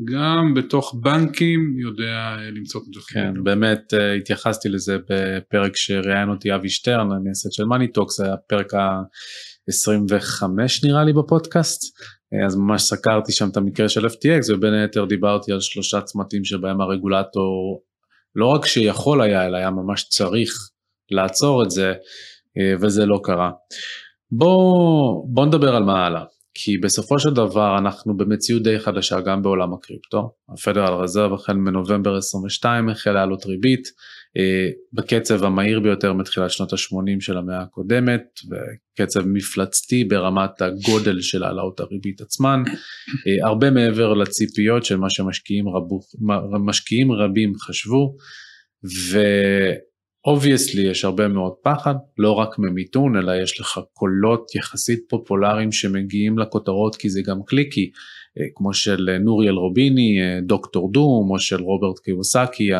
גם 0.04 0.54
בתוך 0.54 0.94
בנקים 1.02 1.74
יודע 1.78 2.36
אה, 2.38 2.50
למצוא 2.50 2.80
את 2.80 2.94
זה. 2.94 3.00
כן, 3.12 3.44
באמת 3.44 3.94
אה, 3.94 4.14
התייחסתי 4.14 4.68
לזה 4.68 4.96
בפרק 5.11 5.76
שראיין 5.76 6.28
אותי 6.28 6.54
אבי 6.54 6.68
שטרן, 6.68 7.12
המייסד 7.12 7.52
של 7.52 7.64
מאני 7.64 7.88
טוקס, 7.88 8.16
זה 8.16 8.24
היה 8.24 8.36
פרק 8.36 8.74
ה-25 8.74 10.44
נראה 10.84 11.04
לי 11.04 11.12
בפודקאסט. 11.12 11.80
אז 12.47 12.57
ממש 12.57 12.83
סקרתי 12.83 13.33
שם 13.33 13.49
את 13.49 13.57
המקרה 13.57 13.89
של 13.89 14.07
FTX 14.07 14.55
ובין 14.55 14.74
היתר 14.74 15.05
דיברתי 15.05 15.53
על 15.53 15.61
שלושה 15.61 16.01
צמתים 16.01 16.45
שבהם 16.45 16.81
הרגולטור 16.81 17.83
לא 18.37 18.47
רק 18.47 18.66
שיכול 18.66 19.22
היה 19.22 19.47
אלא 19.47 19.57
היה 19.57 19.70
ממש 19.70 20.09
צריך 20.09 20.51
לעצור 21.11 21.62
את 21.62 21.70
זה 21.70 21.93
וזה 22.81 23.07
לא 23.07 23.20
קרה. 23.22 23.51
בוא, 24.31 25.24
בוא 25.28 25.47
נדבר 25.47 25.76
על 25.76 25.83
מה 25.83 26.07
הלאה, 26.07 26.24
כי 26.55 26.78
בסופו 26.78 27.18
של 27.18 27.31
דבר 27.31 27.78
אנחנו 27.78 28.16
במציאות 28.16 28.62
די 28.62 28.78
חדשה 28.78 29.20
גם 29.20 29.43
בעולם 29.43 29.74
הקריפטו. 29.74 30.33
הפדרל 30.53 30.95
רזרב 31.03 31.33
החל 31.33 31.53
מנובמבר 31.53 32.16
22 32.16 32.89
החל 32.89 33.12
לעלות 33.12 33.47
ריבית 33.47 33.83
אה, 33.87 33.93
בקצב 34.93 35.45
המהיר 35.45 35.81
ביותר 35.81 36.12
מתחילת 36.12 36.51
שנות 36.51 36.72
ה-80 36.72 37.20
של 37.20 37.39
המאה 37.39 37.61
הקודמת, 37.61 38.22
וקצב 38.51 39.20
מפלצתי 39.26 40.05
ברמת 40.05 40.62
הגודל 40.62 41.20
של 41.20 41.43
העלאות 41.45 41.81
הריבית 41.81 42.20
עצמן, 42.20 42.62
אה, 43.26 43.49
הרבה 43.49 43.70
מעבר 43.70 44.14
לציפיות 44.14 44.85
של 44.85 44.97
מה 44.97 45.11
שמשקיעים 45.11 45.68
רבו, 45.68 46.01
רבים 47.11 47.53
חשבו. 47.59 48.16
ו... 48.85 49.18
obviously 50.24 50.82
יש 50.83 51.05
הרבה 51.05 51.28
מאוד 51.28 51.53
פחד, 51.62 51.95
לא 52.18 52.33
רק 52.33 52.59
ממיתון, 52.59 53.16
אלא 53.16 53.33
יש 53.43 53.61
לך 53.61 53.81
קולות 53.93 54.55
יחסית 54.55 55.01
פופולריים 55.09 55.72
שמגיעים 55.72 56.39
לכותרות 56.39 56.97
כי 56.97 57.11
זה 57.11 57.20
גם 57.26 57.39
clicky, 57.46 57.90
אה, 58.39 58.45
כמו 58.55 58.74
של 58.74 59.18
נוריאל 59.20 59.55
רוביני, 59.55 60.20
אה, 60.20 60.41
Doctor 60.46 60.92
Doom, 60.92 61.30
או 61.31 61.39
של 61.39 61.61
רוברט 61.62 61.99
קיוסאקי, 61.98 62.70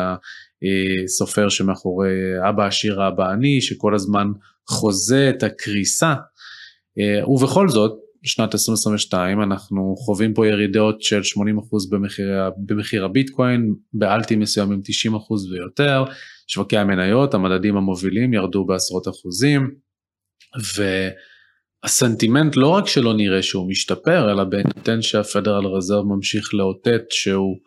הסופר 1.03 1.49
שמאחורי 1.49 2.09
אבא 2.49 2.65
עשיר 2.67 3.07
אבא 3.07 3.29
עני, 3.29 3.61
שכל 3.61 3.95
הזמן 3.95 4.27
חוזה 4.69 5.29
את 5.29 5.43
הקריסה. 5.43 6.13
אה, 6.99 7.29
ובכל 7.29 7.69
זאת, 7.69 7.91
בשנת 8.23 8.53
2022 8.53 9.41
אנחנו 9.41 9.95
חווים 9.97 10.33
פה 10.33 10.47
ירידות 10.47 11.01
של 11.01 11.21
80% 11.21 11.21
במחיר, 11.91 12.27
במחיר 12.57 13.05
הביטקוין, 13.05 13.73
באלטים 13.93 14.39
מסוימים 14.39 14.81
90% 15.09 15.51
ויותר, 15.51 16.03
שווקי 16.47 16.77
המניות, 16.77 17.33
המדדים 17.33 17.77
המובילים 17.77 18.33
ירדו 18.33 18.65
בעשרות 18.65 19.07
אחוזים, 19.07 19.75
והסנטימנט 21.85 22.55
לא 22.55 22.67
רק 22.67 22.87
שלא 22.87 23.13
נראה 23.13 23.41
שהוא 23.41 23.69
משתפר, 23.69 24.31
אלא 24.31 24.43
בהינתן 24.43 25.01
שהפדרל 25.01 25.65
רזרב 25.65 26.05
ממשיך 26.05 26.53
לאותת 26.53 27.01
שהוא 27.09 27.57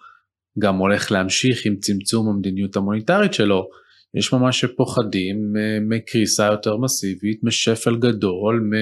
גם 0.58 0.76
הולך 0.76 1.12
להמשיך 1.12 1.66
עם 1.66 1.76
צמצום 1.76 2.28
המדיניות 2.28 2.76
המוניטרית 2.76 3.34
שלו, 3.34 3.68
יש 4.14 4.32
ממש 4.32 4.64
פוחדים 4.64 5.36
מקריסה 5.88 6.46
יותר 6.46 6.76
מסיבית, 6.76 7.40
משפל 7.42 7.96
גדול, 7.96 8.70
מ... 8.70 8.74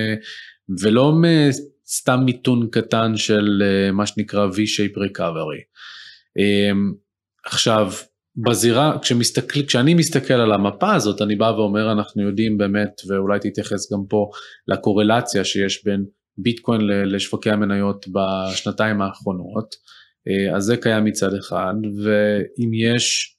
ולא 0.83 1.13
מסתם 1.13 2.21
מיתון 2.25 2.69
קטן 2.71 3.17
של 3.17 3.63
אה, 3.65 3.93
מה 3.93 4.07
שנקרא 4.07 4.47
V-shape 4.49 4.97
recovery. 4.97 5.63
אמ, 6.39 6.93
עכשיו, 7.47 7.93
בזירה, 8.37 8.99
כשמסתכל, 9.03 9.63
כשאני 9.63 9.95
מסתכל 9.95 10.35
על 10.35 10.53
המפה 10.53 10.95
הזאת, 10.95 11.23
אני 11.23 11.37
בא 11.37 11.53
ואומר, 11.57 11.93
אנחנו 11.93 12.23
יודעים 12.23 12.59
באמת, 12.59 13.01
ואולי 13.09 13.39
תתייחס 13.39 13.93
גם 13.93 13.99
פה 14.09 14.31
לקורלציה 14.69 15.45
שיש 15.45 15.85
בין 15.85 16.05
ביטקוין 16.39 16.81
לשווקי 16.87 17.51
המניות 17.51 18.07
בשנתיים 18.09 19.03
האחרונות, 19.03 19.75
אה, 19.75 19.79
אז 20.57 20.65
זה 20.65 20.77
קיים 20.77 21.05
מצד 21.05 21.35
אחד, 21.35 21.75
ואם 22.05 22.71
יש 22.75 23.37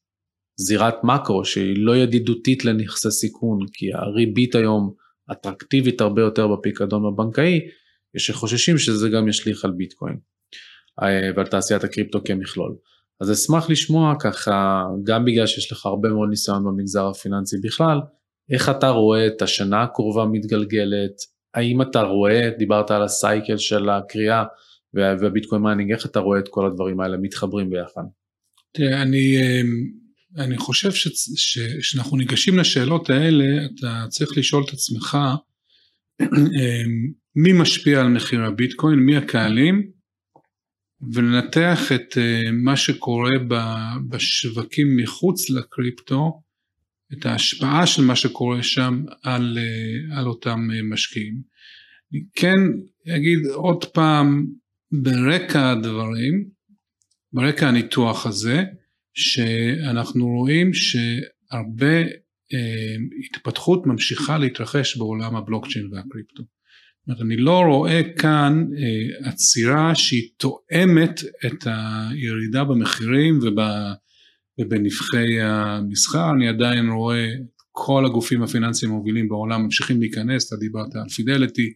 זירת 0.56 0.96
מקרו 1.04 1.46
שהיא 1.46 1.76
לא 1.78 1.98
ידידותית 1.98 2.66
לנכסי 2.66 3.12
סיכון, 3.12 3.60
כי 3.74 3.94
הריבית 3.94 4.56
היום 4.56 4.94
אטרקטיבית 5.32 6.02
הרבה 6.02 6.22
יותר 6.22 6.48
בפיקדון 6.48 7.06
הבנקאי, 7.06 7.60
יש 8.16 8.26
שחוששים 8.26 8.78
שזה 8.78 9.10
גם 9.10 9.28
ישליך 9.28 9.66
על 9.66 9.72
ביטקוין 9.72 10.18
אה, 11.04 11.30
ועל 11.36 11.48
תעשיית 11.48 11.84
הקריפטו 11.84 12.24
כמכלול. 12.24 12.76
אז 13.22 13.32
אשמח 13.32 13.70
לשמוע 13.70 14.14
ככה, 14.20 14.86
גם 15.04 15.26
בגלל 15.26 15.48
שיש 15.48 15.72
לך 15.72 15.86
הרבה 15.86 16.10
מאוד 16.10 16.30
ניסיון 16.30 16.64
במגזר 16.64 17.08
הפיננסי 17.08 17.58
בכלל, 17.64 18.00
איך 18.50 18.70
אתה 18.70 18.90
רואה 18.90 19.28
את 19.28 19.42
השנה 19.42 19.84
הקרובה 19.84 20.26
מתגלגלת, 20.26 21.12
האם 21.54 21.82
אתה 21.82 22.02
רואה, 22.02 22.50
דיברת 22.58 22.92
על 22.92 23.04
הסייקל 23.04 23.58
של 23.58 23.90
הקריאה 23.90 24.44
והביטקוין 24.94 25.62
mining, 25.62 25.92
איך 25.92 26.06
אתה 26.06 26.20
רואה 26.20 26.40
את 26.40 26.48
כל 26.50 26.66
הדברים 26.66 27.00
האלה 27.00 27.18
מתחברים 27.18 27.70
ביחד? 27.70 28.04
תראה, 28.72 29.02
אני, 29.02 29.38
אמ, 29.38 29.88
אני 30.38 30.58
חושב 30.58 30.92
שכשאנחנו 31.36 32.18
ניגשים 32.18 32.60
לשאלות 32.60 33.10
האלה, 33.10 33.46
אתה 33.66 34.06
צריך 34.10 34.38
לשאול 34.38 34.64
את 34.64 34.74
עצמך 34.74 35.18
אמ, 36.22 37.12
מי 37.36 37.54
משפיע 37.54 38.02
על 38.02 38.08
מחיר 38.08 38.44
הביטקוין, 38.44 39.00
מי 39.00 39.18
הקהלים, 39.18 39.94
ולנתח 41.14 41.92
את 41.96 42.18
אה, 42.18 42.52
מה 42.52 42.78
שקורה 42.78 43.32
בשווקים 44.10 44.98
מחוץ 44.98 45.50
לקריפטו, 45.50 46.42
את 47.14 47.26
ההשפעה 47.26 47.88
של 47.88 48.02
מה 48.02 48.16
שקורה 48.16 48.64
שם 48.64 49.04
על, 49.24 49.58
אה, 49.58 50.18
על 50.20 50.28
אותם 50.28 50.68
אה, 50.74 50.84
משקיעים. 50.84 51.42
כן 52.36 52.58
אגיד 53.16 53.40
עוד 53.54 53.86
פעם 53.86 54.46
ברקע 55.02 55.72
הדברים, 55.72 56.50
ברקע 57.34 57.68
הניתוח 57.68 58.26
הזה, 58.26 58.64
שאנחנו 59.14 60.28
רואים 60.28 60.72
שהרבה 60.74 62.02
אה, 62.54 62.96
התפתחות 63.26 63.86
ממשיכה 63.88 64.38
להתרחש 64.38 64.98
בעולם 64.98 65.36
הבלוקצ'יין 65.36 65.94
והקריפטו. 65.94 66.44
אומרת, 67.08 67.22
אני 67.22 67.38
לא 67.38 67.60
רואה 67.60 68.02
כאן 68.18 68.66
אה, 68.78 69.30
עצירה 69.30 69.96
שהיא 69.96 70.30
תואמת 70.38 71.22
את 71.46 71.68
הירידה 71.68 72.64
במחירים 72.64 73.40
ובנבחי 74.60 75.42
המסחר, 75.42 76.30
אני 76.38 76.48
עדיין 76.48 76.90
רואה 76.90 77.28
כל 77.72 78.06
הגופים 78.06 78.44
הפיננסיים 78.44 78.92
המובילים 78.92 79.30
בעולם 79.30 79.64
ממשיכים 79.64 80.00
להיכנס, 80.00 80.48
אתה 80.48 80.56
דיברת 80.56 80.96
על 80.96 81.10
פידליטי, 81.10 81.74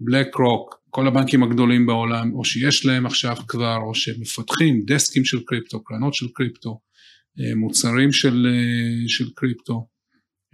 בלק 0.00 0.34
רוק, 0.34 0.74
כל 0.96 1.06
הבנקים 1.06 1.42
הגדולים 1.42 1.86
בעולם, 1.86 2.34
או 2.34 2.44
שיש 2.44 2.86
להם 2.86 3.06
עכשיו 3.06 3.36
כבר, 3.48 3.76
או 3.76 3.94
שמפתחים 3.94 4.82
דסקים 4.86 5.24
של 5.24 5.38
קריפטו, 5.46 5.84
קרנות 5.84 6.14
של 6.14 6.26
קריפטו, 6.34 6.80
אה, 7.40 7.54
מוצרים 7.54 8.12
של, 8.12 8.46
אה, 8.50 9.08
של 9.08 9.24
קריפטו. 9.34 9.86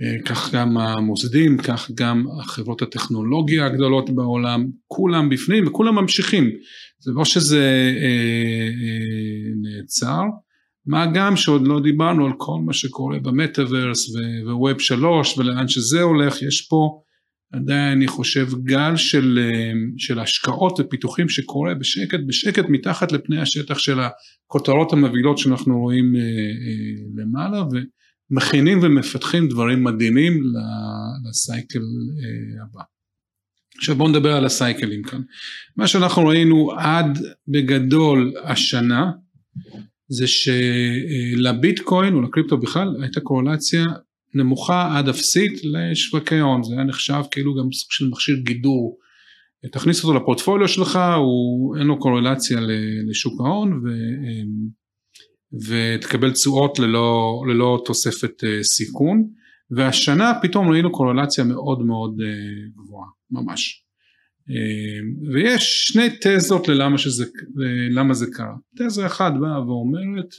אה, 0.03 0.23
כך 0.25 0.55
גם 0.55 0.79
המוסדים, 0.79 1.59
כך 1.59 1.91
גם 1.95 2.25
החברות 2.41 2.83
הטכנולוגיה 2.83 3.67
הגדולות 3.67 4.11
בעולם, 4.11 4.67
כולם 4.87 5.29
בפנים 5.29 5.67
וכולם 5.67 5.95
ממשיכים, 5.95 6.51
זה 6.99 7.13
לא 7.15 7.25
שזה 7.25 7.93
אה, 8.03 8.69
אה, 8.83 9.53
נעצר, 9.63 10.23
מה 10.87 11.07
גם 11.15 11.37
שעוד 11.37 11.67
לא 11.67 11.81
דיברנו 11.81 12.27
על 12.27 12.33
כל 12.39 12.59
מה 12.67 12.73
שקורה 12.73 13.19
במטאוורס 13.19 14.15
וווב 14.47 14.79
שלוש 14.79 15.39
ולאן 15.39 15.69
שזה 15.69 16.03
הולך, 16.03 16.43
יש 16.43 16.67
פה 16.71 17.02
עדיין 17.53 17.93
אני 17.93 18.09
חושב 18.09 18.49
גל 18.65 18.97
של, 18.97 19.39
אה, 19.43 19.73
של 19.99 20.19
השקעות 20.19 20.81
ופיתוחים 20.81 21.29
שקורה 21.29 21.75
בשקט 21.75 22.21
בשקט 22.27 22.65
מתחת 22.69 23.13
לפני 23.13 23.41
השטח 23.41 23.79
של 23.79 23.99
הכותרות 24.01 24.93
המבהילות 24.93 25.39
שאנחנו 25.39 25.81
רואים 25.81 26.17
אה, 26.17 26.21
אה, 26.21 27.23
למעלה 27.23 27.63
ו... 27.63 27.69
מכינים 28.31 28.79
ומפתחים 28.83 29.49
דברים 29.49 29.85
מדהימים 29.85 30.43
לסייקל 31.29 31.81
הבא. 32.63 32.83
עכשיו 33.77 33.97
בואו 33.97 34.09
נדבר 34.09 34.33
על 34.37 34.45
הסייקלים 34.45 35.03
כאן. 35.03 35.21
מה 35.77 35.87
שאנחנו 35.87 36.27
ראינו 36.27 36.73
עד 36.79 37.19
בגדול 37.49 38.33
השנה 38.45 39.11
זה 40.09 40.25
שלביטקוין 40.27 42.15
או 42.15 42.23
לקריפטו 42.23 42.59
בכלל 42.59 42.89
הייתה 43.03 43.21
קורלציה 43.21 43.85
נמוכה 44.35 44.99
עד 44.99 45.09
אפסית 45.09 45.53
לשווקי 45.65 46.39
הון, 46.39 46.63
זה 46.63 46.75
היה 46.75 46.85
נחשב 46.85 47.23
כאילו 47.31 47.55
גם 47.55 47.73
סוג 47.73 47.91
של 47.91 48.09
מכשיר 48.09 48.37
גידור. 48.37 48.99
תכניס 49.73 50.05
אותו 50.05 50.19
לפורטפוליו 50.19 50.69
שלך, 50.69 50.99
הוא, 51.17 51.77
אין 51.77 51.87
לו 51.87 51.99
קורלציה 51.99 52.59
לשוק 53.11 53.41
ההון 53.41 53.73
ו... 53.73 53.89
ותקבל 55.69 56.33
תשואות 56.33 56.79
ללא, 56.79 57.43
ללא 57.49 57.83
תוספת 57.85 58.45
אה, 58.45 58.63
סיכון. 58.63 59.29
והשנה 59.71 60.33
פתאום 60.43 60.69
ראינו 60.69 60.93
קורלציה 60.93 61.45
מאוד 61.45 61.83
מאוד 61.83 62.21
אה, 62.21 62.69
גבוהה 62.77 63.09
ממש. 63.31 63.85
אה, 64.51 65.33
ויש 65.33 65.85
שני 65.87 66.09
תזות 66.21 66.69
ללמה 66.69 66.99
שזה, 66.99 67.27
למה 67.91 68.15
זה 68.15 68.27
קרה. 68.33 68.55
תזה 68.77 69.07
אחת 69.07 69.33
באה 69.41 69.67
ואומרת 69.67 70.35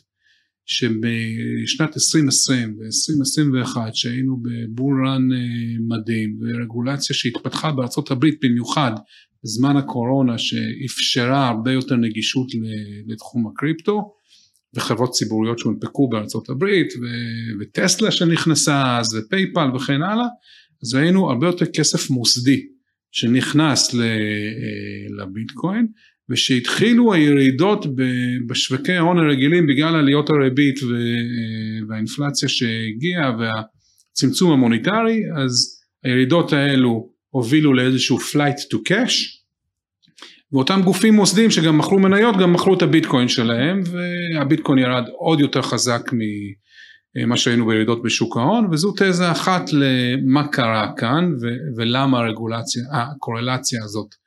שבשנת 0.65 1.89
2020 1.95 2.77
ו-2021 2.79 3.77
שהיינו 3.93 4.37
בבול 4.41 5.07
רן 5.07 5.27
מדהים 5.87 6.37
ורגולציה 6.41 7.15
שהתפתחה 7.15 7.71
בארצות 7.71 8.11
הברית 8.11 8.39
במיוחד 8.43 8.91
בזמן 9.43 9.77
הקורונה 9.77 10.37
שאפשרה 10.37 11.47
הרבה 11.47 11.71
יותר 11.71 11.95
נגישות 11.95 12.47
לתחום 13.07 13.47
הקריפטו 13.47 14.13
וחברות 14.75 15.11
ציבוריות 15.11 15.59
שהונפקו 15.59 16.09
בארצות 16.09 16.49
הברית 16.49 16.93
ו- 17.01 17.61
וטסלה 17.61 18.11
שנכנסה 18.11 18.97
אז 18.99 19.15
ופייפל 19.15 19.75
וכן 19.75 20.01
הלאה 20.01 20.27
אז 20.83 20.95
ראינו 20.95 21.29
הרבה 21.29 21.47
יותר 21.47 21.65
כסף 21.65 22.09
מוסדי 22.09 22.65
שנכנס 23.11 23.95
לביטקוין 25.19 25.87
ושהתחילו 26.29 27.13
הירידות 27.13 27.85
בשווקי 28.47 28.93
ההון 28.93 29.19
הרגילים 29.19 29.67
בגלל 29.67 29.95
עליות 29.95 30.29
הריבית 30.29 30.79
והאינפלציה 31.89 32.49
שהגיעה 32.49 33.31
והצמצום 33.39 34.51
המוניטרי 34.51 35.19
אז 35.43 35.79
הירידות 36.03 36.53
האלו 36.53 37.09
הובילו 37.29 37.73
לאיזשהו 37.73 38.17
flight 38.17 38.73
to 38.73 38.77
cash 38.89 39.13
ואותם 40.51 40.81
גופים 40.83 41.13
מוסדיים 41.13 41.51
שגם 41.51 41.77
מכרו 41.77 41.99
מניות 41.99 42.37
גם 42.37 42.53
מכרו 42.53 42.73
את 42.73 42.81
הביטקוין 42.81 43.27
שלהם 43.27 43.81
והביטקוין 43.85 44.79
ירד 44.79 45.03
עוד 45.17 45.39
יותר 45.39 45.61
חזק 45.61 46.01
ממה 47.15 47.37
שהיינו 47.37 47.65
בירידות 47.65 48.03
בשוק 48.03 48.37
ההון 48.37 48.67
וזו 48.71 48.93
תזה 48.97 49.31
אחת 49.31 49.69
למה 49.73 50.47
קרה 50.47 50.91
כאן 50.97 51.31
ולמה 51.77 52.19
הרגולציה, 52.19 52.83
הקורלציה 52.91 53.83
הזאת 53.83 54.07
אה, 54.13 54.22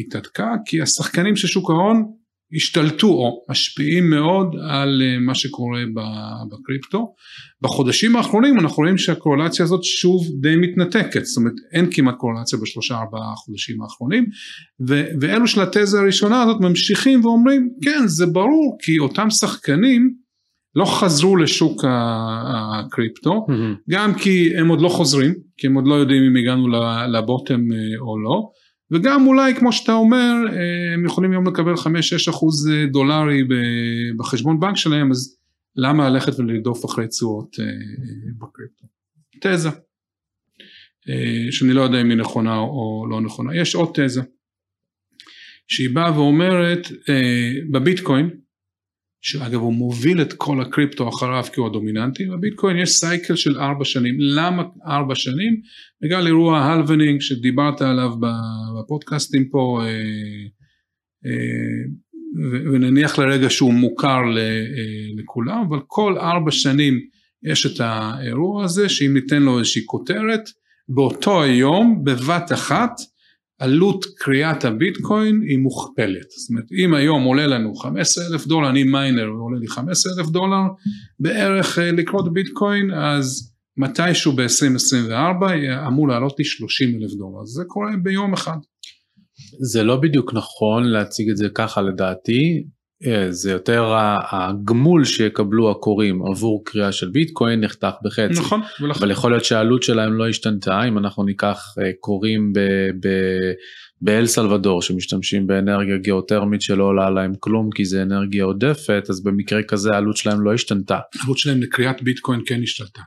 התהדקה 0.00 0.54
כי 0.66 0.82
השחקנים 0.82 1.36
של 1.36 1.48
שוק 1.48 1.70
ההון 1.70 2.04
השתלטו 2.56 3.06
או 3.06 3.44
משפיעים 3.50 4.10
מאוד 4.10 4.56
על 4.68 5.02
אה, 5.04 5.18
מה 5.18 5.34
שקורה 5.34 5.80
בקריפטו. 6.50 7.14
בחודשים 7.62 8.16
האחרונים 8.16 8.58
אנחנו 8.58 8.82
רואים 8.82 8.98
שהקורלציה 8.98 9.64
הזאת 9.64 9.84
שוב 9.84 10.26
די 10.40 10.56
מתנתקת, 10.56 11.24
זאת 11.24 11.36
אומרת 11.36 11.54
אין 11.72 11.86
כמעט 11.90 12.14
קורלציה 12.16 12.58
בשלושה 12.62 12.94
ארבעה 12.94 13.34
חודשים 13.36 13.82
האחרונים 13.82 14.26
ו- 14.88 15.06
ואלו 15.20 15.46
של 15.46 15.60
התזה 15.60 16.00
הראשונה 16.00 16.42
הזאת 16.42 16.60
ממשיכים 16.60 17.24
ואומרים 17.24 17.70
כן 17.82 18.06
זה 18.06 18.26
ברור 18.26 18.78
כי 18.82 18.98
אותם 18.98 19.30
שחקנים 19.30 20.14
לא 20.74 20.84
חזרו 20.84 21.36
לשוק 21.36 21.84
הקריפטו 21.88 23.46
mm-hmm. 23.48 23.90
גם 23.90 24.14
כי 24.14 24.56
הם 24.56 24.68
עוד 24.68 24.80
לא 24.80 24.88
חוזרים 24.88 25.34
כי 25.56 25.66
הם 25.66 25.74
עוד 25.74 25.86
לא 25.86 25.94
יודעים 25.94 26.22
אם 26.22 26.36
הגענו 26.36 26.68
לבוטם 27.12 27.72
אה, 27.72 28.00
או 28.00 28.18
לא 28.18 28.50
וגם 28.90 29.26
אולי 29.26 29.54
כמו 29.54 29.72
שאתה 29.72 29.92
אומר 29.92 30.32
אה, 30.52 30.94
הם 30.94 31.04
יכולים 31.04 31.30
היום 31.30 31.46
לקבל 31.46 31.74
5-6 31.74 31.78
אחוז 32.30 32.70
אה, 32.70 32.86
דולרי 32.86 33.42
בחשבון 34.16 34.60
בנק 34.60 34.76
שלהם 34.76 35.10
אז 35.10 35.36
למה 35.76 36.10
ללכת 36.10 36.38
ולרדוף 36.38 36.84
אחרי 36.84 37.08
תשואות 37.08 37.56
אה, 37.60 37.64
בקריפטו. 38.38 38.86
תזה 39.40 39.68
שאני 41.50 41.72
לא 41.72 41.80
יודע 41.80 42.00
אם 42.00 42.10
היא 42.10 42.18
נכונה 42.18 42.58
או 42.58 43.06
לא 43.10 43.20
נכונה. 43.20 43.56
יש 43.56 43.74
עוד 43.74 43.90
תזה 43.94 44.22
שהיא 45.68 45.94
באה 45.94 46.18
ואומרת 46.18 46.88
בביטקוין 47.70 48.30
שאגב 49.22 49.60
הוא 49.60 49.74
מוביל 49.74 50.22
את 50.22 50.32
כל 50.32 50.60
הקריפטו 50.60 51.08
אחריו 51.08 51.44
כי 51.52 51.60
הוא 51.60 51.66
הדומיננטי, 51.66 52.26
בביטקוין 52.26 52.76
יש 52.76 52.90
סייקל 52.90 53.36
של 53.36 53.58
ארבע 53.58 53.84
שנים, 53.84 54.16
למה 54.20 54.62
ארבע 54.86 55.14
שנים? 55.14 55.60
בגלל 56.02 56.26
אירוע 56.26 56.58
הלוונינג 56.58 57.20
שדיברת 57.20 57.82
עליו 57.82 58.10
בפודקאסטים 58.78 59.48
פה, 59.48 59.80
אה, 59.82 59.88
אה, 61.26 61.82
ונניח 62.72 63.18
לרגע 63.18 63.50
שהוא 63.50 63.74
מוכר 63.74 64.22
אה, 64.38 64.64
לכולם, 65.16 65.64
אבל 65.68 65.78
כל 65.86 66.18
ארבע 66.18 66.50
שנים 66.50 67.00
יש 67.42 67.66
את 67.66 67.80
האירוע 67.80 68.64
הזה, 68.64 68.88
שאם 68.88 69.14
ניתן 69.14 69.42
לו 69.42 69.58
איזושהי 69.58 69.82
כותרת, 69.86 70.40
באותו 70.88 71.42
היום, 71.42 72.04
בבת 72.04 72.52
אחת, 72.52 72.90
עלות 73.60 74.04
קריאת 74.18 74.64
הביטקוין 74.64 75.40
היא 75.48 75.58
מוכפלת. 75.58 76.30
זאת 76.30 76.50
אומרת 76.50 76.64
אם 76.84 76.94
היום 76.94 77.22
עולה 77.22 77.46
לנו 77.46 77.74
15 77.74 78.24
אלף 78.32 78.46
דולר, 78.46 78.70
אני 78.70 78.84
מיינר 78.84 79.34
ועולה 79.34 79.58
לי 79.58 79.68
15 79.68 80.12
אלף 80.18 80.30
דולר 80.30 80.62
בערך 81.20 81.78
אה, 81.78 81.92
לקרות 81.92 82.32
ביטקוין, 82.32 82.90
אז 82.90 83.52
מתישהו 83.76 84.32
ב-2024 84.32 85.44
אמור 85.86 86.08
לעלות 86.08 86.38
לי 86.38 86.44
30 86.44 86.88
אלף 86.88 87.10
דולר. 87.12 87.44
זה 87.44 87.64
קורה 87.66 87.90
ביום 88.02 88.32
אחד. 88.32 88.56
זה 89.60 89.82
לא 89.82 89.96
בדיוק 89.96 90.34
נכון 90.34 90.84
להציג 90.84 91.30
את 91.30 91.36
זה 91.36 91.48
ככה 91.54 91.82
לדעתי, 91.82 92.64
זה 93.30 93.50
יותר 93.50 93.94
הגמול 94.30 95.04
שיקבלו 95.04 95.70
הקוראים 95.70 96.26
עבור 96.26 96.62
קריאה 96.64 96.92
של 96.92 97.08
ביטקוין 97.08 97.60
נחתך 97.60 97.94
בחצי. 98.04 98.40
נכון. 98.40 98.60
אבל 98.98 99.10
יכול 99.10 99.30
להיות 99.30 99.44
שהעלות 99.44 99.82
שלהם 99.82 100.12
לא 100.12 100.28
השתנתה 100.28 100.84
אם 100.88 100.98
אנחנו 100.98 101.24
ניקח 101.24 101.74
אה, 101.78 101.90
קוראים 102.00 102.52
באל 104.00 104.26
סלבדור 104.26 104.82
שמשתמשים 104.82 105.46
באנרגיה 105.46 105.96
גיאותרמית 105.96 106.62
שלא 106.62 106.84
עולה 106.84 107.10
להם 107.10 107.32
כלום 107.40 107.70
כי 107.74 107.84
זה 107.84 108.02
אנרגיה 108.02 108.44
עודפת 108.44 109.04
אז 109.10 109.22
במקרה 109.22 109.62
כזה 109.62 109.90
העלות 109.92 110.16
שלהם 110.16 110.40
לא 110.40 110.54
השתנתה. 110.54 110.98
העלות 111.20 111.38
שלהם 111.38 111.62
לקריאת 111.62 112.02
ביטקוין 112.02 112.40
כן 112.46 112.62
השתנתה. 112.62 113.00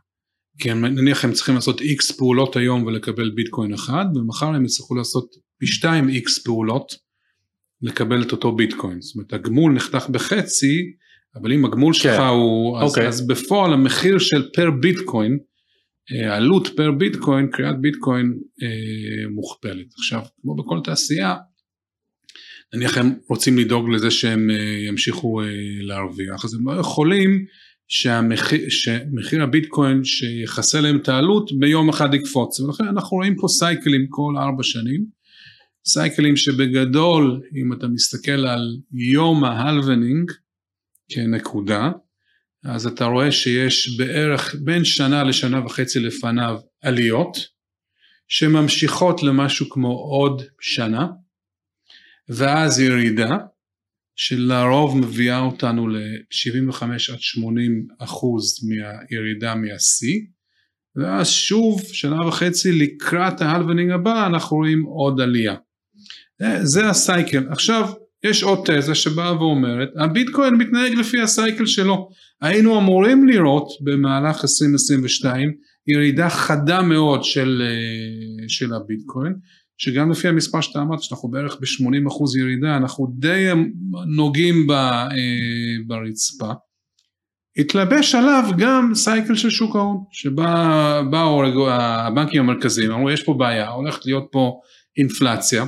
כי 0.60 0.72
הם, 0.72 0.86
נניח 0.86 1.26
הם 1.26 1.32
צריכים 1.32 1.56
לעשות 1.56 1.82
איקס 1.82 2.12
פעולות 2.12 2.56
היום 2.56 2.84
ולקבל 2.84 3.32
ביטקוין 3.36 3.74
אחד 3.74 4.06
ומחר 4.16 4.46
הם 4.46 4.66
יצטרכו 4.66 4.96
לעשות 4.96 5.26
פי 5.60 5.68
2 5.68 6.10
איקס 6.10 6.44
פעולות 6.44 6.96
לקבל 7.84 8.24
את 8.24 8.32
אותו 8.32 8.52
ביטקוין. 8.52 9.02
זאת 9.02 9.16
אומרת 9.16 9.34
הגמול 9.34 9.74
נחתך 9.74 10.10
בחצי, 10.10 10.82
אבל 11.36 11.54
אם 11.54 11.66
הגמול 11.66 11.94
שלך 11.94 12.18
כן. 12.18 12.24
הוא, 12.24 12.78
אז, 12.78 12.84
okay. 12.84 12.86
אוקיי. 12.90 13.08
אז 13.08 13.28
בפועל 13.28 13.74
המחיר 13.74 14.20
של 14.20 14.50
per 14.54 14.72
ביטקוין, 14.72 15.38
אה, 16.12 16.36
עלות 16.36 16.68
per 16.76 16.92
ביטקוין, 16.92 17.48
כריית 17.48 17.82
ביטקוין 17.82 18.34
אה, 18.64 19.30
מוכפלת. 19.30 19.88
עכשיו, 19.98 20.22
כמו 20.42 20.56
בכל 20.56 20.80
תעשייה, 20.84 21.36
נניח 22.74 22.98
הם 22.98 23.14
רוצים 23.30 23.58
לדאוג 23.58 23.90
לזה 23.90 24.12
שהם 24.12 24.50
אה, 24.50 24.88
ימשיכו 24.88 25.42
אה, 25.42 25.46
להרוויח, 25.82 26.46
אז 26.46 26.54
הם 26.54 26.68
לא 26.68 26.80
יכולים 26.80 27.46
שהמחיר, 27.88 28.70
שמחיר 28.70 29.44
הביטקוין 29.44 30.04
שיכסה 30.04 30.82
להם 30.82 30.98
את 30.98 31.10
העלות 31.10 31.52
ביום 31.60 31.90
אחד 31.90 32.14
יקפוץ, 32.14 32.60
ולכן 32.60 32.84
אנחנו 32.88 33.18
רואים 33.18 33.36
פה 33.36 33.48
סייקלים 33.48 34.06
כל 34.10 34.34
ארבע 34.38 34.64
שנים. 34.64 35.06
סייקלים 35.86 36.36
שבגדול 36.36 37.42
אם 37.56 37.74
אתה 37.74 37.88
מסתכל 37.88 38.48
על 38.48 38.78
יום 38.92 39.44
ה 39.44 39.53
halvening 39.53 40.32
כנקודה 41.10 41.92
אז 42.66 42.88
אתה 42.88 43.06
רואה 43.06 43.32
שיש 43.32 43.98
בערך 43.98 44.56
בין 44.64 44.86
שנה 44.86 45.24
לשנה 45.24 45.66
וחצי 45.66 46.00
לפניו 46.00 46.60
עליות 46.82 47.38
שממשיכות 48.28 49.24
למשהו 49.24 49.70
כמו 49.70 49.88
עוד 49.88 50.42
שנה 50.60 51.08
ואז 52.30 52.80
ירידה 52.80 53.38
שלרוב 54.16 54.98
מביאה 54.98 55.40
אותנו 55.40 55.88
ל-75 55.88 56.84
עד 56.84 57.20
80 57.20 57.88
אחוז 58.00 58.60
מהירידה 58.68 59.56
מהשיא 59.56 60.20
ואז 60.96 61.30
שוב 61.30 61.82
שנה 61.84 62.28
וחצי 62.28 62.72
לקראת 62.72 63.42
ההלוונינג 63.42 63.92
הבא 63.92 64.28
אנחנו 64.28 64.58
רואים 64.58 64.84
עוד 64.84 65.22
עלייה 65.22 65.56
זה 66.62 66.90
הסייקל. 66.90 67.44
עכשיו, 67.50 67.90
יש 68.24 68.44
עוד 68.44 68.60
תזה 68.66 68.96
שבאה 68.96 69.38
ואומרת, 69.38 69.90
הביטקוין 70.00 70.54
מתנהג 70.56 70.94
לפי 70.94 71.22
הסייקל 71.22 71.66
שלו. 71.66 72.10
היינו 72.42 72.80
אמורים 72.80 73.28
לראות 73.28 73.68
במהלך 73.82 74.44
2022 74.44 75.52
ירידה 75.88 76.30
חדה 76.30 76.82
מאוד 76.82 77.24
של, 77.24 77.62
אה, 77.66 78.46
של 78.48 78.74
הביטקוין, 78.74 79.34
שגם 79.78 80.12
לפי 80.12 80.28
המספר 80.28 80.62
שאתה 80.62 80.80
אמרת, 80.82 81.02
שאנחנו 81.02 81.30
בערך 81.30 81.58
ב-80% 81.62 82.40
ירידה, 82.40 82.78
אנחנו 82.78 83.08
די 83.20 83.50
נוגעים 84.16 84.68
ב, 84.68 84.72
אה, 84.72 85.08
ברצפה. 85.88 86.54
התלבש 87.58 88.16
עליו 88.16 88.44
גם 88.58 88.92
סייקל 88.96 89.36
של 89.36 89.50
שוק 89.50 89.76
ההון, 89.76 90.04
שבאו 90.12 91.70
הבנקים 91.70 92.42
המרכזיים, 92.42 92.92
אמרו 92.92 93.12
יש 93.12 93.24
פה 93.24 93.34
בעיה, 93.34 93.70
הולכת 93.70 94.06
להיות 94.06 94.28
פה 94.32 94.60
אינפלציה. 94.98 95.66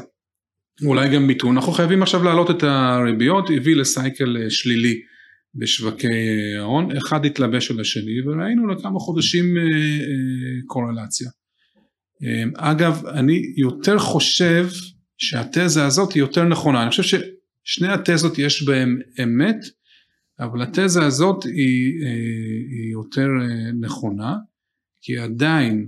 אולי 0.84 1.10
גם 1.10 1.28
מיתון, 1.28 1.56
אנחנו 1.56 1.72
חייבים 1.72 2.04
עכשיו 2.04 2.24
להעלות 2.24 2.50
את 2.52 2.64
הריביות, 2.64 3.50
הביא 3.58 3.76
לסייקל 3.76 4.38
אה, 4.38 4.50
שלילי 4.50 5.02
בשווקי 5.56 6.08
אה, 6.08 6.62
ההון, 6.62 6.98
אחד 6.98 7.26
התלבש 7.26 7.72
על 7.72 7.80
השני 7.80 8.22
וראינו 8.22 8.68
לכמה 8.68 9.00
חודשים 9.00 9.58
אה, 9.58 9.64
קורלציה. 10.68 11.30
אגב, 12.58 13.06
אני 13.06 13.54
יותר 13.58 14.00
חושב 14.00 14.68
שהתזה 15.18 15.86
הזאת 15.86 16.14
היא 16.14 16.20
יותר 16.20 16.44
נכונה, 16.44 16.82
אני 16.82 16.90
חושב 16.90 17.04
ששני 17.04 17.88
התזות 17.88 18.40
יש 18.40 18.64
בהם 18.64 19.00
אמת, 19.24 19.58
אבל 20.40 20.62
התזה 20.62 21.06
הזאת 21.06 21.44
היא, 21.44 22.06
היא 22.70 22.92
יותר 22.92 23.28
נכונה, 23.82 24.36
כי 25.02 25.18
עדיין 25.18 25.88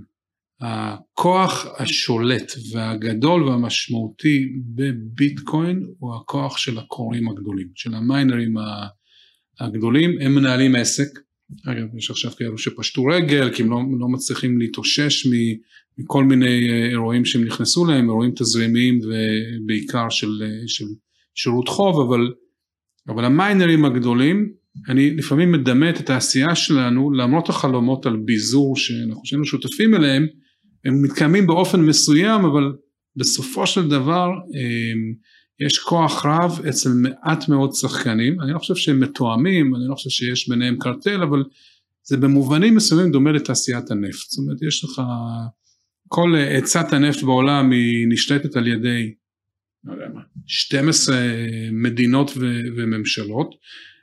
הכוח 0.60 1.66
השולט 1.78 2.52
והגדול 2.72 3.42
והמשמעותי 3.42 4.46
בביטקוין 4.74 5.86
הוא 5.98 6.14
הכוח 6.14 6.58
של 6.58 6.78
הקוראים 6.78 7.28
הגדולים, 7.28 7.68
של 7.74 7.94
המיינרים 7.94 8.54
הגדולים, 9.60 10.20
הם 10.20 10.34
מנהלים 10.34 10.76
עסק, 10.76 11.18
אגב 11.66 11.96
יש 11.96 12.10
עכשיו 12.10 12.30
כאלו 12.30 12.58
שפשטו 12.58 13.04
רגל 13.04 13.54
כי 13.54 13.62
הם 13.62 13.70
לא, 13.70 13.80
לא 13.98 14.08
מצליחים 14.08 14.58
להתאושש 14.58 15.26
מכל 15.98 16.24
מיני 16.24 16.68
אירועים 16.90 17.24
שהם 17.24 17.44
נכנסו 17.44 17.84
להם, 17.84 18.04
אירועים 18.04 18.32
תזרימיים 18.36 19.00
ובעיקר 19.00 20.08
של, 20.10 20.42
של 20.66 20.84
שירות 21.34 21.68
חוב, 21.68 22.08
אבל, 22.08 22.32
אבל 23.08 23.24
המיינרים 23.24 23.84
הגדולים, 23.84 24.52
אני 24.88 25.10
לפעמים 25.10 25.52
מדמה 25.52 25.90
את 25.90 26.00
התעשייה 26.00 26.54
שלנו 26.54 27.12
למרות 27.12 27.48
החלומות 27.48 28.06
על 28.06 28.16
ביזור 28.16 28.76
שאנחנו 28.76 29.24
שנינו 29.24 29.44
שותפים 29.44 29.94
אליהם, 29.94 30.26
הם 30.88 31.02
מתקיימים 31.02 31.46
באופן 31.46 31.80
מסוים 31.80 32.44
אבל 32.44 32.72
בסופו 33.16 33.66
של 33.66 33.88
דבר 33.88 34.28
יש 35.60 35.78
כוח 35.78 36.26
רב 36.26 36.60
אצל 36.68 36.88
מעט 36.88 37.48
מאוד 37.48 37.74
שחקנים, 37.74 38.40
אני 38.40 38.52
לא 38.52 38.58
חושב 38.58 38.74
שהם 38.74 39.00
מתואמים, 39.00 39.74
אני 39.74 39.84
לא 39.88 39.94
חושב 39.94 40.10
שיש 40.10 40.48
ביניהם 40.48 40.76
קרטל, 40.78 41.22
אבל 41.22 41.44
זה 42.02 42.16
במובנים 42.16 42.74
מסוימים 42.74 43.12
דומה 43.12 43.32
לתעשיית 43.32 43.90
הנפט, 43.90 44.30
זאת 44.30 44.38
אומרת 44.38 44.62
יש 44.62 44.84
לך, 44.84 45.02
כל 46.08 46.34
עצת 46.36 46.92
הנפט 46.92 47.22
בעולם 47.22 47.70
היא 47.70 48.06
נשלטת 48.08 48.56
על 48.56 48.66
ידי, 48.66 49.14
לא 49.84 49.92
יודע 49.92 50.06
מה, 50.14 50.20
12 50.46 51.16
מדינות 51.72 52.30
ו- 52.36 52.62
וממשלות, 52.76 53.54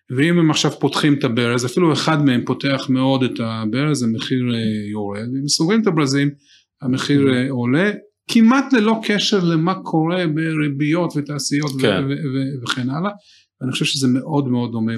ואם 0.10 0.40
הם 0.40 0.52
עכשיו 0.52 0.72
פותחים 0.80 1.14
את 1.14 1.24
הברז, 1.24 1.66
אפילו 1.66 1.94
אחד 1.94 2.26
מהם 2.26 2.46
פותח 2.46 2.86
מאוד 2.90 3.24
את 3.24 3.40
הברז, 3.40 4.04
המחיר 4.04 4.44
אה, 4.54 4.90
יורד, 4.92 5.28
ואם 5.34 5.48
סוגרים 5.48 5.82
את 5.82 5.88
הברזים, 5.88 6.30
המחיר 6.82 7.34
אה, 7.34 7.50
עולה, 7.50 7.92
כמעט 8.28 8.74
ללא 8.74 9.00
קשר 9.04 9.40
למה 9.44 9.74
קורה 9.84 10.28
בריביות 10.28 11.14
ותעשיות 11.18 11.72
כן. 11.82 12.04
וכן 12.64 12.90
הלאה. 12.90 13.12
אני 13.62 13.72
חושב 13.72 13.86
שזה 13.86 14.08
מאוד 14.08 14.48
מאוד 14.48 14.72
דומה 14.72 14.92
אה, 14.92 14.96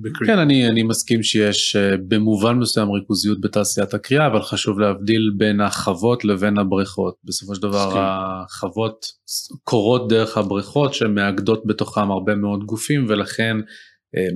בקריאה. 0.00 0.34
כן, 0.34 0.38
אני, 0.38 0.68
אני 0.68 0.82
מסכים 0.82 1.22
שיש 1.22 1.76
אה, 1.76 1.96
במובן 2.08 2.58
מסוים 2.58 2.90
ריכוזיות 2.90 3.40
בתעשיית 3.40 3.94
הקריאה, 3.94 4.26
אבל 4.26 4.42
חשוב 4.42 4.80
להבדיל 4.80 5.32
בין 5.36 5.60
החוות 5.60 6.24
לבין 6.24 6.58
הבריכות. 6.58 7.14
בסופו 7.24 7.54
של 7.54 7.62
דבר 7.62 7.86
מסכים. 7.86 8.02
החוות 8.02 9.06
קורות 9.64 10.08
דרך 10.08 10.38
הבריכות 10.38 10.94
שמאגדות 10.94 11.62
בתוכם 11.66 12.10
הרבה 12.10 12.34
מאוד 12.34 12.64
גופים, 12.64 13.06
ולכן 13.08 13.56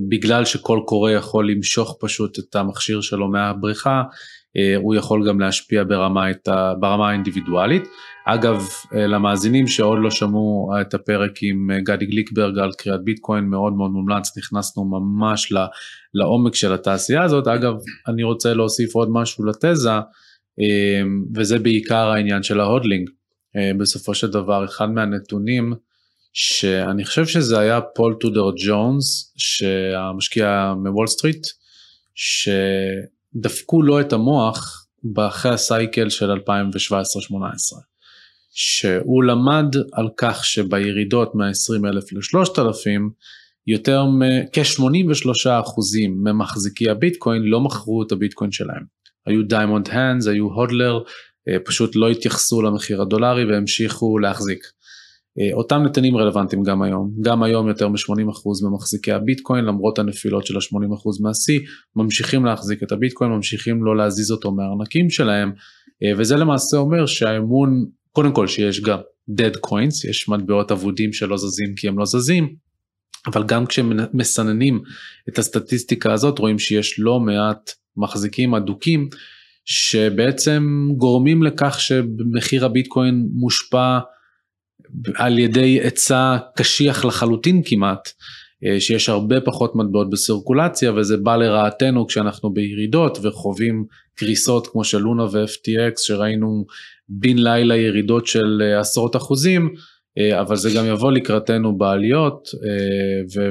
בגלל 0.08 0.44
שכל 0.44 0.80
קורא 0.86 1.10
יכול 1.10 1.50
למשוך 1.50 1.96
פשוט 2.00 2.38
את 2.38 2.56
המכשיר 2.56 3.00
שלו 3.00 3.28
מהבריכה, 3.28 4.02
הוא 4.82 4.94
יכול 4.94 5.28
גם 5.28 5.40
להשפיע 5.40 5.84
ברמה, 5.84 6.26
ה, 6.48 6.74
ברמה 6.74 7.08
האינדיבידואלית. 7.08 7.82
אגב, 8.26 8.68
אה, 8.94 9.06
למאזינים 9.06 9.66
שעוד 9.66 9.98
לא 10.02 10.10
שמעו 10.10 10.70
את 10.80 10.94
הפרק 10.94 11.32
עם 11.42 11.70
אה, 11.70 11.80
גדי 11.80 12.06
גליקברג 12.06 12.58
על 12.58 12.70
קריאת 12.78 13.04
ביטקוין, 13.04 13.44
מאוד 13.44 13.72
מאוד 13.72 13.90
מומלץ, 13.90 14.38
נכנסנו 14.38 14.84
ממש 14.84 15.52
לעומק 16.14 16.54
של 16.54 16.72
התעשייה 16.72 17.22
הזאת. 17.22 17.46
אגב, 17.46 17.74
אני 18.08 18.22
רוצה 18.22 18.54
להוסיף 18.54 18.94
עוד 18.94 19.08
משהו 19.12 19.44
לתזה, 19.44 19.90
וזה 21.34 21.58
בעיקר 21.58 22.08
העניין 22.10 22.42
של 22.42 22.60
ה 22.60 22.66
hodling. 22.66 23.10
בסופו 23.78 24.14
של 24.14 24.30
דבר, 24.30 24.64
אחד 24.64 24.90
מהנתונים, 24.90 25.72
שאני 26.32 27.04
חושב 27.04 27.26
שזה 27.26 27.58
היה 27.58 27.80
פול 27.80 28.16
טודר 28.20 28.50
ג'ונס, 28.66 29.34
שהמשקיע 29.36 30.74
מוול 30.84 31.06
סטריט, 31.06 31.46
ש... 32.14 32.48
דפקו 33.34 33.82
לו 33.82 34.00
את 34.00 34.12
המוח 34.12 34.86
אחרי 35.18 35.52
ה 35.52 35.62
cycle 35.62 36.08
של 36.08 36.30
2017-2018, 36.30 36.36
שהוא 38.50 39.24
למד 39.24 39.74
על 39.92 40.08
כך 40.16 40.44
שבירידות 40.44 41.34
מ-20 41.34 41.88
אלף 41.88 42.12
ל-3,000, 42.12 43.00
יותר 43.66 44.04
מכ-83% 44.04 45.50
ממחזיקי 46.24 46.90
הביטקוין 46.90 47.42
לא 47.42 47.60
מכרו 47.60 48.02
את 48.02 48.12
הביטקוין 48.12 48.52
שלהם. 48.52 48.82
היו 49.26 49.42
diamond 49.42 49.88
hands, 49.88 50.26
היו 50.26 50.44
hodler, 50.46 50.98
אה, 51.48 51.56
פשוט 51.64 51.96
לא 51.96 52.08
התייחסו 52.08 52.62
למחיר 52.62 53.02
הדולרי 53.02 53.44
והמשיכו 53.44 54.18
להחזיק. 54.18 54.64
אה, 55.40 55.50
אותם 55.52 55.82
נתונים 55.82 56.16
רלוונטיים 56.16 56.62
גם 56.62 56.82
היום, 56.82 57.10
גם 57.20 57.42
היום 57.42 57.68
יותר 57.68 57.88
מ-80% 57.88 58.68
ממחזיקי 58.68 59.12
הביטקוין 59.12 59.64
למרות 59.64 59.98
הנפילות 59.98 60.46
של 60.46 60.56
ה-80% 60.56 61.22
מהשיא, 61.22 61.60
ממשיכים 61.96 62.44
להחזיק 62.44 62.82
את 62.82 62.92
הביטקוין, 62.92 63.30
ממשיכים 63.30 63.84
לא 63.84 63.96
להזיז 63.96 64.30
אותו 64.30 64.52
מהארנקים 64.52 65.10
שלהם, 65.10 65.52
אה, 66.02 66.12
וזה 66.16 66.36
למעשה 66.36 66.76
אומר 66.76 67.06
שהאמון, 67.06 67.84
קודם 68.12 68.32
כל 68.32 68.46
שיש 68.46 68.80
גם 68.80 68.98
dead 69.30 69.56
coins, 69.66 70.08
יש 70.10 70.28
מטבעות 70.28 70.72
אבודים 70.72 71.12
שלא 71.12 71.36
זזים 71.36 71.74
כי 71.76 71.88
הם 71.88 71.98
לא 71.98 72.04
זזים, 72.04 72.54
אבל 73.26 73.44
גם 73.44 73.66
כשמסננים 73.66 74.80
את 75.28 75.38
הסטטיסטיקה 75.38 76.12
הזאת 76.12 76.38
רואים 76.38 76.58
שיש 76.58 77.00
לא 77.00 77.20
מעט 77.20 77.70
מחזיקים 77.96 78.54
אדוקים 78.54 79.08
שבעצם 79.64 80.88
גורמים 80.96 81.42
לכך 81.42 81.80
שמחיר 81.80 82.64
הביטקוין 82.64 83.28
מושפע 83.32 83.98
על 85.14 85.38
ידי 85.38 85.60
היצע 85.60 86.36
קשיח 86.56 87.04
לחלוטין 87.04 87.62
כמעט, 87.64 88.08
אה, 88.64 88.80
שיש 88.80 89.08
הרבה 89.08 89.40
פחות 89.40 89.76
מטבעות 89.76 90.10
בסירקולציה 90.10 90.92
וזה 90.92 91.16
בא 91.16 91.36
לרעתנו 91.36 92.06
כשאנחנו 92.06 92.52
בירידות 92.52 93.18
וחווים 93.22 93.84
קריסות 94.14 94.66
כמו 94.66 94.84
של 94.84 94.98
לונה 94.98 95.24
ו-FTX 95.24 95.92
שראינו 95.96 96.64
בן 97.08 97.38
לילה 97.38 97.76
ירידות 97.76 98.26
של 98.26 98.62
אה, 98.62 98.80
עשרות 98.80 99.16
אחוזים, 99.16 99.74
אה, 100.18 100.40
אבל 100.40 100.56
זה 100.56 100.70
גם 100.76 100.86
יבוא 100.86 101.12
לקראתנו 101.12 101.78
בעליות 101.78 102.48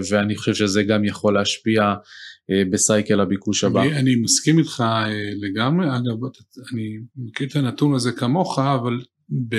ואני 0.10 0.36
חושב 0.36 0.54
שזה 0.54 0.84
גם 0.84 1.06
יכול 1.06 1.34
להשפיע 1.34 1.94
בסייקל 2.72 3.20
הביקוש 3.20 3.64
הבא. 3.64 3.82
אני, 3.82 3.96
אני 3.96 4.16
מסכים 4.16 4.60
איתך 4.60 4.84
לגמרי, 5.42 5.88
אגב 5.88 6.18
אני 6.74 6.98
מכיר 7.16 7.48
את 7.48 7.56
הנתון 7.56 7.94
הזה 7.94 8.12
כמוך, 8.12 8.60
אבל 8.60 9.00
ב... 9.50 9.56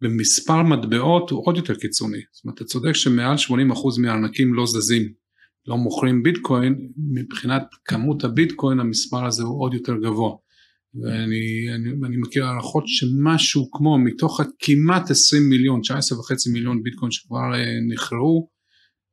במספר 0.00 0.62
מטבעות 0.62 1.30
הוא 1.30 1.42
עוד 1.46 1.56
יותר 1.56 1.74
קיצוני. 1.74 2.20
זאת 2.32 2.44
אומרת, 2.44 2.56
אתה 2.56 2.64
צודק 2.64 2.92
שמעל 2.92 3.36
80% 3.36 4.00
מהארנקים 4.00 4.54
לא 4.54 4.66
זזים, 4.66 5.12
לא 5.66 5.76
מוכרים 5.76 6.22
ביטקוין, 6.22 6.88
מבחינת 7.14 7.62
כמות 7.84 8.24
הביטקוין 8.24 8.80
המספר 8.80 9.26
הזה 9.26 9.42
הוא 9.42 9.62
עוד 9.62 9.74
יותר 9.74 9.96
גבוה. 9.96 10.34
ואני 10.94 11.74
אני, 11.74 11.90
אני 12.06 12.16
מכיר 12.16 12.46
הערכות 12.46 12.84
שמשהו 12.86 13.70
כמו 13.70 13.98
מתוך 13.98 14.40
כמעט 14.58 15.10
20 15.10 15.48
מיליון, 15.48 15.80
19 15.80 16.18
וחצי 16.18 16.50
מיליון 16.50 16.82
ביטקוין 16.82 17.10
שכבר 17.10 17.54
אה, 17.54 17.80
נכרעו, 17.92 18.48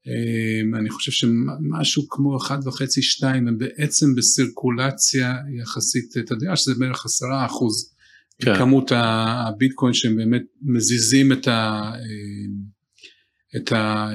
אה, 0.07 0.79
אני 0.79 0.89
חושב 0.89 1.11
שמשהו 1.11 2.09
כמו 2.09 2.38
1.5-2 2.38 3.25
הם 3.25 3.57
בעצם 3.57 4.15
בסירקולציה 4.15 5.36
יחסית, 5.61 6.17
אתה 6.19 6.33
יודע 6.33 6.55
שזה 6.55 6.73
בערך 6.79 7.05
10 7.05 7.25
אחוז. 7.45 7.94
כן. 8.41 8.55
כמות 8.57 8.91
הביטקוין 8.95 9.93
שהם 9.93 10.15
באמת 10.15 10.43
מזיזים 10.61 11.31
את, 11.31 11.47
ה, 11.47 11.91
את, 13.55 13.71
ה, 13.71 14.09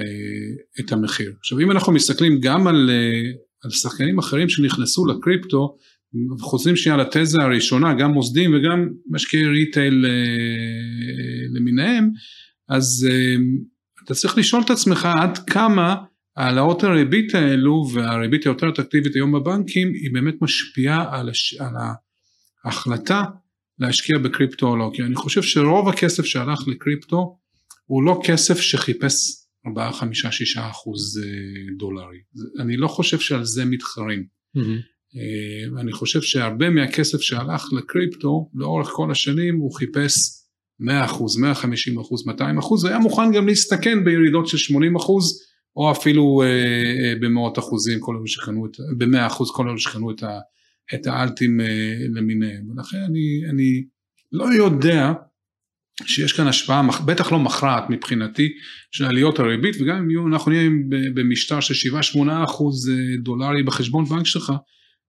את 0.80 0.92
המחיר. 0.92 1.32
עכשיו 1.38 1.60
אם 1.60 1.70
אנחנו 1.70 1.92
מסתכלים 1.92 2.40
גם 2.40 2.66
על, 2.66 2.90
על 3.64 3.70
שחקנים 3.70 4.18
אחרים 4.18 4.48
שנכנסו 4.48 5.06
לקריפטו, 5.06 5.76
חוזרים 6.40 6.76
שנייה 6.76 6.96
לתזה 6.98 7.38
הראשונה, 7.42 7.94
גם 7.94 8.10
מוסדים 8.10 8.54
וגם 8.54 8.88
משקיעי 9.10 9.46
ריטייל 9.46 10.06
למיניהם, 11.54 12.10
אז 12.68 13.08
אתה 14.04 14.14
צריך 14.14 14.38
לשאול 14.38 14.62
את 14.62 14.70
עצמך 14.70 15.08
עד 15.20 15.38
כמה 15.38 15.96
העלאות 16.36 16.84
הריבית 16.84 17.34
האלו 17.34 17.84
והריבית 17.94 18.44
היותר 18.44 18.68
אטרקטיבית 18.68 19.14
היום 19.14 19.32
בבנקים 19.32 19.92
היא 19.94 20.10
באמת 20.12 20.34
משפיעה 20.40 21.18
על, 21.18 21.28
הש... 21.28 21.54
על 21.54 21.74
ההחלטה 22.64 23.24
להשקיע 23.80 24.18
בקריפטו 24.18 24.66
או 24.66 24.76
לא, 24.76 24.90
כי 24.94 25.02
אני 25.02 25.14
חושב 25.14 25.42
שרוב 25.42 25.88
הכסף 25.88 26.24
שהלך 26.24 26.68
לקריפטו 26.68 27.36
הוא 27.86 28.02
לא 28.02 28.20
כסף 28.24 28.60
שחיפש 28.60 29.14
4, 29.66 29.92
5, 29.92 30.26
6 30.30 30.56
אחוז 30.56 31.20
אה, 31.24 31.76
דולרי, 31.78 32.18
אני 32.58 32.76
לא 32.76 32.88
חושב 32.88 33.18
שעל 33.18 33.44
זה 33.44 33.64
מתחרים. 33.64 34.24
Mm-hmm. 34.56 35.80
אני 35.80 35.92
חושב 35.92 36.22
שהרבה 36.22 36.70
מהכסף 36.70 37.20
שהלך 37.20 37.64
לקריפטו 37.72 38.50
לאורך 38.54 38.88
כל 38.88 39.10
השנים 39.10 39.58
הוא 39.58 39.74
חיפש 39.74 40.12
100 40.80 41.04
אחוז, 41.04 41.36
150 41.36 42.00
אחוז, 42.00 42.26
200 42.26 42.58
אחוז, 42.58 42.84
והיה 42.84 42.98
מוכן 42.98 43.32
גם 43.32 43.46
להסתכן 43.46 44.04
בירידות 44.04 44.48
של 44.48 44.56
80 44.56 44.96
אחוז 44.96 45.42
או 45.76 45.90
אפילו 45.90 46.42
אה, 46.42 47.14
במאות 47.20 47.58
אחוזים 47.58 48.00
כל 48.00 48.16
אלו 48.16 48.26
שקנו 48.26 48.66
את, 48.66 48.76
ב-100 48.98 49.26
אחוז 49.26 49.50
כל 49.54 49.68
אלו 49.68 49.78
שקנו 49.78 50.10
את 50.10 50.22
ה... 50.22 50.38
את 50.94 51.06
האלטים 51.06 51.60
אה, 51.60 51.94
למיניהם. 52.14 52.70
ולכן 52.70 52.98
אני, 52.98 53.50
אני 53.50 53.84
לא 54.32 54.54
יודע 54.54 55.12
שיש 56.04 56.32
כאן 56.32 56.46
השפעה, 56.46 56.82
בטח 57.04 57.32
לא 57.32 57.38
מכרעת 57.38 57.84
מבחינתי, 57.90 58.48
של 58.90 59.04
עליות 59.04 59.38
הריבית, 59.38 59.76
וגם 59.80 59.96
אם 59.96 60.10
יהיו, 60.10 60.26
אנחנו 60.26 60.50
נהיה 60.50 60.70
במשטר 61.14 61.60
של 61.60 61.90
7-8 62.18 62.44
אחוז 62.44 62.90
אה, 62.90 63.16
דולרי 63.22 63.62
בחשבון 63.62 64.04
בנק 64.04 64.26
שלך, 64.26 64.52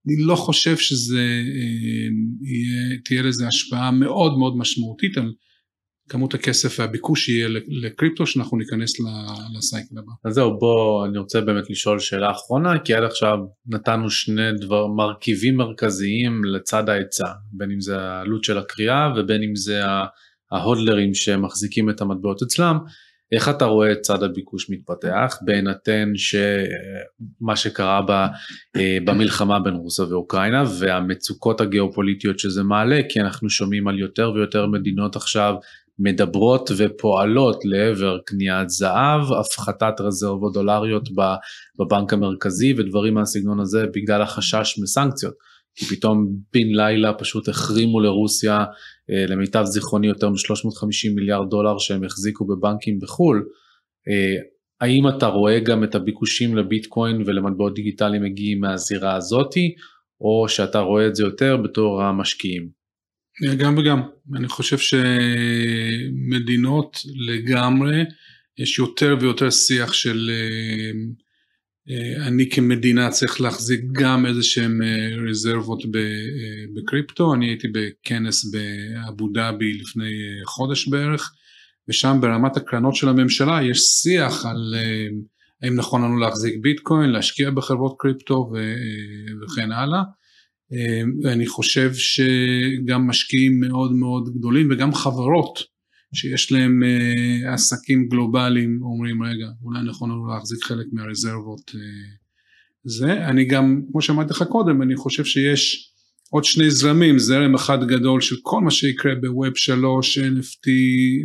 אני 0.08 0.16
לא 0.20 0.36
חושב 0.36 0.78
שזה 0.78 1.44
אה, 1.56 2.08
יהיה, 2.42 2.98
תהיה 3.06 3.22
לזה 3.22 3.48
השפעה 3.48 3.92
מאוד 3.92 4.38
מאוד 4.38 4.58
משמעותית 4.58 5.18
על 5.18 5.34
כמות 6.12 6.34
הכסף 6.34 6.80
והביקוש 6.80 7.30
יהיה 7.30 7.48
לקריפטו 7.68 8.26
שאנחנו 8.26 8.58
ניכנס 8.58 8.94
לסייקל 9.58 9.96
הבא. 9.98 10.12
אז 10.26 10.34
זהו 10.34 10.60
בוא 10.60 11.06
אני 11.06 11.18
רוצה 11.18 11.42
באמת 11.42 11.70
לשאול 11.70 12.00
שאלה 12.00 12.32
אחרונה 12.32 12.80
כי 12.80 12.94
עד 12.94 13.04
עכשיו 13.04 13.38
נתנו 13.68 14.10
שני 14.10 14.52
דבר 14.62 14.88
מרכיבים 14.88 15.58
מרכזיים 15.58 16.46
לצד 16.46 16.90
ההיצע 16.90 17.28
בין 17.52 17.72
אם 17.72 17.82
זה 17.82 18.00
העלות 18.00 18.44
של 18.44 18.58
הקריאה 18.58 19.10
ובין 19.16 19.44
אם 19.44 19.56
זה 19.56 19.82
ההודלרים 20.52 21.14
שמחזיקים 21.14 21.90
את 21.90 22.02
המטבעות 22.02 22.42
אצלם. 22.42 22.78
איך 23.32 23.50
אתה 23.50 23.66
רואה 23.66 23.92
את 23.92 24.02
צד 24.02 24.24
הביקוש 24.24 24.70
מתפתח 24.70 25.38
בהינתן 25.46 26.12
שמה 26.16 27.56
שקרה 27.56 28.02
ב, 28.02 28.12
אה, 28.76 28.98
במלחמה 29.06 29.60
בין 29.60 29.74
רוסיה 29.74 30.06
ואוקראינה 30.06 30.64
והמצוקות 30.80 31.62
הגיאופוליטיות 31.62 32.40
שזה 32.40 32.64
מעלה 32.64 33.02
כי 33.10 33.22
אנחנו 33.22 33.50
שומעים 33.50 33.88
על 33.88 34.00
יותר 34.00 34.32
ויותר 34.36 34.68
מדינות 34.68 35.16
עכשיו 35.16 35.56
מדברות 36.04 36.70
ופועלות 36.78 37.66
לעבר 37.66 38.18
קניית 38.26 38.70
זהב, 38.70 39.22
הפחתת 39.40 40.02
רזרבות 40.02 40.54
דולריות 40.54 41.10
בבנק 41.80 42.14
המרכזי 42.14 42.74
ודברים 42.78 43.14
מהסגנון 43.14 43.60
הזה 43.60 43.86
בגלל 43.94 44.22
החשש 44.22 44.80
מסנקציות. 44.84 45.34
כי 45.76 45.86
פתאום 45.86 46.28
בן 46.54 46.68
לילה 46.68 47.14
פשוט 47.14 47.50
החרימו 47.50 48.00
לרוסיה 48.00 48.66
אה, 49.10 49.26
למיטב 49.28 49.64
זיכרוני 49.64 50.08
יותר 50.08 50.30
מ-350 50.30 51.16
מיליארד 51.16 51.50
דולר 51.50 51.78
שהם 51.78 52.04
החזיקו 52.04 52.46
בבנקים 52.46 53.00
בחו"ל. 53.00 53.46
אה, 54.08 54.36
האם 54.82 55.08
אתה 55.08 55.26
רואה 55.26 55.60
גם 55.60 55.84
את 55.84 55.96
הביקושים 55.96 56.58
לביטקוין 56.58 57.24
ולמטבעות 57.26 57.74
דיגיטליים 57.74 58.24
מגיעים 58.24 58.60
מהזירה 58.60 59.16
הזאתי, 59.16 59.74
או 60.22 60.50
שאתה 60.50 60.80
רואה 60.80 61.08
את 61.08 61.16
זה 61.16 61.24
יותר 61.24 61.58
בתור 61.58 62.04
המשקיעים? 62.04 62.81
גם 63.58 63.78
וגם. 63.78 64.02
אני 64.36 64.48
חושב 64.48 64.78
שמדינות 64.78 64.98
לגמרי, 67.16 68.04
יש 68.58 68.80
יותר 68.80 69.18
ויותר 69.20 69.50
שיח 69.50 69.94
של 69.94 70.30
אה, 70.30 70.92
אה, 71.90 72.28
אני 72.28 72.50
כמדינה 72.50 73.10
צריך 73.10 73.42
להחזיק 73.42 73.82
גם 73.92 74.26
איזה 74.26 74.42
אה, 74.84 75.10
רזרבות 75.30 75.84
בקריפטו, 76.76 77.34
אני 77.34 77.48
הייתי 77.48 77.68
בכנס 77.68 78.52
באבו 78.52 79.30
דאבי 79.34 79.74
לפני 79.74 80.12
חודש 80.46 80.88
בערך, 80.88 81.32
ושם 81.90 82.18
ברמת 82.22 82.58
הקרנות 82.58 82.96
של 82.96 83.10
הממשלה 83.10 83.64
יש 83.64 83.80
שיח 83.80 84.46
על 84.46 84.76
האם 85.62 85.76
נכון 85.76 86.02
לנו 86.02 86.18
להחזיק 86.18 86.56
ביטקוין, 86.62 87.10
להשקיע 87.10 87.50
בחברות 87.50 87.96
קריפטו 88.00 88.52
וכן 89.42 89.72
הלאה. 89.72 90.02
ואני 91.24 91.48
חושב 91.48 91.92
שגם 91.94 93.08
משקיעים 93.08 93.60
מאוד 93.60 93.92
מאוד 93.94 94.30
גדולים 94.38 94.68
וגם 94.72 94.94
חברות 94.94 95.72
שיש 96.14 96.52
להם 96.52 96.84
uh, 96.84 97.54
עסקים 97.54 98.08
גלובליים 98.08 98.80
אומרים 98.82 99.24
רגע 99.24 99.48
אולי 99.64 99.80
נכון 99.90 100.10
לנו 100.10 100.28
להחזיק 100.28 100.64
חלק 100.64 100.86
מהרזרבות 100.92 101.70
uh, 101.70 101.78
זה. 102.84 103.26
אני 103.26 103.46
גם 103.46 103.82
כמו 103.92 104.02
שאמרתי 104.02 104.30
לך 104.34 104.44
קודם 104.44 104.82
אני 104.82 104.96
חושב 104.96 105.26
שיש 105.26 105.92
עוד 106.30 106.44
שני 106.44 106.72
זרמים 106.72 107.20
זרם 107.20 107.56
אחד 107.56 107.84
גדול 107.84 108.22
של 108.22 108.36
כל 108.42 108.62
מה 108.62 108.72
שיקרה 108.72 109.16
בווב 109.16 109.56
שלוש 109.56 110.18
NFT 110.18 110.68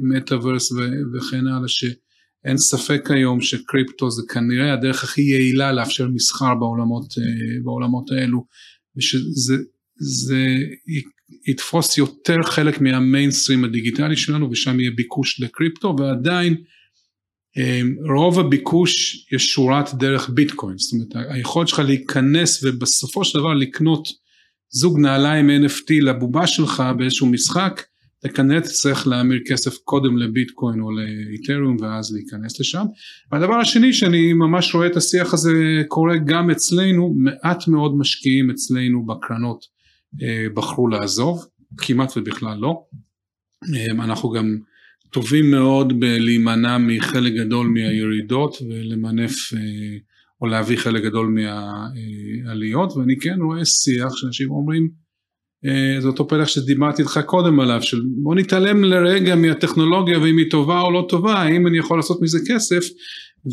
מטאוורס 0.03 0.73
וכן 1.15 1.47
הלאה 1.47 1.69
שאין 1.69 2.57
ספק 2.57 3.11
היום 3.11 3.41
שקריפטו 3.41 4.11
זה 4.11 4.23
כנראה 4.35 4.73
הדרך 4.73 5.05
הכי 5.05 5.23
יעילה 5.23 5.73
לאפשר 5.73 6.09
מסחר 6.09 6.55
בעולמות, 6.55 7.13
uh, 7.13 7.65
בעולמות 7.65 8.11
האלו 8.11 8.45
ושזה 8.97 9.57
זה 9.99 10.47
יתפוס 11.49 11.99
יותר 11.99 12.43
חלק 12.43 12.81
מהמיינסטרים 12.81 13.65
הדיגיטלי 13.65 14.17
שלנו 14.17 14.51
ושם 14.51 14.81
יהיה 14.81 14.91
ביקוש 14.91 15.41
לקריפטו 15.41 15.97
ועדיין 15.99 16.57
אמ, 17.57 17.95
רוב 18.17 18.41
הביקוש 18.41 19.27
יש 19.33 19.53
שורת 19.53 19.95
דרך 19.95 20.31
ביטקוין. 20.35 20.79
זאת 20.79 20.93
אומרת 20.93 21.31
היכולת 21.31 21.69
שלך 21.69 21.79
להיכנס 21.79 22.65
ובסופו 22.65 23.25
של 23.25 23.39
דבר 23.39 23.55
לקנות 23.55 24.09
זוג 24.71 24.99
נעליים 24.99 25.51
NFT 25.51 25.93
לבובה 26.03 26.47
שלך 26.47 26.83
באיזשהו 26.99 27.27
משחק 27.27 27.83
כנראה 28.35 28.61
תצטרך 28.61 29.07
להמיר 29.07 29.41
כסף 29.47 29.77
קודם 29.77 30.19
לביטקוין 30.19 30.81
או 30.81 30.91
לאיתריום 30.91 31.77
ואז 31.81 32.15
להיכנס 32.15 32.61
לשם. 32.61 32.85
והדבר 33.33 33.55
השני 33.55 33.93
שאני 33.93 34.33
ממש 34.33 34.75
רואה 34.75 34.87
את 34.87 34.97
השיח 34.97 35.35
הזה 35.35 35.83
קורה 35.89 36.17
גם 36.19 36.51
אצלנו, 36.51 37.15
מעט 37.17 37.69
מאוד 37.69 37.97
משקיעים 37.99 38.51
אצלנו 38.51 39.07
בקרנות 39.07 39.65
אה, 40.23 40.47
בחרו 40.55 40.89
לעזוב, 40.89 41.45
כמעט 41.77 42.13
ובכלל 42.17 42.59
לא. 42.59 42.83
אה, 43.75 44.05
אנחנו 44.05 44.31
גם 44.31 44.59
טובים 45.11 45.51
מאוד 45.51 46.01
בלהימנע 46.01 46.79
מחלק 46.79 47.33
גדול 47.33 47.67
מהירידות 47.67 48.57
ולמנף 48.63 49.53
אה, 49.57 49.61
או 50.41 50.47
להביא 50.47 50.77
חלק 50.77 51.03
גדול 51.03 51.27
מהעליות 51.27 52.93
ואני 52.97 53.19
כן 53.21 53.39
רואה 53.41 53.65
שיח 53.65 54.17
שאנשים 54.17 54.51
אומרים 54.51 54.83
אה, 54.85 55.06
זה 56.01 56.09
אותו 56.09 56.29
פלח 56.29 56.49
שדיברתי 56.49 57.03
איתך 57.03 57.21
קודם 57.27 57.61
עליו, 57.61 57.83
של 57.83 58.01
בוא 58.23 58.35
נתעלם 58.35 58.85
לרגע 58.85 59.35
מהטכנולוגיה 59.35 60.19
ואם 60.19 60.39
היא 60.39 60.51
טובה 60.51 60.81
או 60.81 60.91
לא 60.91 61.07
טובה, 61.09 61.35
האם 61.35 61.67
אני 61.67 61.79
יכול 61.79 61.99
לעשות 61.99 62.23
מזה 62.23 62.39
כסף, 62.49 62.85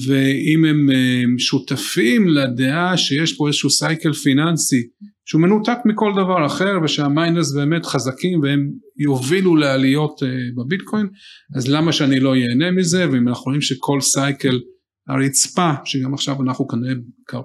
ואם 0.08 0.66
הם 0.66 0.90
אה, 0.92 1.24
שותפים 1.38 2.28
לדעה 2.28 2.98
שיש 2.98 3.34
פה 3.34 3.48
איזשהו 3.48 3.70
סייקל 3.70 4.14
פיננסי 4.14 4.82
שהוא 5.26 5.42
מנותק 5.42 5.78
מכל 5.86 6.12
דבר 6.16 6.46
אחר 6.46 6.72
ושהמיינרס 6.84 7.56
באמת 7.56 7.86
חזקים 7.86 8.42
והם 8.42 8.70
יובילו 8.98 9.56
לעליות 9.56 10.24
אה, 10.24 10.28
בביטקוין, 10.58 11.08
אז 11.56 11.68
למה 11.68 11.92
שאני 11.92 12.20
לא 12.20 12.36
ייהנה 12.36 12.72
מזה, 12.72 13.10
ואם 13.12 13.28
אנחנו 13.28 13.44
רואים 13.46 13.62
שכל 13.62 14.02
סייקל 14.02 14.60
הרצפה, 15.08 15.72
שגם 15.86 16.14
עכשיו 16.14 16.42
אנחנו 16.42 16.68
כנראה 16.68 16.94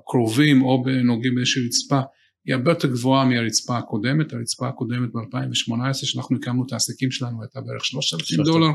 קרובים 0.06 0.62
או 0.62 0.84
נוגעים 1.04 1.34
באיזושהי 1.34 1.66
רצפה 1.66 2.00
היא 2.48 2.54
הרבה 2.54 2.70
יותר 2.70 2.88
גבוהה 2.88 3.24
מהרצפה 3.24 3.78
הקודמת, 3.78 4.32
הרצפה 4.32 4.68
הקודמת 4.68 5.08
ב-2018 5.12 5.92
שאנחנו 5.92 6.36
הקמנו 6.36 6.64
את 6.66 6.72
העסקים 6.72 7.10
שלנו 7.10 7.42
הייתה 7.42 7.60
בערך 7.60 7.84
3,000 7.84 8.42
דולר, 8.44 8.70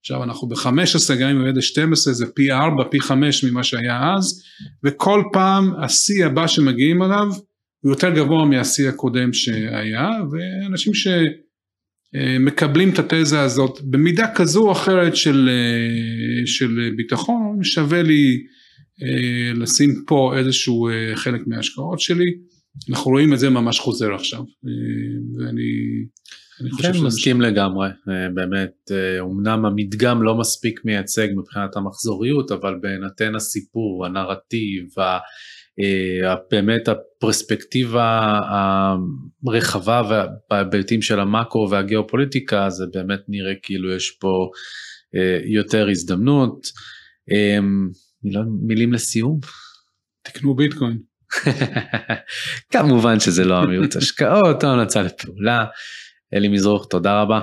עכשיו 0.00 0.24
אנחנו 0.24 0.48
ב-15 0.48 1.14
גם 1.20 1.28
אם 1.28 1.36
יורדת 1.36 1.62
12 1.62 2.12
זה 2.12 2.26
פי 2.34 2.52
4 2.52 2.84
פי 2.90 3.00
5 3.00 3.44
ממה 3.44 3.64
שהיה 3.64 4.14
אז. 4.14 4.42
וכל 4.84 5.22
פעם 5.32 5.72
השיא 5.84 6.26
הבא 6.26 6.46
שמגיעים 6.46 7.02
עליו 7.02 7.26
הוא 7.80 7.92
יותר 7.92 8.14
גבוה 8.14 8.44
מהשיא 8.44 8.88
הקודם 8.88 9.32
שהיה. 9.32 10.08
ואנשים 10.30 10.92
שמקבלים 12.14 12.90
את 12.90 12.98
התזה 12.98 13.40
הזאת 13.40 13.78
במידה 13.82 14.26
כזו 14.34 14.66
או 14.66 14.72
אחרת 14.72 15.16
של, 15.16 15.50
של 16.46 16.92
ביטחון 16.96 17.64
שווה 17.64 18.02
לי 18.02 18.42
אה, 19.02 19.52
לשים 19.54 20.04
פה 20.06 20.34
איזשהו 20.38 20.88
אה, 20.88 21.12
חלק 21.14 21.40
מההשקעות 21.46 22.00
שלי 22.00 22.47
אנחנו 22.90 23.10
רואים 23.10 23.32
את 23.34 23.38
זה 23.38 23.50
ממש 23.50 23.80
חוזר 23.80 24.14
עכשיו 24.14 24.42
ואני 25.38 25.62
אני 26.60 26.70
חושב 26.70 26.92
כן, 26.92 27.04
מסכים 27.06 27.40
לגמרי 27.40 27.88
באמת 28.34 28.90
אמנם 29.20 29.64
המדגם 29.66 30.22
לא 30.22 30.34
מספיק 30.34 30.84
מייצג 30.84 31.28
מבחינת 31.36 31.76
המחזוריות 31.76 32.52
אבל 32.52 32.74
בהינתן 32.82 33.34
הסיפור 33.34 34.06
הנרטיב 34.06 34.84
באמת 36.50 36.88
הפרספקטיבה 36.88 38.38
הרחבה 39.46 40.26
בהיבטים 40.50 41.02
של 41.02 41.20
המאקרו 41.20 41.70
והגיאופוליטיקה 41.70 42.70
זה 42.70 42.84
באמת 42.94 43.20
נראה 43.28 43.52
כאילו 43.62 43.92
יש 43.92 44.10
פה 44.10 44.50
יותר 45.44 45.88
הזדמנות. 45.88 46.66
מילים 48.66 48.92
לסיום? 48.92 49.40
תקנו 50.22 50.54
ביטקוין. 50.54 51.07
כמובן 52.72 53.20
שזה 53.20 53.44
לא 53.44 53.58
המיעוט 53.58 53.96
השקעות, 53.96 54.64
המלצה 54.64 55.02
לפעולה. 55.02 55.64
אלי 56.34 56.48
מזרוך, 56.48 56.86
תודה 56.90 57.22
רבה. 57.22 57.40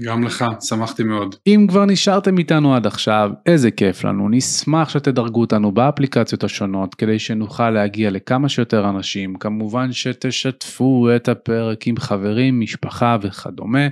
גם 0.00 0.24
לך, 0.24 0.44
שמחתי 0.60 1.02
מאוד. 1.02 1.34
אם 1.46 1.66
כבר 1.68 1.84
נשארתם 1.84 2.38
איתנו 2.38 2.74
עד 2.74 2.86
עכשיו, 2.86 3.30
איזה 3.46 3.70
כיף 3.70 4.04
לנו, 4.04 4.28
נשמח 4.28 4.88
שתדרגו 4.88 5.40
אותנו 5.40 5.72
באפליקציות 5.72 6.44
השונות 6.44 6.94
כדי 6.94 7.18
שנוכל 7.18 7.70
להגיע 7.70 8.10
לכמה 8.10 8.48
שיותר 8.48 8.88
אנשים, 8.88 9.36
כמובן 9.36 9.92
שתשתפו 9.92 11.08
את 11.16 11.28
הפרק 11.28 11.86
עם 11.86 11.96
חברים, 11.96 12.60
משפחה 12.60 13.16
וכדומה. 13.22 13.86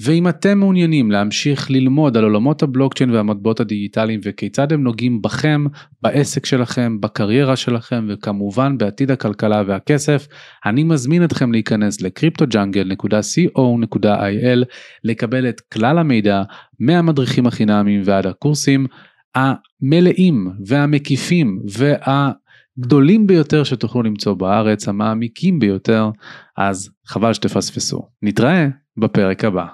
ואם 0.00 0.28
אתם 0.28 0.58
מעוניינים 0.58 1.10
להמשיך 1.10 1.70
ללמוד 1.70 2.16
על 2.16 2.24
עולמות 2.24 2.62
הבלוקצ'יין 2.62 3.10
והמטבעות 3.10 3.60
הדיגיטליים 3.60 4.20
וכיצד 4.24 4.72
הם 4.72 4.82
נוגעים 4.82 5.22
בכם, 5.22 5.64
בעסק 6.02 6.46
שלכם, 6.46 7.00
בקריירה 7.00 7.56
שלכם 7.56 8.06
וכמובן 8.08 8.78
בעתיד 8.78 9.10
הכלכלה 9.10 9.62
והכסף, 9.66 10.28
אני 10.66 10.84
מזמין 10.84 11.24
אתכם 11.24 11.52
להיכנס 11.52 12.00
ל-cryptojungle.co.il 12.00 14.64
לקבל 15.04 15.48
את 15.48 15.60
כלל 15.60 15.98
המידע 15.98 16.42
מהמדריכים 16.80 17.46
החינמיים 17.46 18.02
ועד 18.04 18.26
הקורסים 18.26 18.86
המלאים 19.34 20.50
והמקיפים 20.66 21.62
וה... 21.78 22.32
גדולים 22.78 23.26
ביותר 23.26 23.64
שתוכלו 23.64 24.02
למצוא 24.02 24.34
בארץ, 24.34 24.88
המעמיקים 24.88 25.58
ביותר, 25.58 26.10
אז 26.56 26.90
חבל 27.06 27.32
שתפספסו. 27.32 28.08
נתראה 28.22 28.68
בפרק 28.96 29.44
הבא. 29.44 29.66